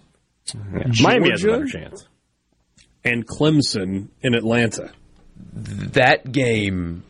[1.01, 2.07] Miami has a better chance.
[3.05, 4.91] and Clemson in Atlanta.
[5.55, 7.05] That game,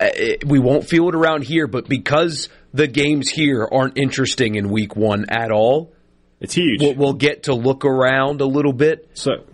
[0.00, 4.54] uh, it- we won't feel it around here, but because the games here aren't interesting
[4.56, 5.92] in week one at all,
[6.40, 6.80] It's huge.
[6.80, 9.10] We'll, we'll get to look around a little bit.
[9.14, 9.44] So,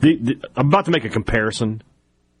[0.00, 1.82] the, the, I'm about to make a comparison,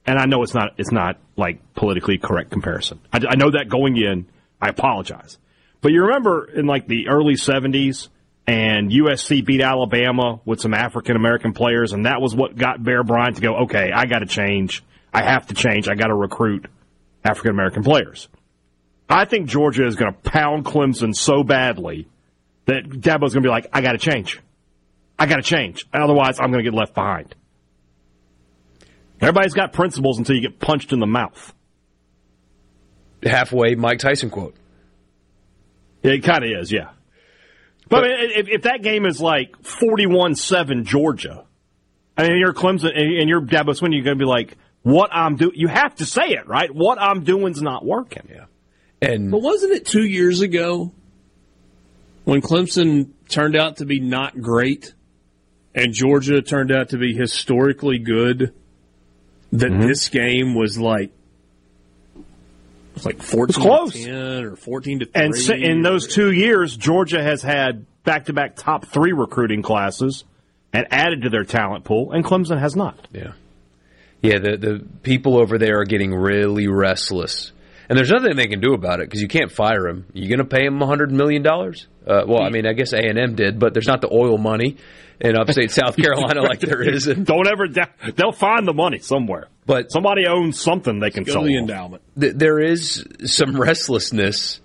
[0.06, 3.00] and I know it's not it's not like politically correct comparison.
[3.12, 4.26] I, I know that going in,
[4.60, 5.38] I apologize.
[5.80, 8.08] But you remember in like the early '70s,
[8.46, 13.02] and USC beat Alabama with some African American players, and that was what got Bear
[13.02, 13.56] Bryant to go.
[13.64, 14.82] Okay, I got to change.
[15.12, 15.88] I have to change.
[15.88, 16.66] I got to recruit
[17.24, 18.28] African American players.
[19.08, 22.08] I think Georgia is going to pound Clemson so badly
[22.66, 24.40] that Dabo's going to be like, I got to change.
[25.18, 25.86] I got to change.
[25.92, 27.34] Otherwise, I'm going to get left behind.
[29.24, 31.54] Everybody's got principles until you get punched in the mouth.
[33.22, 34.54] Halfway Mike Tyson quote.
[36.02, 36.90] It kind of is, yeah.
[37.88, 41.46] But, I mean, if, if that game is like 41 7 Georgia,
[42.18, 45.36] I mean, you're Clemson and you're Dabo Swinney, you're going to be like, what I'm
[45.36, 46.68] doing, you have to say it, right?
[46.70, 48.28] What I'm doing's not working.
[48.30, 48.44] Yeah.
[49.00, 50.92] And But wasn't it two years ago
[52.24, 54.92] when Clemson turned out to be not great
[55.74, 58.52] and Georgia turned out to be historically good
[59.54, 59.86] that Mm-hmm.
[59.86, 61.10] this game was like
[62.16, 62.22] it
[62.94, 63.92] was like 14 close.
[63.92, 67.86] to 10 or 14 to 3 And s- in those two years, Georgia has had
[68.04, 70.24] back to back top three recruiting classes
[70.72, 73.08] and added to their talent pool, and Clemson has not.
[73.12, 73.32] Yeah.
[74.22, 77.52] Yeah, the, the people over there are getting really restless.
[77.88, 80.06] And there's nothing they can do about it because you can't fire him.
[80.14, 81.46] You're going to pay him $100 million?
[81.46, 84.76] Uh, well, I mean, I guess A&M did, but there's not the oil money
[85.20, 87.06] in upstate South Carolina like there is.
[87.08, 87.86] In, Don't ever, da-
[88.16, 89.48] they'll find the money somewhere.
[89.66, 91.42] But somebody owns something they can sell.
[91.44, 92.02] the endowment.
[92.18, 94.60] th- there is some restlessness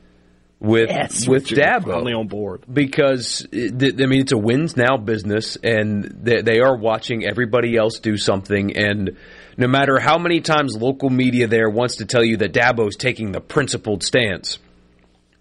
[0.62, 1.84] with Yes, with Dabo.
[1.86, 2.66] finally on board.
[2.72, 7.24] because it, th- I mean it's a wins now business, and they, they are watching
[7.26, 8.76] everybody else do something.
[8.76, 9.18] And
[9.60, 13.34] no matter how many times local media there wants to tell you that Dabo's taking
[13.34, 14.58] the principled stance,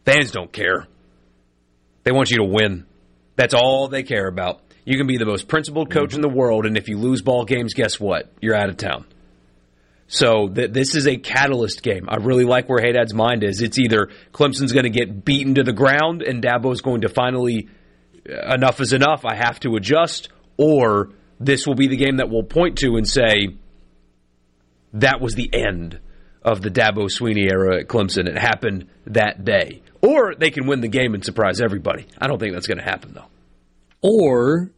[0.05, 0.89] fans don't care.
[2.03, 2.85] They want you to win.
[3.37, 4.61] That's all they care about.
[4.85, 7.45] You can be the most principled coach in the world, and if you lose ball
[7.45, 8.33] games, guess what?
[8.41, 9.07] You're out of town.
[10.09, 12.09] So th- this is a catalyst game.
[12.09, 13.63] I really like where Hadad's mind is.
[13.63, 17.69] It's either Clemson's going to get beaten to the ground and Dabo's going to finally
[18.29, 19.25] uh, enough is enough.
[19.25, 23.07] I have to adjust, or this will be the game that we'll point to and
[23.07, 23.59] say
[24.95, 26.01] that was the end
[26.43, 28.27] of the Dabo Swinney era at Clemson.
[28.29, 32.07] It happened that day, or they can win the game and surprise everybody.
[32.19, 33.27] I don't think that's going to happen though.
[34.01, 34.71] Or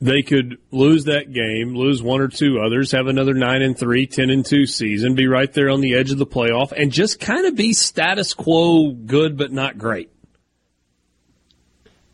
[0.00, 4.06] they could lose that game, lose one or two others, have another 9 and 3,
[4.06, 7.20] 10 and 2 season, be right there on the edge of the playoff and just
[7.20, 10.10] kind of be status quo good but not great.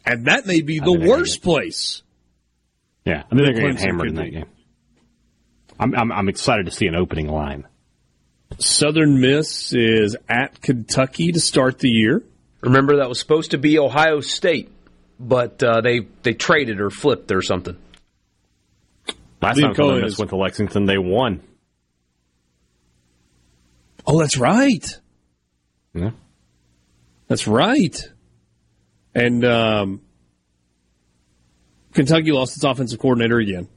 [0.05, 2.03] And that may be the worst place.
[3.05, 4.31] Yeah, I think they're going to Clemson get hammered in that be.
[4.33, 4.47] game.
[5.79, 7.67] I'm, I'm, I'm excited to see an opening line.
[8.59, 12.23] Southern Miss is at Kentucky to start the year.
[12.63, 14.71] Remember that was supposed to be Ohio State,
[15.21, 17.77] but uh, they they traded or flipped or something.
[19.43, 21.43] Last Liam time Cohen Southern Miss is- went to Lexington, they won.
[24.07, 24.87] Oh, that's right.
[25.95, 26.11] Yeah.
[27.29, 27.97] That's right.
[29.15, 30.01] And um,
[31.93, 33.69] Kentucky lost its offensive coordinator again.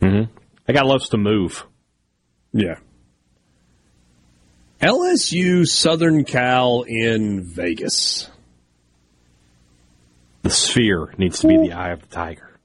[0.00, 0.37] Mm-hmm.
[0.68, 1.64] That guy loves to move.
[2.52, 2.76] Yeah.
[4.82, 8.30] LSU Southern Cal in Vegas.
[10.42, 12.60] The sphere needs to be the eye of the tiger.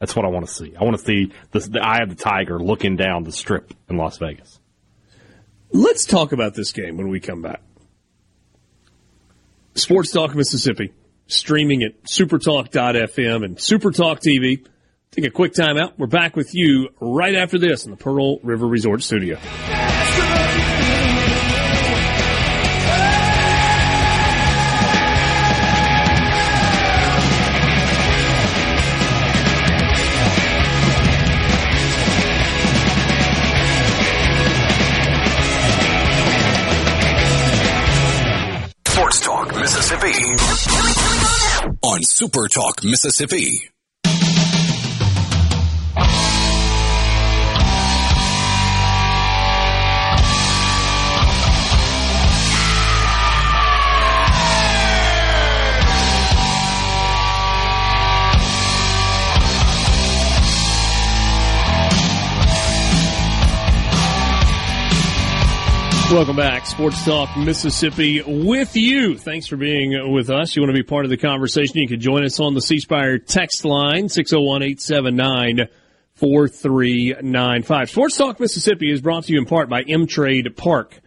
[0.00, 0.76] That's what I want to see.
[0.78, 3.96] I want to see the, the eye of the tiger looking down the strip in
[3.96, 4.60] Las Vegas.
[5.72, 7.62] Let's talk about this game when we come back.
[9.74, 10.92] Sports Talk Mississippi,
[11.26, 14.66] streaming at supertalk.fm and Supertalk TV.
[15.12, 15.98] Take a quick time out.
[15.98, 19.40] We're back with you right after this in the Pearl River Resort Studio.
[38.86, 40.12] Sports Talk Mississippi.
[41.82, 43.70] On Super Talk Mississippi.
[66.10, 66.66] Welcome back.
[66.66, 69.16] Sports Talk Mississippi with you.
[69.16, 70.56] Thanks for being with us.
[70.56, 71.78] You want to be part of the conversation?
[71.78, 75.68] You can join us on the C Spire text line, 601 879
[76.14, 77.90] 4395.
[77.90, 81.00] Sports Talk Mississippi is brought to you in part by M Trade Park.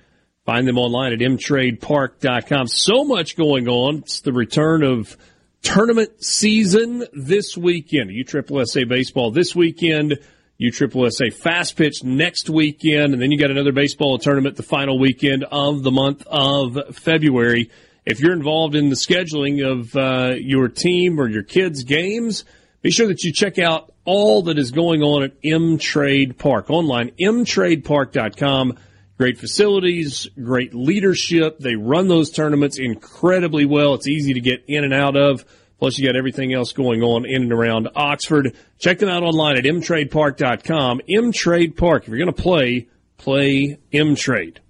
[0.45, 2.67] Find them online at mtradepark.com.
[2.67, 3.97] So much going on.
[3.97, 5.17] It's the return of
[5.61, 8.09] tournament season this weekend.
[8.09, 10.19] USSSA baseball this weekend.
[10.63, 13.13] USSSA fast pitch next weekend.
[13.13, 17.69] And then you got another baseball tournament the final weekend of the month of February.
[18.05, 22.43] If you're involved in the scheduling of uh, your team or your kids' games,
[22.81, 26.69] be sure that you check out all that is going on at M Trade Park
[26.69, 28.77] online, mtradepark.com.
[29.17, 31.59] Great facilities, great leadership.
[31.59, 33.93] They run those tournaments incredibly well.
[33.93, 35.45] It's easy to get in and out of.
[35.83, 38.55] Plus, you got everything else going on in and around Oxford.
[38.79, 41.01] Check them out online at mtradepark.com.
[41.09, 42.03] M-Trade Park.
[42.03, 42.87] If you're going to play,
[43.17, 44.61] play M-Trade.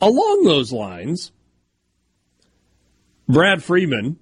[0.00, 1.32] Along those lines,
[3.28, 4.18] Brad Freeman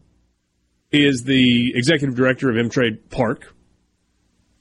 [0.90, 3.54] is the executive director of M-Trade Park.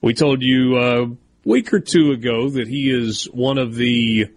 [0.02, 4.28] We told you a week or two ago that he is one of the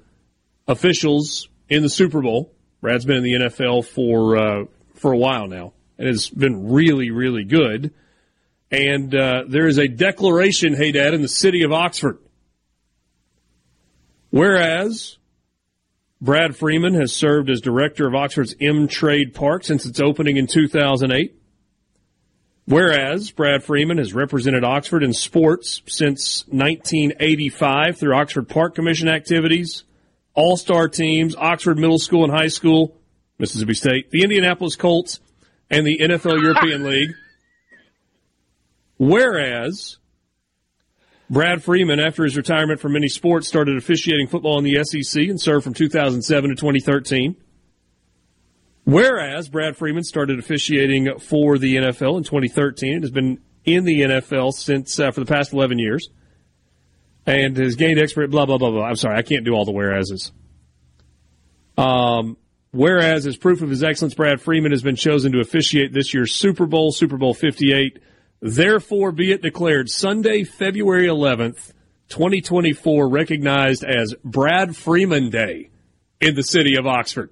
[0.66, 2.54] officials in the Super Bowl.
[2.80, 4.64] Brad's been in the NFL for uh,
[4.94, 7.94] for a while now and has been really, really good.
[8.72, 12.18] And uh, there is a declaration, Hadad, in the city of Oxford.
[14.30, 15.18] Whereas
[16.20, 20.48] Brad Freeman has served as director of Oxford's M Trade Park since its opening in
[20.48, 21.36] 2008.
[22.64, 29.84] Whereas Brad Freeman has represented Oxford in sports since 1985 through Oxford Park Commission activities,
[30.34, 32.96] all star teams, Oxford Middle School and High School,
[33.38, 35.20] Mississippi State, the Indianapolis Colts,
[35.72, 37.14] and the NFL European League.
[38.98, 39.98] Whereas
[41.28, 45.40] Brad Freeman, after his retirement from many sports, started officiating football in the SEC and
[45.40, 47.34] served from 2007 to 2013.
[48.84, 54.02] Whereas Brad Freeman started officiating for the NFL in 2013 and has been in the
[54.02, 56.10] NFL since uh, for the past 11 years
[57.24, 58.84] and has gained expert blah blah blah blah.
[58.84, 60.32] I'm sorry, I can't do all the whereases.
[61.78, 62.36] Um,
[62.72, 66.34] whereas as proof of his excellence, Brad Freeman has been chosen to officiate this year's
[66.34, 67.98] Super Bowl, Super Bowl 58.
[68.40, 71.72] Therefore, be it declared Sunday, February 11th,
[72.08, 75.70] 2024, recognized as Brad Freeman Day
[76.20, 77.30] in the city of Oxford.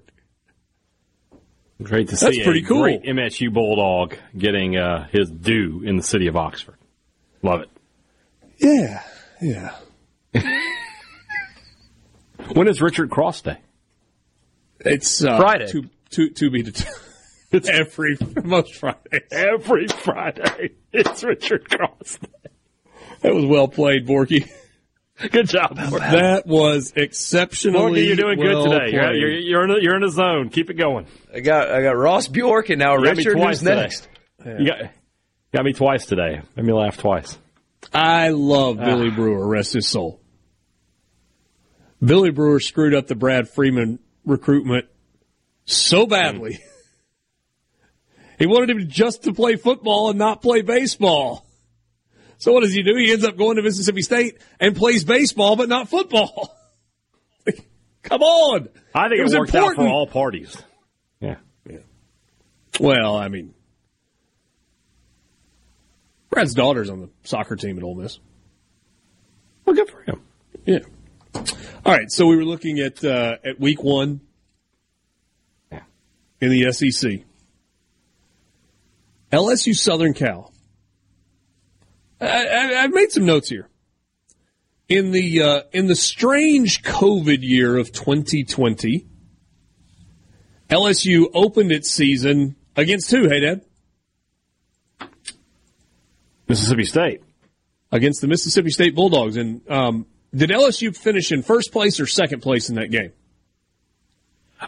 [1.83, 2.83] Great to see That's pretty a cool.
[2.83, 6.77] great MSU Bulldog getting uh, his due in the city of Oxford.
[7.41, 7.69] Love it.
[8.59, 9.03] Yeah,
[9.41, 9.75] yeah.
[12.53, 13.57] When is Richard Cross Day?
[14.85, 15.67] It's uh, Friday.
[15.71, 16.97] To, to, to be determined.
[17.53, 19.23] It's every most Fridays.
[19.29, 22.19] Every Friday, it's Richard Cross
[23.19, 24.49] That was well played, Borky.
[25.19, 25.77] Good job.
[25.77, 25.99] Borky.
[26.11, 28.03] That was exceptionally.
[28.03, 28.93] Borky, you're doing well good today.
[28.93, 30.47] You're, you're, you're, in a, you're in a zone.
[30.49, 31.07] Keep it going.
[31.35, 33.33] I got I got Ross Bjork and now You got me Richard.
[33.37, 33.81] twice Who's today.
[33.81, 34.07] next?
[34.45, 34.77] You got,
[35.53, 36.41] got me twice today.
[36.55, 37.37] Made me laugh twice.
[37.93, 39.15] I love Billy Ah.
[39.15, 40.21] Brewer, rest his soul.
[42.01, 44.85] Billy Brewer screwed up the Brad Freeman recruitment
[45.65, 46.53] so badly.
[46.53, 46.59] Mm.
[48.39, 51.45] he wanted him just to play football and not play baseball.
[52.37, 52.95] So what does he do?
[52.95, 56.57] He ends up going to Mississippi State and plays baseball but not football.
[58.03, 58.69] Come on.
[58.95, 59.89] I think it, was worked out for important.
[59.89, 60.57] all parties.
[61.19, 61.35] Yeah.
[61.69, 61.77] Yeah.
[62.79, 63.53] Well, I mean,
[66.31, 68.19] Brad's daughter's on the soccer team at Ole Miss.
[69.65, 70.21] Well, good for him.
[70.65, 70.79] Yeah.
[71.33, 71.43] All
[71.85, 74.21] right, so we were looking at uh, at week one
[76.39, 77.23] in the SEC.
[79.31, 80.51] LSU Southern Cal.
[82.19, 83.67] I, I, I've made some notes here.
[84.89, 89.07] In the uh, in the strange COVID year of 2020,
[90.69, 93.29] LSU opened its season against who?
[93.29, 93.61] Hadad.
[96.47, 97.21] Mississippi State.
[97.93, 102.41] Against the Mississippi State Bulldogs, and um, did LSU finish in first place or second
[102.41, 103.11] place in that game?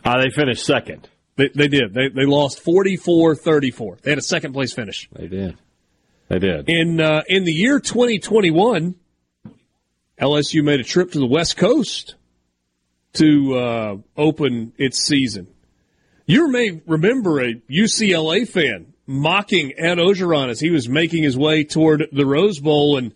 [0.04, 1.08] Uh, they finished second.
[1.36, 1.94] They, they did.
[1.94, 4.02] They, they lost 44-34.
[4.02, 5.10] They had a second place finish.
[5.12, 5.58] They did.
[6.28, 6.70] They did.
[6.70, 8.96] In uh, in the year 2021,
[10.20, 12.16] LSU made a trip to the West Coast
[13.14, 15.48] to uh, open its season.
[16.26, 21.64] You may remember a UCLA fan mocking Ed Orgeron as he was making his way
[21.66, 23.14] toward the Rose Bowl, and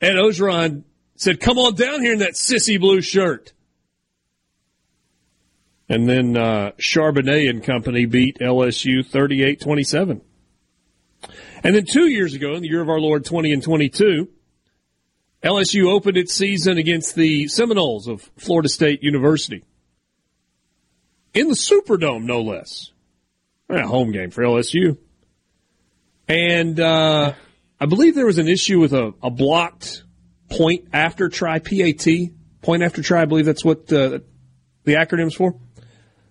[0.00, 0.82] Ed Orgeron
[1.18, 3.52] said, "Come on down here in that sissy blue shirt."
[5.88, 10.20] And then uh, Charbonnet and company beat LSU 38-27.
[11.64, 14.28] And then two years ago, in the year of our Lord 20 and 22,
[15.42, 19.64] LSU opened its season against the Seminoles of Florida State University.
[21.32, 22.90] In the Superdome, no less.
[23.68, 24.98] A home game for LSU.
[26.26, 27.32] And uh,
[27.80, 30.04] I believe there was an issue with a, a blocked
[30.48, 32.06] point after try, PAT,
[32.62, 33.22] point after try.
[33.22, 34.20] I believe that's what uh,
[34.84, 35.54] the acronyms for,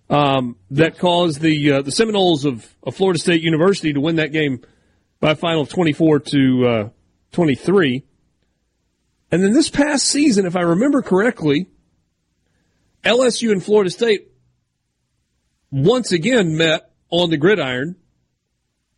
[0.09, 4.31] um, that caused the uh, the Seminoles of, of Florida State University to win that
[4.31, 4.61] game
[5.19, 6.89] by a final of 24 to uh,
[7.31, 8.03] 23.
[9.31, 11.67] And then this past season, if I remember correctly,
[13.03, 14.31] LSU and Florida State
[15.71, 17.95] once again met on the gridiron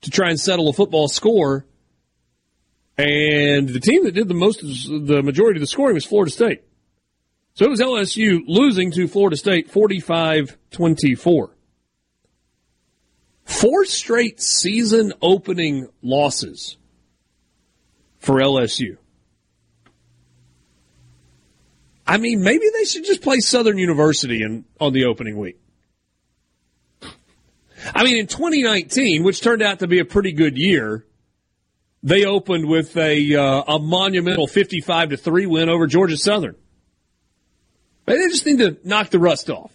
[0.01, 1.65] to try and settle a football score.
[2.99, 6.63] And the team that did the most, the majority of the scoring was Florida State.
[7.53, 11.49] So it was LSU losing to Florida State 45 24.
[13.45, 16.75] Four straight season opening losses
[18.17, 18.97] for LSU.
[22.05, 25.57] I mean, maybe they should just play Southern University in, on the opening week.
[27.95, 31.05] I mean, in 2019, which turned out to be a pretty good year,
[32.03, 36.55] they opened with a uh, a monumental 55 to three win over Georgia Southern.
[38.05, 39.71] They just need to knock the rust off,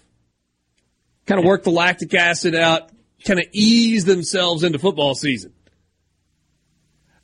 [1.26, 2.90] kind of work the lactic acid out,
[3.24, 5.52] kind of ease themselves into football season.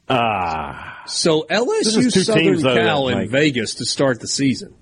[0.09, 4.75] Ah, So LSU Southern teams, though, Cal that, in like- Vegas to start the season.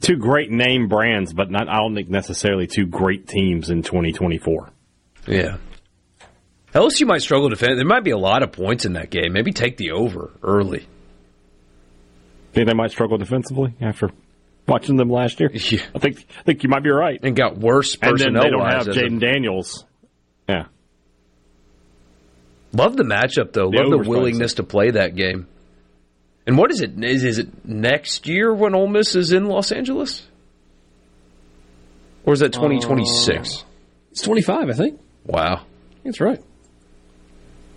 [0.00, 4.70] two great name brands, but not I don't think necessarily two great teams in 2024.
[5.26, 5.56] Yeah.
[6.74, 7.78] LSU might struggle to defend.
[7.78, 9.32] There might be a lot of points in that game.
[9.32, 10.86] Maybe take the over early.
[12.52, 14.10] Think they might struggle defensively after
[14.66, 15.50] watching them last year?
[15.54, 15.80] Yeah.
[15.94, 17.18] I think I think you might be right.
[17.22, 18.96] And got worse And then personnel they don't have wise.
[18.96, 19.84] Jayden Daniels.
[20.48, 20.66] Yeah.
[22.72, 23.70] Love the matchup though.
[23.70, 25.46] The Love the willingness to play that game.
[26.46, 27.02] And what is it?
[27.02, 30.26] Is, is it next year when Ole Miss is in Los Angeles?
[32.24, 33.62] Or is that 2026?
[33.62, 33.64] Uh,
[34.10, 35.00] it's 25, I think.
[35.24, 35.64] wow.
[36.04, 36.42] That's right.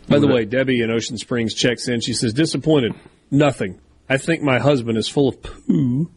[0.07, 2.01] By the way, Debbie in Ocean Springs checks in.
[2.01, 2.93] She says, disappointed.
[3.29, 3.79] Nothing.
[4.09, 6.11] I think my husband is full of poo.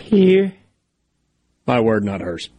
[0.00, 0.54] Here.
[1.66, 2.50] My word, not hers.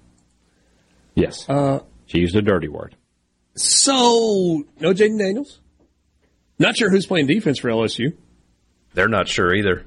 [1.16, 1.48] Yes.
[1.48, 2.96] Uh, she used a dirty word.
[3.56, 5.60] So, no Jayden Daniels?
[6.58, 8.16] Not sure who's playing defense for LSU.
[8.94, 9.86] They're not sure either.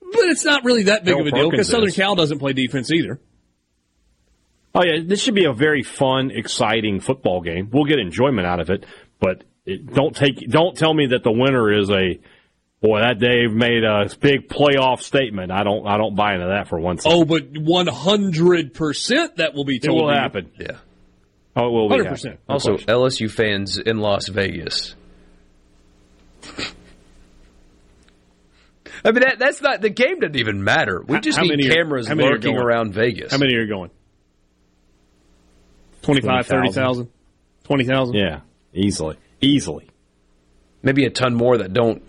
[0.00, 1.96] But it's not really that big Harold of a deal because Southern is.
[1.96, 3.20] Cal doesn't play defense either.
[4.80, 7.68] Oh yeah, this should be a very fun, exciting football game.
[7.72, 8.86] We'll get enjoyment out of it,
[9.18, 12.20] but it, don't take don't tell me that the winner is a
[12.80, 13.00] boy.
[13.00, 15.50] That Dave made a big playoff statement.
[15.50, 17.18] I don't I don't buy into that for one second.
[17.20, 20.20] Oh, but 100% that will be it will to you.
[20.20, 20.50] happen.
[20.60, 20.76] Yeah.
[21.56, 22.24] Oh, it will be 100%.
[22.24, 22.88] No Also, question.
[22.88, 24.94] LSU fans in Las Vegas.
[29.04, 30.20] I mean, that, that's not the game.
[30.20, 31.02] Doesn't even matter.
[31.06, 32.64] We just how need many are- cameras how many are lurking going?
[32.64, 33.32] around Vegas.
[33.32, 33.90] How many are you going?
[36.02, 37.08] 25, 30,000?
[37.64, 38.14] 20,000?
[38.14, 38.40] yeah,
[38.72, 39.88] easily, easily.
[40.82, 42.02] Maybe a ton more that don't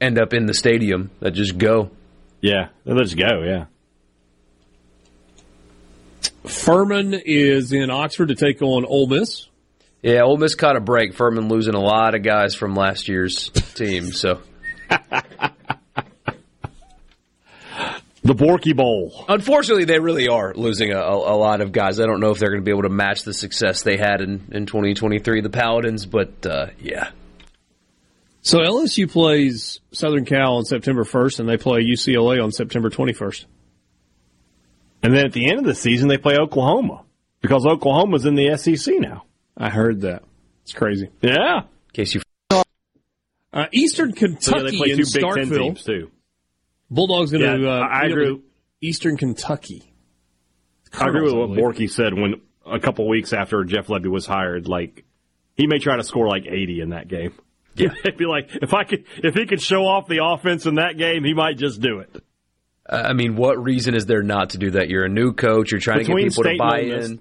[0.00, 1.90] end up in the stadium that just go.
[2.40, 3.42] Yeah, let's go.
[3.42, 3.66] Yeah,
[6.46, 9.46] Furman is in Oxford to take on Ole Miss.
[10.02, 11.14] Yeah, Ole Miss caught a break.
[11.14, 14.12] Furman losing a lot of guys from last year's team.
[14.12, 14.40] So
[18.22, 19.24] the Borky Bowl.
[19.28, 22.00] unfortunately, they really are losing a, a, a lot of guys.
[22.00, 24.20] I don't know if they're going to be able to match the success they had
[24.20, 26.04] in, in 2023, the Paladins.
[26.06, 27.10] But uh, yeah,
[28.42, 33.46] So LSU plays Southern Cal on September 1st, and they play UCLA on September 21st.
[35.02, 37.04] And then at the end of the season, they play Oklahoma
[37.40, 39.24] because Oklahoma's in the SEC now.
[39.56, 40.22] I heard that.
[40.62, 41.08] It's crazy.
[41.22, 41.64] Yeah, in
[41.94, 42.20] case you
[43.52, 45.58] Uh, Eastern so yeah, Kentucky they play in two Big Ten Starkville.
[45.58, 46.10] teams too.
[46.90, 47.58] Bulldogs going to.
[47.62, 48.40] Yeah, uh, I- I meet up agree.
[48.80, 49.84] Eastern Kentucky.
[50.92, 54.26] I agree with what Colonels, Borky said when a couple weeks after Jeff Lebby was
[54.26, 54.66] hired.
[54.66, 55.04] Like
[55.56, 57.32] he may try to score like eighty in that game.
[57.76, 60.74] Yeah, he'd be like, if I could, if he could show off the offense in
[60.76, 62.22] that game, he might just do it.
[62.88, 64.88] I mean, what reason is there not to do that?
[64.88, 65.70] You're a new coach.
[65.70, 67.08] You're trying Between to get people to State and buy Ole Miss.
[67.10, 67.20] in.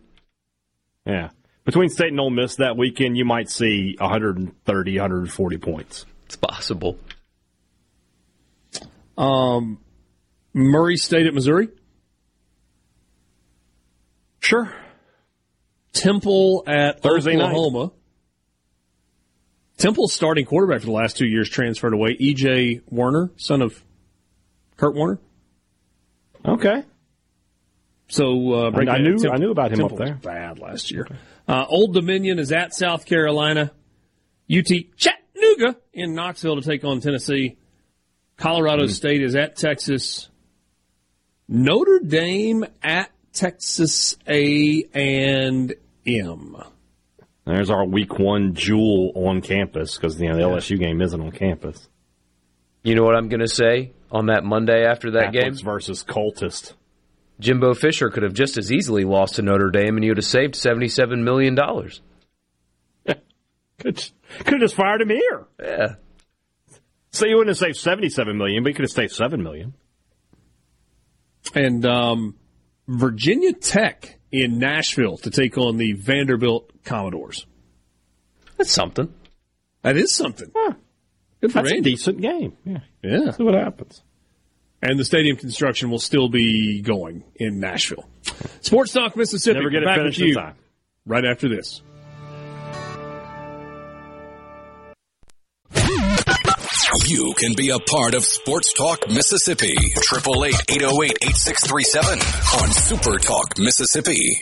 [1.05, 1.29] Yeah,
[1.63, 6.05] between State and Ole Miss that weekend, you might see 130, 140 points.
[6.25, 6.97] It's possible.
[9.19, 9.79] Um,
[10.53, 11.67] Murray State at Missouri.
[14.39, 14.73] Sure.
[15.93, 17.51] Temple at Thursday night.
[17.51, 17.91] Oklahoma.
[19.77, 22.15] Temple's starting quarterback for the last two years transferred away.
[22.19, 22.81] E.J.
[22.87, 23.81] Warner, son of
[24.77, 25.19] Kurt Warner.
[26.45, 26.83] Okay.
[28.07, 30.13] So uh, I knew- Temple- I knew about him up there.
[30.15, 31.07] was bad last year.
[31.47, 33.71] Uh, Old Dominion is at South Carolina.
[34.51, 34.65] UT
[34.97, 37.57] Chattanooga in Knoxville to take on Tennessee.
[38.39, 38.91] Colorado Hmm.
[38.91, 40.29] State is at Texas.
[41.47, 45.73] Notre Dame at Texas A and
[46.05, 46.55] M.
[47.45, 51.31] There's our week one jewel on campus because you know the LSU game isn't on
[51.31, 51.87] campus.
[52.83, 55.41] You know what I'm going to say on that Monday after that game?
[55.41, 56.73] Catholics versus cultist.
[57.39, 60.25] Jimbo Fisher could have just as easily lost to Notre Dame, and you would have
[60.25, 62.01] saved seventy-seven million dollars.
[63.79, 63.95] Could
[64.39, 65.45] could have just fired him here.
[65.61, 65.95] Yeah.
[67.11, 69.73] So you wouldn't have saved seventy-seven million, but you could have saved seven million.
[71.55, 72.35] And um,
[72.87, 77.45] Virginia Tech in Nashville to take on the Vanderbilt Commodores.
[78.57, 79.13] That's something.
[79.81, 80.51] That is something.
[81.41, 82.57] Good for That's a decent game.
[82.65, 82.79] Yeah.
[83.01, 83.31] Yeah.
[83.31, 84.03] See what happens.
[84.81, 88.07] And the stadium construction will still be going in Nashville.
[88.61, 89.59] Sports Talk Mississippi.
[89.59, 90.55] Never get it Back with finished in you time.
[91.05, 91.81] Right after this.
[97.05, 99.75] You can be a part of Sports Talk Mississippi.
[99.75, 104.41] 888-808-8637 on Super Talk Mississippi.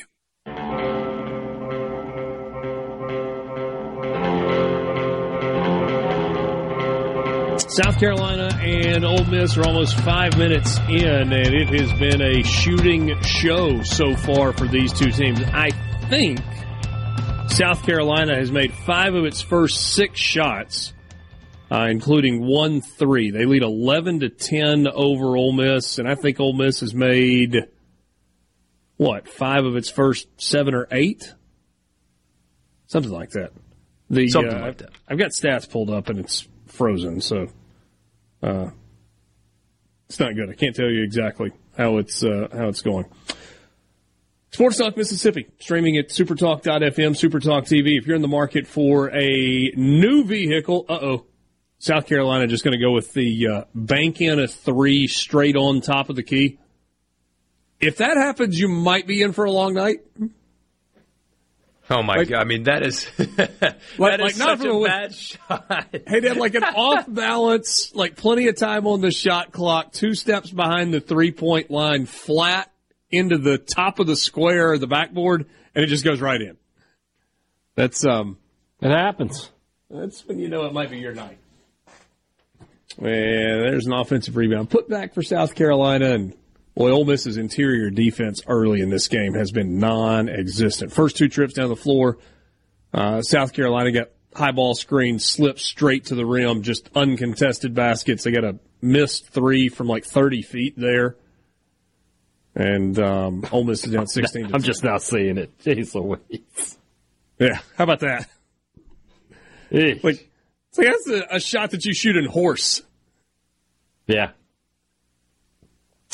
[7.69, 12.41] South Carolina and Ole Miss are almost five minutes in, and it has been a
[12.43, 15.41] shooting show so far for these two teams.
[15.43, 15.71] I
[16.09, 16.39] think
[17.49, 20.93] South Carolina has made five of its first six shots,
[21.71, 23.31] uh, including one three.
[23.31, 27.67] They lead eleven to ten over Ole Miss, and I think Ole Miss has made
[28.97, 31.33] what five of its first seven or eight,
[32.87, 33.51] something like that.
[34.09, 34.91] The, Something uh, like that.
[35.07, 37.47] I've got stats pulled up and it's frozen, so
[38.41, 38.69] uh,
[40.07, 40.49] it's not good.
[40.49, 43.05] I can't tell you exactly how it's uh, how it's going.
[44.51, 47.97] Sports Talk Mississippi, streaming at supertalk.fm, Supertalk TV.
[47.97, 51.25] If you're in the market for a new vehicle, uh oh,
[51.79, 55.81] South Carolina just going to go with the uh, bank in a three straight on
[55.81, 56.57] top of the key.
[57.79, 59.97] If that happens, you might be in for a long night.
[61.89, 62.39] Oh my Like- god!
[62.41, 65.87] I mean, that is that Like- is like not such a a- bad shot.
[66.07, 69.93] Hey, they had like an off balance, like plenty of time on the shot clock,
[69.93, 72.71] two steps behind the three point line, flat
[73.09, 75.45] into the top of the square of the backboard,
[75.75, 76.57] and it just goes right in.
[77.75, 78.37] That's um,
[78.81, 79.49] It happens.
[79.89, 81.37] that's when you know it might be your night.
[82.97, 86.33] And there's an offensive rebound put back for South Carolina, and
[86.75, 90.91] boy, Ole Miss's interior defense early in this game has been non-existent.
[90.91, 92.17] First two trips down the floor,
[92.93, 98.23] uh, South Carolina got high ball screen, slipped straight to the rim, just uncontested baskets.
[98.23, 101.15] They got a missed three from like 30 feet there.
[102.55, 104.61] And um, Ole Miss is down 16 to I'm 10.
[104.63, 105.55] just now seeing it.
[105.59, 106.77] Jeez Louise.
[107.37, 108.27] Yeah, how about that?
[109.71, 109.95] Eh.
[110.01, 110.27] Like,
[110.69, 112.81] it's like that's a, a shot that you shoot in horse.
[114.07, 114.31] Yeah.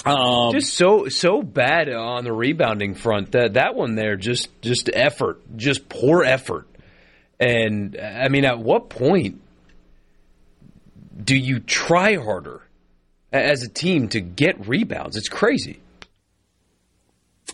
[0.05, 3.31] Um, just so so bad on the rebounding front.
[3.31, 6.67] That that one there, just just effort, just poor effort.
[7.39, 9.41] And I mean, at what point
[11.23, 12.61] do you try harder
[13.31, 15.15] as a team to get rebounds?
[15.15, 15.79] It's crazy.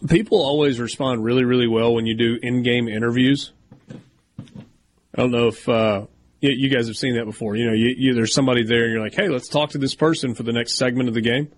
[0.08, 3.52] people always respond really, really well when you do in-game interviews.
[3.92, 6.06] I don't know if uh,
[6.40, 7.56] you, you guys have seen that before.
[7.56, 9.96] You know, you, you, there's somebody there, and you're like, "Hey, let's talk to this
[9.96, 11.52] person for the next segment of the game."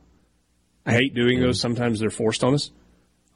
[0.86, 1.60] I hate doing those.
[1.60, 2.72] Sometimes they're forced on us.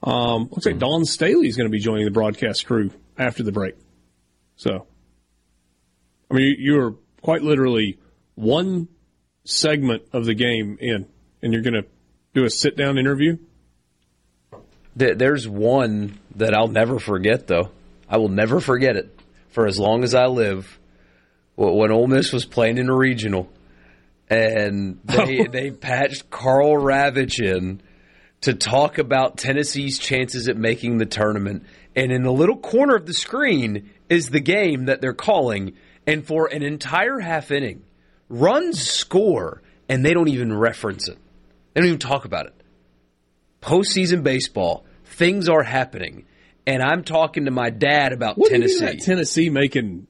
[0.01, 3.51] Um, looks like Dawn Staley is going to be joining the broadcast crew after the
[3.51, 3.75] break.
[4.55, 4.87] So,
[6.29, 7.99] I mean, you, you are quite literally
[8.35, 8.87] one
[9.43, 11.07] segment of the game in,
[11.41, 11.85] and you're going to
[12.33, 13.37] do a sit-down interview.
[14.95, 17.69] There's one that I'll never forget, though.
[18.07, 19.19] I will never forget it
[19.49, 20.79] for as long as I live.
[21.55, 23.49] Wh- When Ole Miss was playing in a regional,
[24.29, 27.81] and they they patched Karl Ravech in
[28.41, 31.63] to talk about Tennessee's chances at making the tournament,
[31.95, 35.73] and in the little corner of the screen is the game that they're calling,
[36.05, 37.83] and for an entire half inning,
[38.29, 41.17] runs score, and they don't even reference it.
[41.73, 42.53] They don't even talk about it
[43.65, 46.25] postseason baseball, things are happening.
[46.67, 48.97] And I'm talking to my dad about What Tennessee.
[48.97, 50.07] Tennessee making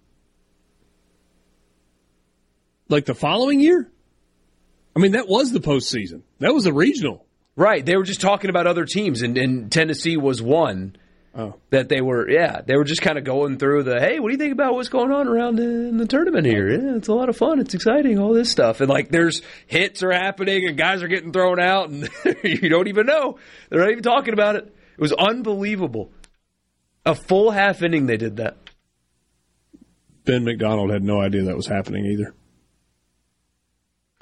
[2.89, 3.89] like the following year?
[4.95, 6.21] I mean, that was the postseason.
[6.39, 7.25] That was the regional.
[7.55, 7.85] Right.
[7.85, 10.95] They were just talking about other teams, and, and Tennessee was one
[11.37, 11.55] Oh.
[11.69, 14.31] that they were, yeah, they were just kind of going through the, hey, what do
[14.31, 16.69] you think about what's going on around in the tournament here?
[16.69, 17.59] Yeah, it's a lot of fun.
[17.59, 18.79] It's exciting, all this stuff.
[18.79, 22.07] And like, there's hits are happening, and guys are getting thrown out, and
[22.43, 23.37] you don't even know.
[23.69, 24.63] They're not even talking about it.
[24.93, 26.13] It was unbelievable.
[27.05, 28.55] A full half inning, they did that.
[30.23, 32.33] Ben McDonald had no idea that was happening either.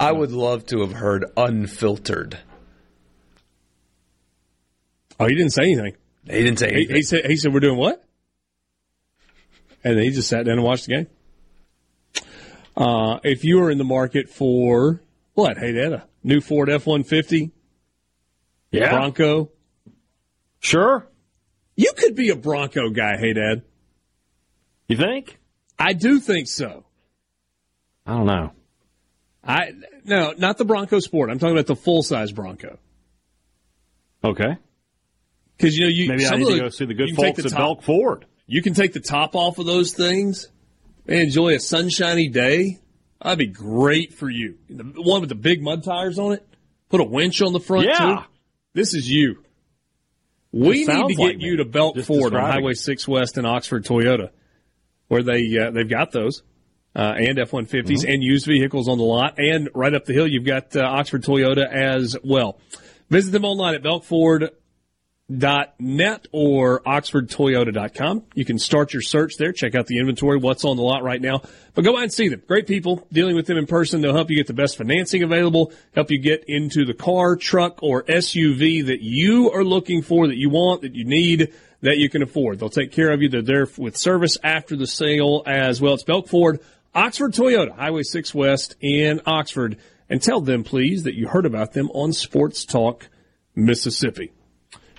[0.03, 2.38] I would love to have heard unfiltered.
[5.19, 5.95] Oh, he didn't say anything.
[6.25, 6.95] He didn't say anything.
[6.95, 8.03] he said, "He said we're doing what?"
[9.84, 11.07] And he just sat down and watched the game.
[12.75, 15.01] Uh, if you are in the market for
[15.34, 15.57] what?
[15.57, 17.51] Hey, they had a new Ford F one fifty,
[18.71, 18.91] Yeah.
[18.91, 19.51] Bronco,
[20.59, 21.07] Sure.
[21.75, 23.63] You could be a Bronco guy, Hadad.
[24.88, 25.38] You think?
[25.77, 26.85] I do think so.
[28.05, 28.51] I don't know.
[29.44, 29.72] I
[30.06, 31.30] no, not the Bronco Sport.
[31.30, 32.78] I'm talking about the full size Bronco.
[34.24, 34.57] Okay.
[35.57, 37.15] Because you know you Maybe I need of to the- go see the good can
[37.18, 38.26] take folks the at top- Belk Ford.
[38.48, 40.48] You can take the top off of those things
[41.07, 42.80] and enjoy a sunshiny day.
[43.22, 44.57] That'd be great for you.
[44.70, 46.45] The one with the big mud tires on it.
[46.90, 47.98] Put a winch on the front Yeah.
[47.98, 48.24] too.
[48.74, 49.44] This is you.
[50.52, 51.57] We need to get like you me.
[51.57, 52.41] to Belk Just Ford on.
[52.41, 54.30] Highway 6 West in Oxford Toyota,
[55.07, 56.44] where they uh, they've got those
[56.95, 58.14] uh, and F one fifties Mm-hmm.
[58.14, 61.24] and used vehicles on the lot, and right up the hill you've got uh, Oxford
[61.24, 62.60] Toyota as well.
[63.10, 68.24] Visit them online at belkford.net or oxfordtoyota.com.
[68.34, 71.22] You can start your search there, check out the inventory, what's on the lot right
[71.22, 71.41] now.
[71.74, 72.41] But go out and see them.
[72.48, 74.02] Great people, dealing with them in person.
[74.02, 77.80] They'll help you get the best financing available, help you get into the car, truck,
[77.82, 82.10] or SUV that you are looking for, that you want, that you need, that you
[82.10, 82.60] can afford.
[82.60, 83.30] They'll take care of you.
[83.30, 85.95] They're there with service after the sale as well.
[85.95, 86.60] It's Belk Ford,
[86.95, 89.78] Oxford Toyota, Highway 6 West in Oxford.
[90.10, 93.07] And tell them, please, that you heard about them on Sports Talk
[93.56, 94.32] Mississippi.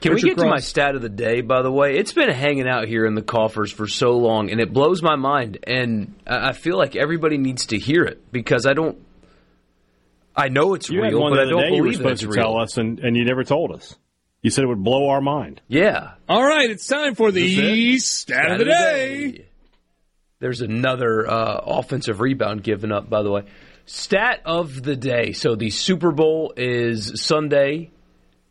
[0.01, 1.97] Can we Richard get to my stat of the day, by the way?
[1.97, 5.17] It's been hanging out here in the coffers for so long, and it blows my
[5.17, 5.59] mind.
[5.67, 8.99] And I I feel like everybody needs to hear it because I don't.
[10.37, 12.41] I know it's You real, but I don't day you were believe supposed it's to
[12.41, 13.95] tell us, and, and you never told us.
[14.43, 15.63] You said it would blow our mind.
[15.69, 16.15] Yeah.
[16.29, 19.47] All right, it's time for the This stat, of the day.
[20.41, 23.45] There's another uh, offensive rebound given up, by the way.
[23.87, 25.33] Stat of the day.
[25.33, 27.91] So the Super Bowl is Sunday,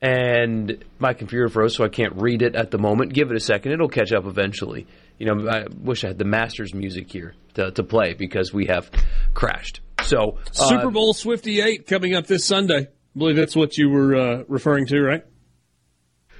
[0.01, 3.13] and my computer froze, so I can't read it at the moment.
[3.13, 4.87] Give it a second; it'll catch up eventually.
[5.17, 8.65] You know, I wish I had the Masters music here to, to play because we
[8.67, 8.89] have
[9.33, 9.81] crashed.
[10.03, 12.87] So uh, Super Bowl Swifty 8 coming up this Sunday.
[13.15, 15.23] I believe that's what you were uh, referring to, right?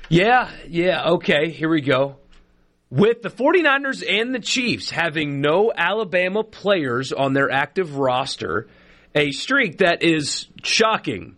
[0.10, 2.18] Yeah, yeah, okay, here we go.
[2.94, 8.68] With the 49ers and the Chiefs having no Alabama players on their active roster,
[9.16, 11.36] a streak that is shocking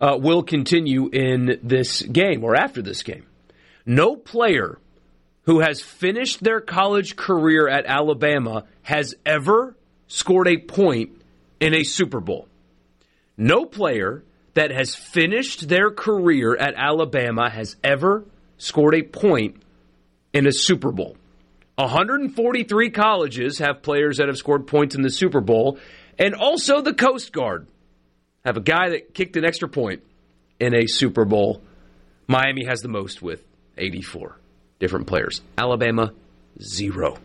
[0.00, 3.26] uh, will continue in this game or after this game.
[3.84, 4.78] No player
[5.42, 11.20] who has finished their college career at Alabama has ever scored a point
[11.60, 12.48] in a Super Bowl.
[13.36, 14.24] No player
[14.54, 18.24] that has finished their career at Alabama has ever
[18.56, 19.62] scored a point
[20.32, 21.16] in a Super Bowl.
[21.76, 25.78] 143 colleges have players that have scored points in the Super Bowl,
[26.18, 27.68] and also the Coast Guard
[28.44, 30.02] have a guy that kicked an extra point
[30.58, 31.62] in a Super Bowl.
[32.26, 33.42] Miami has the most with
[33.76, 34.36] 84
[34.80, 35.40] different players.
[35.56, 36.12] Alabama,
[36.60, 37.16] zero.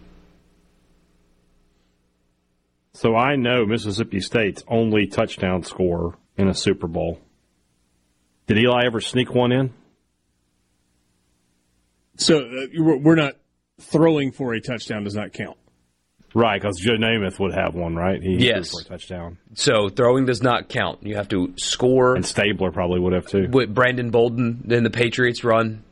[2.94, 7.20] So I know Mississippi State's only touchdown scorer in a Super Bowl.
[8.46, 9.74] Did Eli ever sneak one in?
[12.18, 13.36] So uh, we're we're not
[13.82, 15.58] throwing for a touchdown does not count.
[16.36, 18.20] Right, because Joe Namath would have one, right?
[18.22, 18.72] He threw Yes.
[18.72, 19.38] for a touchdown.
[19.54, 21.04] So throwing does not count.
[21.04, 22.16] You have to score.
[22.16, 23.48] And Stabler probably would have too.
[23.52, 25.84] With Brandon Bolden in the Patriots run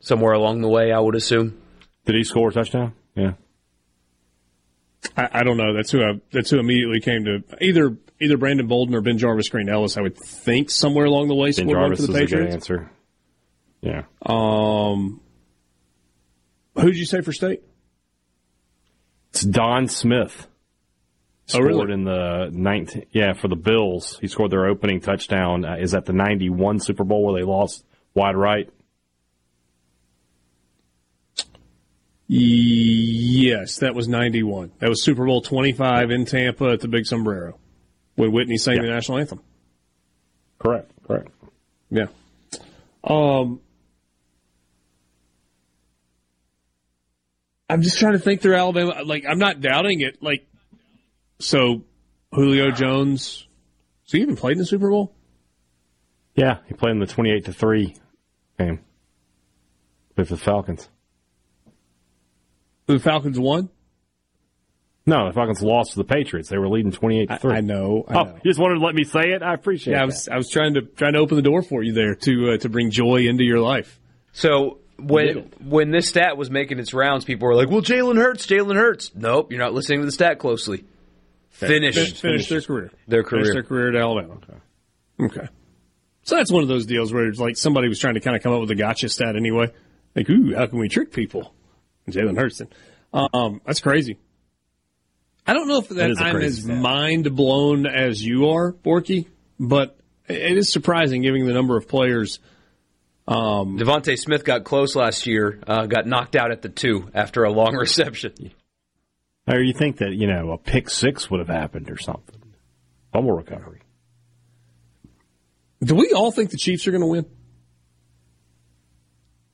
[0.00, 1.60] somewhere along the way, I would assume.
[2.06, 2.94] Did he score a touchdown?
[3.14, 3.32] Yeah.
[5.18, 5.74] I, I don't know.
[5.74, 9.98] That's who I, that's who immediately came to either either Brandon Bolden or BenJarvus Green-Ellis.
[9.98, 12.36] I would think somewhere along the way Ben scored one Jarvis for the is a
[12.36, 12.90] good answer.
[13.82, 14.02] Yeah.
[14.24, 15.20] Um,
[16.74, 17.62] who did you say for state?
[19.30, 20.46] It's Don Smith.
[21.52, 21.74] Oh, really?
[21.74, 24.18] Scored in the 19, yeah, for the Bills.
[24.20, 25.64] He scored their opening touchdown.
[25.64, 27.84] Uh, is that the 91 Super Bowl where they lost
[28.14, 28.70] wide right?
[32.26, 34.72] Yes, that was 91.
[34.78, 37.58] That was Super Bowl 25 in Tampa at the Big Sombrero
[38.14, 39.40] when Whitney sang the national anthem.
[40.58, 41.28] Correct, correct.
[41.90, 42.06] Yeah.
[43.02, 43.60] Um,
[47.68, 49.02] I'm just trying to think through Alabama.
[49.04, 50.22] Like, I'm not doubting it.
[50.22, 50.46] Like,
[51.38, 51.84] so
[52.32, 53.46] Julio Jones,
[54.04, 55.14] has he even played in the Super Bowl?
[56.34, 57.94] Yeah, he played in the 28 to 3
[58.58, 58.80] game
[60.16, 60.88] with the Falcons.
[62.86, 63.70] The Falcons won?
[65.06, 66.48] No, the Falcons lost to the Patriots.
[66.48, 67.54] They were leading 28 to 3.
[67.54, 68.04] I know.
[68.08, 68.34] I oh, know.
[68.42, 69.42] you just wanted to let me say it?
[69.42, 70.06] I appreciate Yeah, I that.
[70.06, 72.58] was I was trying to trying to open the door for you there to uh,
[72.58, 74.00] to bring joy into your life.
[74.32, 78.46] So when when this stat was making its rounds, people were like, "Well, Jalen Hurts,
[78.46, 80.84] Jalen Hurts." Nope, you're not listening to the stat closely.
[81.50, 82.90] Finished, Fin- finished their career.
[83.06, 83.52] Their Finished career.
[83.54, 84.34] their career at Alabama.
[84.34, 84.58] Okay.
[85.40, 85.48] Okay.
[86.24, 88.42] So that's one of those deals where it's like somebody was trying to kind of
[88.42, 89.66] come up with a gotcha stat anyway.
[90.16, 91.54] Like, ooh, how can we trick people?
[92.08, 92.60] Jalen Hurts.
[93.12, 94.18] Um, that's crazy.
[95.46, 96.76] I don't know if that, That I'm as stat.
[96.78, 99.26] mind blown as you are, Borky,
[99.60, 99.98] but
[100.28, 102.38] it is surprising given the number of players
[103.26, 107.44] Um, DeVonta Smith got close last year, uh, got knocked out at the two after
[107.44, 108.52] a long reception.
[109.46, 112.40] Or you think that, you know, a pick six would have happened or something.
[113.12, 113.80] Fumble recovery.
[115.82, 117.26] do we all think the Chiefs are going to win?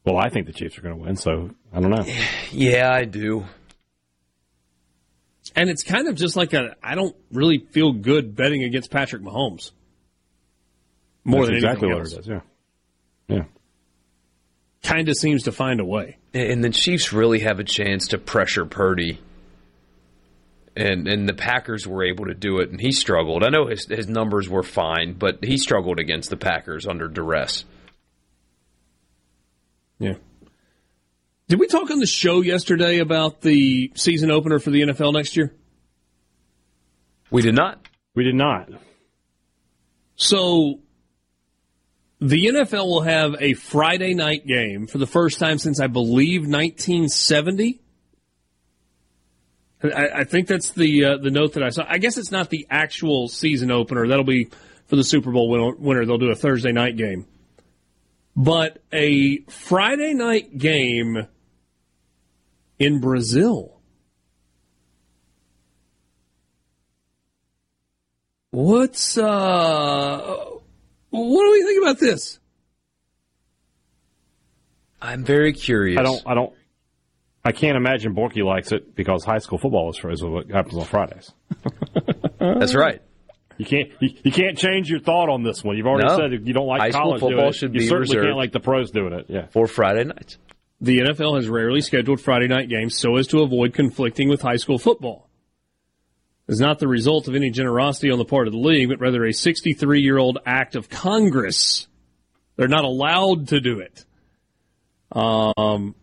[0.05, 2.05] Well, I think the Chiefs are going to win, so I don't know.
[2.53, 3.45] Yeah, I do.
[5.55, 9.23] And it's kind of just like a I don't really feel good betting against Patrick
[9.23, 9.71] Mahomes.
[11.25, 12.13] More That's than exactly anything what else.
[12.13, 12.41] it is, yeah.
[13.37, 13.45] Yeah.
[14.83, 16.17] Kind of seems to find a way.
[16.33, 19.21] And the Chiefs really have a chance to pressure Purdy.
[20.77, 23.43] And and the Packers were able to do it, and he struggled.
[23.45, 27.65] I know his his numbers were fine, but he struggled against the Packers under duress.
[29.99, 30.15] Yeah.
[31.49, 35.37] Did we talk on the show yesterday about the season opener for the NFL next
[35.37, 35.53] year?
[37.31, 37.85] We did not.
[38.15, 38.71] We did not.
[40.15, 40.79] So
[42.21, 46.43] the NFL will have a Friday night game for the first time since I believe
[46.43, 47.81] 1970.
[49.83, 51.85] I, I think that's the uh, the note that I saw.
[51.89, 54.07] I guess it's not the actual season opener.
[54.07, 54.51] That'll be
[54.87, 56.05] for the Super Bowl win- winner.
[56.05, 57.27] They'll do a Thursday night game,
[58.37, 61.27] but a Friday night game
[62.79, 63.81] in Brazil.
[68.51, 70.50] What's uh
[71.11, 72.39] what do we think about this?
[75.03, 75.99] I'm very curious.
[75.99, 76.23] I don't.
[76.27, 76.53] I don't.
[77.45, 80.85] I can't imagine Borky likes it because high school football is is what happens on
[80.85, 81.33] Fridays.
[82.39, 83.01] That's right.
[83.57, 83.89] You can't.
[84.01, 85.77] You, you can't change your thought on this one.
[85.77, 86.17] You've already No.
[86.17, 87.55] said that you don't like High school college doing football it.
[87.55, 88.27] should you be certainly reserved.
[88.27, 89.27] can't like the pros doing it.
[89.29, 89.47] Yeah.
[89.53, 90.37] For Friday nights.
[90.83, 94.57] The NFL has rarely scheduled Friday night games so as to avoid conflicting with high
[94.57, 95.29] school football.
[96.51, 99.25] It's not the result of any generosity on the part of the league, but rather
[99.25, 101.87] a 63 year old act of Congress.
[102.57, 104.05] They're not allowed to do it.
[105.13, 105.95] Um,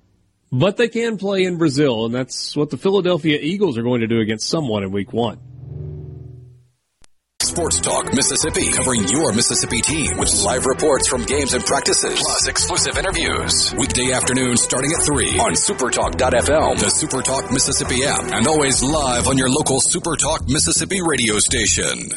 [0.49, 4.07] but they can play in Brazil, and that's what the Philadelphia Eagles are going to
[4.07, 5.37] do against someone in week one.
[7.57, 12.47] Sports Talk Mississippi, covering your Mississippi team with live reports from games and practices, plus
[12.47, 13.73] exclusive interviews.
[13.75, 19.39] Weekday afternoon starting at 3 on supertalk.fm, the Supertalk Mississippi app, and always live on
[19.39, 22.11] your local Supertalk Mississippi radio station.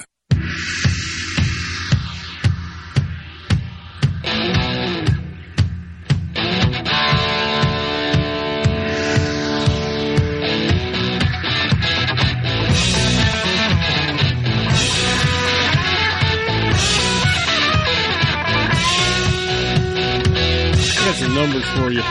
[21.77, 22.03] For you.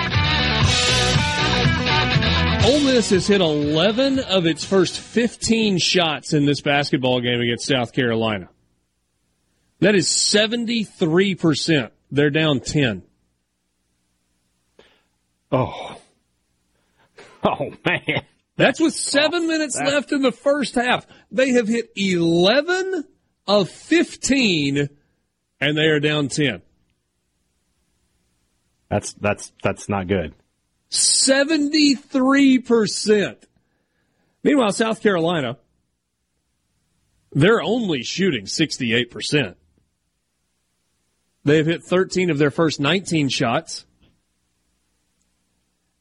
[2.65, 7.65] Ole Miss has hit 11 of its first 15 shots in this basketball game against
[7.65, 8.49] South Carolina.
[9.79, 11.91] That is 73%.
[12.11, 13.03] They're down 10.
[15.51, 15.95] Oh.
[17.41, 18.25] Oh man.
[18.57, 21.07] That's with seven oh, minutes left in the first half.
[21.31, 23.05] They have hit 11
[23.47, 24.89] of 15,
[25.61, 26.61] and they are down 10.
[28.89, 30.33] That's that's that's not good.
[30.91, 33.35] 73%.
[34.43, 35.57] Meanwhile, South Carolina,
[37.31, 39.55] they're only shooting 68%.
[41.45, 43.85] They've hit 13 of their first 19 shots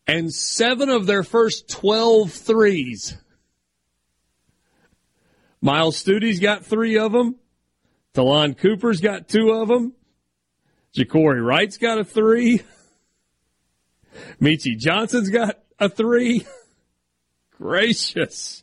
[0.07, 3.17] and seven of their first 12 threes.
[5.61, 7.37] Myles Stute's got three of them.
[8.15, 9.93] Ta'Lon Cooper's got two of them.
[10.97, 12.63] Ja'Cory Wright's got a three.
[14.41, 16.47] Meechie Johnson's got a three.
[17.59, 18.63] Gracious.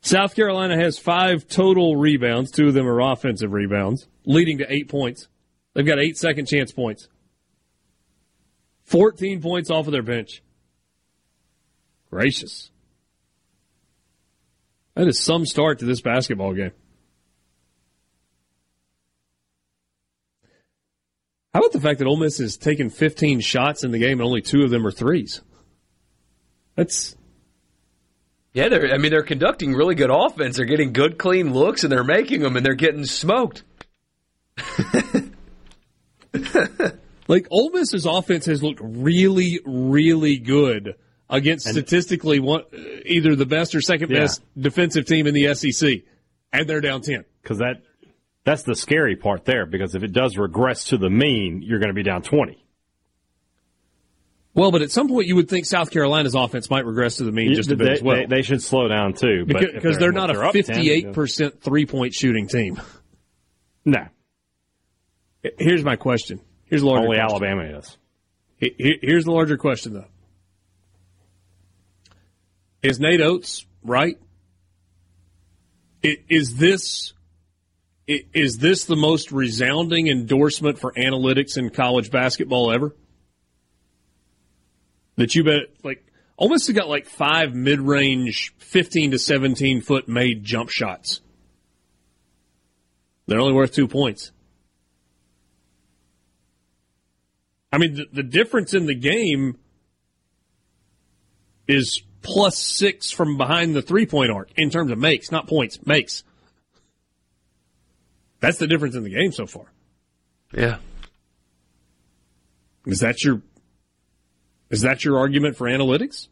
[0.00, 2.50] South Carolina has five total rebounds.
[2.50, 5.28] Two of them are offensive rebounds, leading to eight points.
[5.74, 7.08] They've got eight second chance points.
[8.84, 10.42] 14 points off of their bench.
[12.08, 12.70] Gracious.
[14.94, 16.72] That is some start to this basketball game.
[21.56, 24.26] How about the fact that Ole Miss has taken 15 shots in the game and
[24.26, 25.40] only two of them are threes?
[26.74, 27.16] That's
[28.52, 28.92] Yeah, they're.
[28.92, 30.58] I mean, they're conducting really good offense.
[30.58, 33.64] They're getting good, clean looks, and they're making them, and they're getting smoked.
[37.26, 40.96] like Ole Miss's offense has looked really, really good
[41.30, 42.64] against statistically one,
[43.06, 44.18] either the best or second Yeah.
[44.20, 46.02] best defensive team in the SEC,
[46.52, 47.24] and they're down 10.
[47.42, 47.80] Because that
[48.46, 49.66] that's the scary part there.
[49.66, 52.64] Because if it does regress to the mean, you're going to be down twenty.
[54.54, 57.32] Well, but at some point you would think South Carolina's offense might regress to the
[57.32, 58.16] mean just a bit they, as well.
[58.16, 59.44] they, they should slow down too.
[59.46, 62.80] But because because they're, not if a 58% three point shooting team.
[63.84, 64.06] No.
[65.58, 67.44] Here's my question Here's the larger Only question.
[67.44, 67.98] Alabama is.
[68.56, 70.06] He- he- Here's the larger question, though.
[72.82, 74.18] Is Nate Oats right?
[76.02, 77.12] Is this
[78.06, 82.94] is this the most resounding endorsement for analytics in college basketball ever?
[85.16, 86.06] That you bet like
[86.36, 91.20] almost got like five mid range, fifteen to seventeen foot made jump shots.
[93.26, 94.30] They're only worth two points.
[97.72, 99.58] I mean, the, the difference in the game
[101.66, 105.84] is plus six from behind the three point arc in terms of makes, not points,
[105.84, 106.22] makes.
[108.46, 109.64] That's the difference in the game so far.
[110.52, 110.76] Yeah.
[112.86, 113.42] Is that your
[114.70, 116.28] is that your argument for analytics?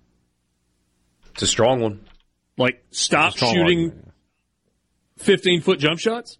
[1.32, 2.04] It's a strong one.
[2.56, 4.12] Like stop It's a strong shooting
[5.18, 6.38] fifteen foot jump shots?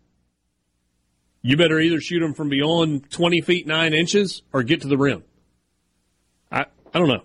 [1.42, 4.96] You better either shoot them from beyond twenty feet nine inches or get to the
[4.96, 5.24] rim.
[6.52, 7.24] I I don't know.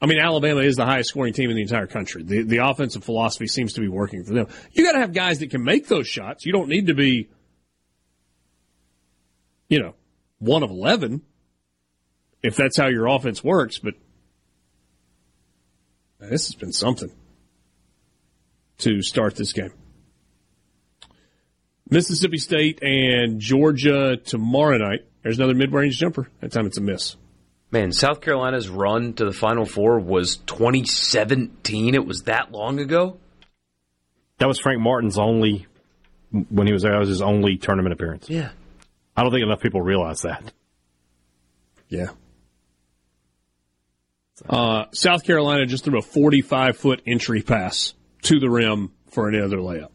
[0.00, 2.22] I mean, Alabama is the highest scoring team in the entire country.
[2.22, 4.46] The the offensive philosophy seems to be working for them.
[4.72, 6.46] You got to have guys that can make those shots.
[6.46, 7.28] You don't need to be,
[9.68, 9.94] you know,
[10.38, 11.22] one of eleven
[12.42, 13.78] if that's how your offense works.
[13.78, 13.94] But
[16.20, 17.10] this has been something
[18.78, 19.72] to start this game.
[21.90, 25.00] Mississippi State and Georgia tomorrow night.
[25.22, 26.28] There's another mid-range jumper.
[26.40, 27.16] That time it's a miss.
[27.70, 31.94] Man, South Carolina's run to the Final Four was 2017.
[31.94, 33.18] It was that long ago.
[34.38, 35.66] That was Frank Martin's only
[36.30, 36.92] when he was there.
[36.92, 38.30] That was his only tournament appearance.
[38.30, 38.50] Yeah.
[39.16, 40.52] I don't think enough people realize that.
[41.88, 42.10] Yeah.
[44.48, 49.56] Uh, South Carolina just threw a 45 foot entry pass to the rim for another
[49.56, 49.90] layup.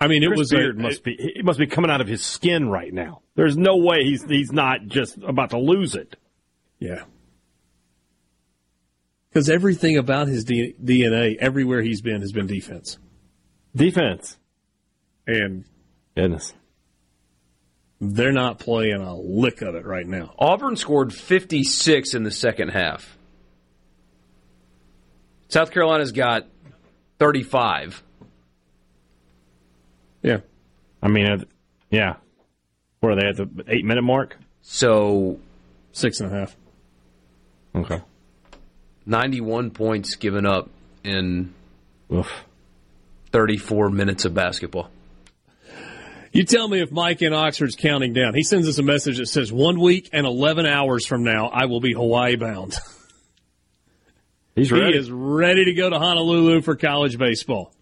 [0.00, 2.06] I mean, it Chris was Beard a, must be it must be coming out of
[2.06, 3.20] his skin right now.
[3.38, 6.16] There's no way he's he's not just about to lose it.
[6.80, 7.04] Yeah.
[9.28, 12.98] Because everything about his D- DNA, everywhere he's been, has been defense.
[13.76, 14.36] Defense.
[15.28, 15.64] And
[16.16, 16.52] Goodness.
[18.00, 20.34] they're not playing a lick of it right now.
[20.36, 23.16] Auburn scored 56 in the second half.
[25.46, 26.48] South Carolina's got
[27.20, 28.02] 35.
[30.24, 30.38] Yeah.
[31.00, 31.44] I mean,
[31.88, 32.16] yeah.
[33.00, 34.36] Where are they at the eight minute mark?
[34.62, 35.38] So
[35.98, 36.56] Six and a half.
[37.74, 38.00] Okay.
[39.04, 40.70] 91 points given up
[41.02, 41.52] in
[42.12, 42.30] Oof.
[43.32, 44.90] 34 minutes of basketball.
[46.30, 48.34] You tell me if Mike in Oxford's counting down.
[48.34, 51.64] He sends us a message that says, one week and 11 hours from now, I
[51.64, 52.76] will be Hawaii bound.
[54.54, 54.92] He's ready.
[54.92, 57.72] He is ready to go to Honolulu for college baseball.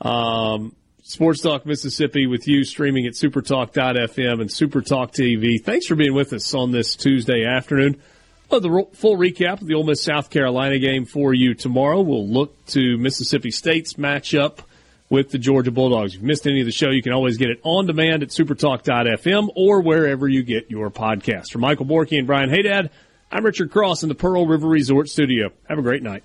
[0.00, 0.76] Um,
[1.06, 5.62] Sports Talk Mississippi with you streaming at supertalk.fm and Supertalk TV.
[5.62, 8.00] Thanks for being with us on this Tuesday afternoon.
[8.50, 12.00] Well, the full recap of the Ole Miss South Carolina game for you tomorrow.
[12.00, 14.60] We'll look to Mississippi State's matchup
[15.10, 16.14] with the Georgia Bulldogs.
[16.14, 18.30] If you missed any of the show, you can always get it on demand at
[18.30, 21.52] supertalk.fm or wherever you get your podcast.
[21.52, 22.88] For Michael Borky and Brian Hadad,
[23.30, 25.50] I'm Richard Cross in the Pearl River Resort Studio.
[25.68, 26.24] Have a great night.